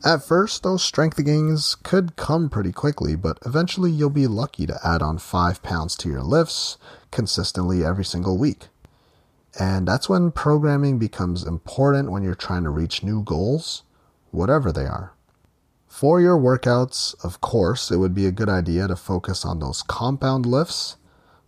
At 0.04 0.22
first, 0.22 0.62
those 0.62 0.84
strength 0.84 1.24
gains 1.24 1.76
could 1.76 2.14
come 2.14 2.50
pretty 2.50 2.72
quickly, 2.72 3.16
but 3.16 3.38
eventually 3.46 3.90
you'll 3.90 4.10
be 4.10 4.26
lucky 4.26 4.66
to 4.66 4.78
add 4.84 5.00
on 5.00 5.16
5 5.16 5.62
pounds 5.62 5.96
to 5.96 6.10
your 6.10 6.22
lifts 6.22 6.76
consistently 7.10 7.82
every 7.82 8.04
single 8.04 8.36
week. 8.36 8.68
And 9.58 9.88
that's 9.88 10.06
when 10.06 10.30
programming 10.30 10.98
becomes 10.98 11.46
important 11.46 12.10
when 12.10 12.22
you're 12.22 12.34
trying 12.34 12.64
to 12.64 12.70
reach 12.70 13.02
new 13.02 13.22
goals, 13.22 13.82
whatever 14.30 14.70
they 14.70 14.84
are. 14.84 15.14
For 15.88 16.20
your 16.20 16.36
workouts, 16.36 17.14
of 17.24 17.40
course, 17.40 17.90
it 17.90 17.96
would 17.96 18.14
be 18.14 18.26
a 18.26 18.32
good 18.32 18.50
idea 18.50 18.86
to 18.88 18.96
focus 18.96 19.42
on 19.42 19.60
those 19.60 19.80
compound 19.80 20.44
lifts. 20.44 20.96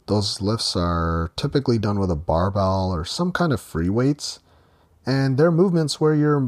Those 0.07 0.40
lifts 0.40 0.74
are 0.76 1.30
typically 1.36 1.78
done 1.78 1.98
with 1.98 2.11
a 2.11 2.16
barbell 2.16 2.90
or 2.90 3.04
some 3.04 3.32
kind 3.32 3.52
of 3.52 3.61
free 3.61 3.90
weights, 3.90 4.38
and 5.07 5.38
they're 5.38 5.52
movements 5.52 6.00
where 6.00 6.14
you're 6.14 6.42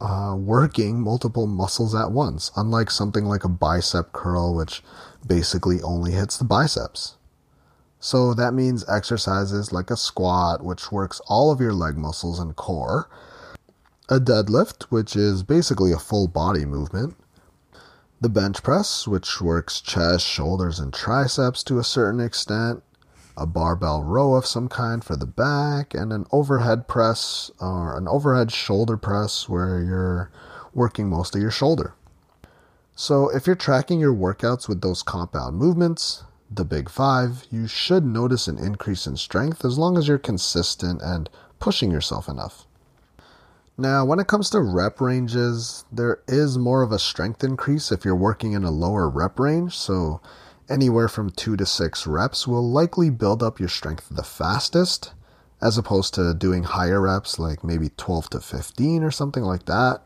uh, 0.00 0.34
working 0.34 1.00
multiple 1.00 1.46
muscles 1.46 1.94
at 1.94 2.10
once, 2.10 2.50
unlike 2.56 2.90
something 2.90 3.26
like 3.26 3.44
a 3.44 3.50
bicep 3.50 4.12
curl, 4.12 4.54
which 4.54 4.82
basically 5.26 5.80
only 5.82 6.12
hits 6.12 6.38
the 6.38 6.44
biceps. 6.44 7.16
So 8.00 8.32
that 8.34 8.54
means 8.54 8.88
exercises 8.88 9.72
like 9.72 9.90
a 9.90 9.96
squat, 9.96 10.64
which 10.64 10.90
works 10.90 11.20
all 11.26 11.52
of 11.52 11.60
your 11.60 11.74
leg 11.74 11.96
muscles 11.96 12.40
and 12.40 12.56
core, 12.56 13.08
a 14.08 14.18
deadlift, 14.18 14.84
which 14.84 15.14
is 15.14 15.42
basically 15.42 15.92
a 15.92 15.98
full 15.98 16.26
body 16.26 16.64
movement, 16.64 17.14
the 18.20 18.30
bench 18.30 18.62
press, 18.62 19.06
which 19.06 19.40
works 19.40 19.80
chest, 19.80 20.26
shoulders, 20.26 20.80
and 20.80 20.94
triceps 20.94 21.62
to 21.64 21.78
a 21.78 21.84
certain 21.84 22.20
extent, 22.20 22.82
a 23.36 23.46
barbell 23.46 24.02
row 24.02 24.34
of 24.34 24.46
some 24.46 24.68
kind 24.68 25.04
for 25.04 25.16
the 25.16 25.26
back, 25.26 25.94
and 25.94 26.12
an 26.12 26.26
overhead 26.30 26.88
press 26.88 27.50
or 27.60 27.96
an 27.96 28.08
overhead 28.08 28.52
shoulder 28.52 28.96
press 28.96 29.48
where 29.48 29.82
you're 29.82 30.30
working 30.74 31.08
most 31.08 31.34
of 31.34 31.42
your 31.42 31.50
shoulder. 31.50 31.94
So, 32.94 33.28
if 33.30 33.46
you're 33.46 33.56
tracking 33.56 34.00
your 34.00 34.14
workouts 34.14 34.68
with 34.68 34.80
those 34.80 35.02
compound 35.02 35.56
movements, 35.56 36.24
the 36.50 36.64
big 36.64 36.90
five, 36.90 37.46
you 37.50 37.66
should 37.66 38.04
notice 38.04 38.46
an 38.46 38.58
increase 38.58 39.06
in 39.06 39.16
strength 39.16 39.64
as 39.64 39.78
long 39.78 39.96
as 39.96 40.08
you're 40.08 40.18
consistent 40.18 41.00
and 41.00 41.30
pushing 41.58 41.90
yourself 41.90 42.28
enough. 42.28 42.66
Now, 43.78 44.04
when 44.04 44.20
it 44.20 44.26
comes 44.26 44.50
to 44.50 44.60
rep 44.60 45.00
ranges, 45.00 45.84
there 45.90 46.20
is 46.28 46.58
more 46.58 46.82
of 46.82 46.92
a 46.92 46.98
strength 46.98 47.42
increase 47.42 47.90
if 47.90 48.04
you're 48.04 48.14
working 48.14 48.52
in 48.52 48.64
a 48.64 48.70
lower 48.70 49.08
rep 49.08 49.40
range. 49.40 49.76
So, 49.76 50.20
anywhere 50.72 51.08
from 51.08 51.30
two 51.30 51.56
to 51.56 51.66
six 51.66 52.06
reps 52.06 52.48
will 52.48 52.68
likely 52.68 53.10
build 53.10 53.42
up 53.42 53.60
your 53.60 53.68
strength 53.68 54.08
the 54.10 54.22
fastest, 54.22 55.12
as 55.60 55.76
opposed 55.76 56.14
to 56.14 56.34
doing 56.34 56.62
higher 56.62 57.02
reps 57.02 57.38
like 57.38 57.62
maybe 57.62 57.90
12 57.96 58.30
to 58.30 58.40
15 58.40 59.04
or 59.04 59.10
something 59.10 59.42
like 59.42 59.66
that. 59.66 60.00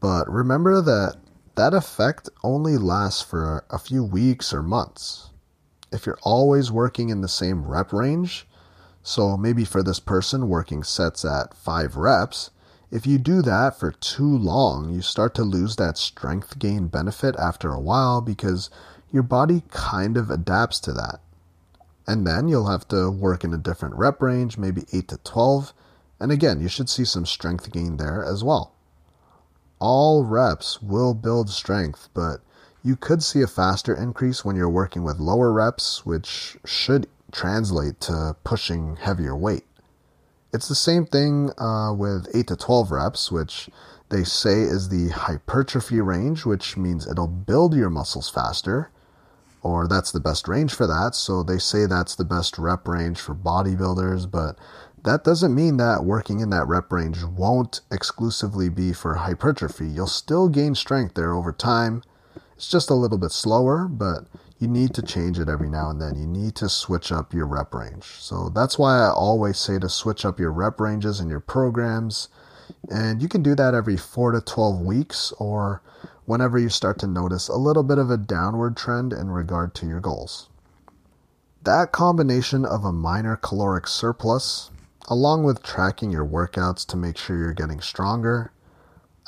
But 0.00 0.28
remember 0.28 0.82
that 0.82 1.16
that 1.54 1.72
effect 1.72 2.28
only 2.42 2.76
lasts 2.76 3.22
for 3.22 3.64
a 3.70 3.78
few 3.78 4.04
weeks 4.04 4.52
or 4.52 4.62
months. 4.62 5.30
If 5.92 6.04
you're 6.04 6.18
always 6.22 6.72
working 6.72 7.08
in 7.08 7.20
the 7.20 7.28
same 7.28 7.64
rep 7.64 7.92
range, 7.92 8.46
so 9.02 9.36
maybe 9.36 9.64
for 9.64 9.82
this 9.84 10.00
person 10.00 10.48
working 10.48 10.82
sets 10.82 11.24
at 11.24 11.56
five 11.56 11.96
reps, 11.96 12.50
if 12.90 13.06
you 13.06 13.18
do 13.18 13.40
that 13.42 13.78
for 13.78 13.92
too 13.92 14.36
long, 14.36 14.90
you 14.90 15.00
start 15.00 15.34
to 15.36 15.42
lose 15.42 15.76
that 15.76 15.96
strength 15.96 16.58
gain 16.58 16.88
benefit 16.88 17.34
after 17.36 17.72
a 17.72 17.80
while 17.80 18.20
because 18.20 18.68
your 19.12 19.22
body 19.22 19.62
kind 19.70 20.16
of 20.16 20.30
adapts 20.30 20.80
to 20.80 20.92
that. 20.92 21.20
And 22.06 22.26
then 22.26 22.48
you'll 22.48 22.68
have 22.68 22.86
to 22.88 23.10
work 23.10 23.44
in 23.44 23.52
a 23.52 23.58
different 23.58 23.96
rep 23.96 24.22
range, 24.22 24.58
maybe 24.58 24.84
8 24.92 25.08
to 25.08 25.18
12. 25.18 25.72
And 26.20 26.30
again, 26.30 26.60
you 26.60 26.68
should 26.68 26.88
see 26.88 27.04
some 27.04 27.26
strength 27.26 27.70
gain 27.72 27.96
there 27.96 28.24
as 28.24 28.44
well. 28.44 28.72
All 29.78 30.24
reps 30.24 30.80
will 30.80 31.14
build 31.14 31.50
strength, 31.50 32.08
but 32.14 32.40
you 32.82 32.96
could 32.96 33.22
see 33.22 33.42
a 33.42 33.48
faster 33.48 33.94
increase 33.94 34.44
when 34.44 34.56
you're 34.56 34.70
working 34.70 35.02
with 35.02 35.18
lower 35.18 35.52
reps, 35.52 36.06
which 36.06 36.56
should 36.64 37.08
translate 37.32 38.00
to 38.02 38.36
pushing 38.44 38.96
heavier 38.96 39.36
weight. 39.36 39.64
It's 40.52 40.68
the 40.68 40.74
same 40.74 41.04
thing 41.04 41.50
uh, 41.58 41.92
with 41.92 42.28
8 42.32 42.46
to 42.46 42.56
12 42.56 42.92
reps, 42.92 43.32
which 43.32 43.68
they 44.08 44.22
say 44.22 44.62
is 44.62 44.88
the 44.88 45.08
hypertrophy 45.08 46.00
range, 46.00 46.46
which 46.46 46.76
means 46.76 47.06
it'll 47.06 47.26
build 47.26 47.74
your 47.74 47.90
muscles 47.90 48.30
faster, 48.30 48.90
or 49.66 49.88
that's 49.88 50.12
the 50.12 50.20
best 50.20 50.46
range 50.46 50.72
for 50.72 50.86
that. 50.86 51.16
So 51.16 51.42
they 51.42 51.58
say 51.58 51.86
that's 51.86 52.14
the 52.14 52.24
best 52.24 52.56
rep 52.56 52.86
range 52.86 53.18
for 53.18 53.34
bodybuilders, 53.34 54.30
but 54.30 54.56
that 55.02 55.24
doesn't 55.24 55.54
mean 55.54 55.76
that 55.78 56.04
working 56.04 56.38
in 56.38 56.50
that 56.50 56.68
rep 56.68 56.92
range 56.92 57.24
won't 57.24 57.80
exclusively 57.90 58.68
be 58.68 58.92
for 58.92 59.14
hypertrophy. 59.14 59.88
You'll 59.88 60.06
still 60.06 60.48
gain 60.48 60.76
strength 60.76 61.14
there 61.14 61.34
over 61.34 61.52
time. 61.52 62.04
It's 62.54 62.70
just 62.70 62.90
a 62.90 62.94
little 62.94 63.18
bit 63.18 63.32
slower, 63.32 63.88
but 63.88 64.28
you 64.58 64.68
need 64.68 64.94
to 64.94 65.02
change 65.02 65.38
it 65.38 65.48
every 65.48 65.68
now 65.68 65.90
and 65.90 66.00
then. 66.00 66.16
You 66.16 66.26
need 66.26 66.54
to 66.56 66.68
switch 66.68 67.10
up 67.10 67.34
your 67.34 67.46
rep 67.46 67.74
range. 67.74 68.04
So 68.04 68.48
that's 68.48 68.78
why 68.78 68.98
I 68.98 69.10
always 69.10 69.58
say 69.58 69.78
to 69.80 69.88
switch 69.88 70.24
up 70.24 70.38
your 70.38 70.52
rep 70.52 70.80
ranges 70.80 71.18
and 71.18 71.28
your 71.28 71.40
programs. 71.40 72.28
And 72.90 73.20
you 73.20 73.28
can 73.28 73.42
do 73.42 73.54
that 73.56 73.74
every 73.74 73.96
4 73.96 74.32
to 74.32 74.40
12 74.40 74.80
weeks 74.80 75.32
or 75.38 75.82
whenever 76.26 76.58
you 76.58 76.68
start 76.68 76.98
to 76.98 77.06
notice 77.06 77.48
a 77.48 77.56
little 77.56 77.82
bit 77.82 77.98
of 77.98 78.10
a 78.10 78.16
downward 78.16 78.76
trend 78.76 79.12
in 79.12 79.30
regard 79.30 79.74
to 79.74 79.86
your 79.86 80.00
goals. 80.00 80.48
That 81.62 81.92
combination 81.92 82.64
of 82.64 82.84
a 82.84 82.92
minor 82.92 83.36
caloric 83.36 83.88
surplus, 83.88 84.70
along 85.08 85.44
with 85.44 85.62
tracking 85.62 86.12
your 86.12 86.26
workouts 86.26 86.86
to 86.86 86.96
make 86.96 87.16
sure 87.16 87.38
you're 87.38 87.52
getting 87.52 87.80
stronger, 87.80 88.52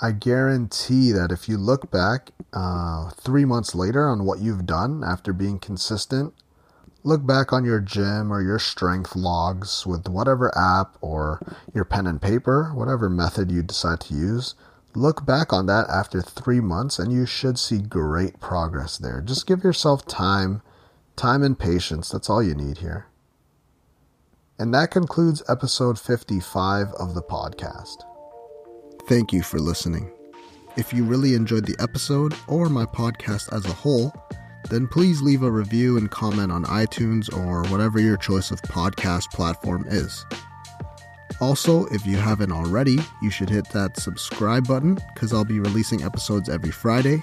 I 0.01 0.13
guarantee 0.13 1.11
that 1.11 1.33
if 1.33 1.49
you 1.49 1.57
look 1.57 1.91
back 1.91 2.31
uh, 2.53 3.11
three 3.11 3.45
months 3.45 3.75
later 3.75 4.09
on 4.09 4.25
what 4.25 4.39
you've 4.39 4.67
done 4.67 5.03
after 5.05 5.33
being 5.33 5.59
consistent, 5.59 6.35
look 7.03 7.27
back 7.27 7.53
on 7.53 7.65
your 7.65 7.81
gym 7.81 8.33
or 8.33 8.41
your 8.41 8.61
strength 8.61 9.17
logs 9.17 9.87
with 9.87 10.09
whatever 10.09 10.57
app 10.57 10.97
or 11.01 11.41
your 11.75 11.85
pen 11.85 12.07
and 12.07 12.23
paper, 12.23 12.71
whatever 12.75 13.11
method 13.11 13.51
you 13.51 13.63
decide 13.63 14.01
to 14.01 14.15
use. 14.15 14.55
Look 14.99 15.25
back 15.25 15.53
on 15.53 15.67
that 15.67 15.89
after 15.89 16.21
three 16.21 16.59
months 16.59 16.99
and 16.99 17.13
you 17.13 17.25
should 17.25 17.57
see 17.57 17.79
great 17.79 18.41
progress 18.41 18.99
there. 18.99 19.21
Just 19.21 19.47
give 19.47 19.63
yourself 19.63 20.05
time, 20.09 20.61
time 21.15 21.45
and 21.45 21.57
patience. 21.57 22.09
That's 22.09 22.29
all 22.29 22.43
you 22.43 22.57
need 22.57 22.79
here. 22.79 23.07
And 24.59 24.75
that 24.75 24.91
concludes 24.91 25.41
episode 25.49 26.01
55 26.01 26.89
of 26.95 27.15
the 27.15 27.23
podcast. 27.23 27.99
Thank 29.07 29.33
you 29.33 29.45
for 29.45 29.61
listening. 29.61 30.11
If 30.77 30.93
you 30.93 31.05
really 31.05 31.35
enjoyed 31.35 31.67
the 31.67 31.81
episode 31.81 32.35
or 32.49 32.69
my 32.69 32.85
podcast 32.85 33.53
as 33.53 33.67
a 33.67 33.73
whole, 33.73 34.13
then 34.69 34.89
please 34.89 35.23
leave 35.23 35.45
a 35.45 35.51
review 35.51 35.97
and 35.97 36.11
comment 36.11 36.51
on 36.51 36.65
iTunes 36.65 37.33
or 37.33 37.63
whatever 37.71 38.01
your 38.01 38.17
choice 38.17 38.51
of 38.51 38.61
podcast 38.63 39.31
platform 39.31 39.85
is. 39.87 40.27
Also, 41.41 41.87
if 41.87 42.05
you 42.05 42.17
haven't 42.17 42.53
already, 42.53 42.99
you 43.23 43.31
should 43.31 43.49
hit 43.49 43.69
that 43.71 43.97
subscribe 43.97 44.67
button 44.67 44.99
because 45.15 45.33
I'll 45.33 45.45
be 45.45 45.61
releasing 45.61 46.03
episodes 46.03 46.49
every 46.49 46.71
Friday. 46.71 47.23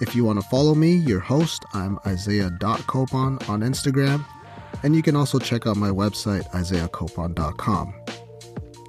If 0.00 0.16
you 0.16 0.24
want 0.24 0.40
to 0.40 0.48
follow 0.48 0.74
me, 0.74 0.96
your 0.96 1.20
host, 1.20 1.64
I'm 1.72 1.98
Isaiah.copon 2.06 3.48
on 3.48 3.60
Instagram, 3.60 4.24
and 4.82 4.96
you 4.96 5.02
can 5.02 5.14
also 5.14 5.38
check 5.38 5.66
out 5.66 5.76
my 5.76 5.90
website, 5.90 6.50
isaiahcopon.com. 6.50 7.94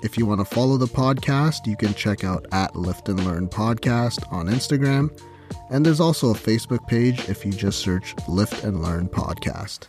If 0.01 0.17
you 0.17 0.25
want 0.25 0.41
to 0.41 0.45
follow 0.45 0.77
the 0.77 0.87
podcast, 0.87 1.67
you 1.67 1.77
can 1.77 1.93
check 1.93 2.23
out 2.23 2.45
at 2.51 2.75
Lift 2.75 3.09
and 3.09 3.23
Learn 3.25 3.47
Podcast 3.47 4.31
on 4.31 4.47
Instagram. 4.47 5.09
And 5.69 5.85
there's 5.85 5.99
also 5.99 6.31
a 6.31 6.35
Facebook 6.35 6.85
page 6.87 7.29
if 7.29 7.45
you 7.45 7.51
just 7.51 7.79
search 7.79 8.15
Lift 8.27 8.63
and 8.63 8.81
Learn 8.81 9.07
Podcast. 9.07 9.87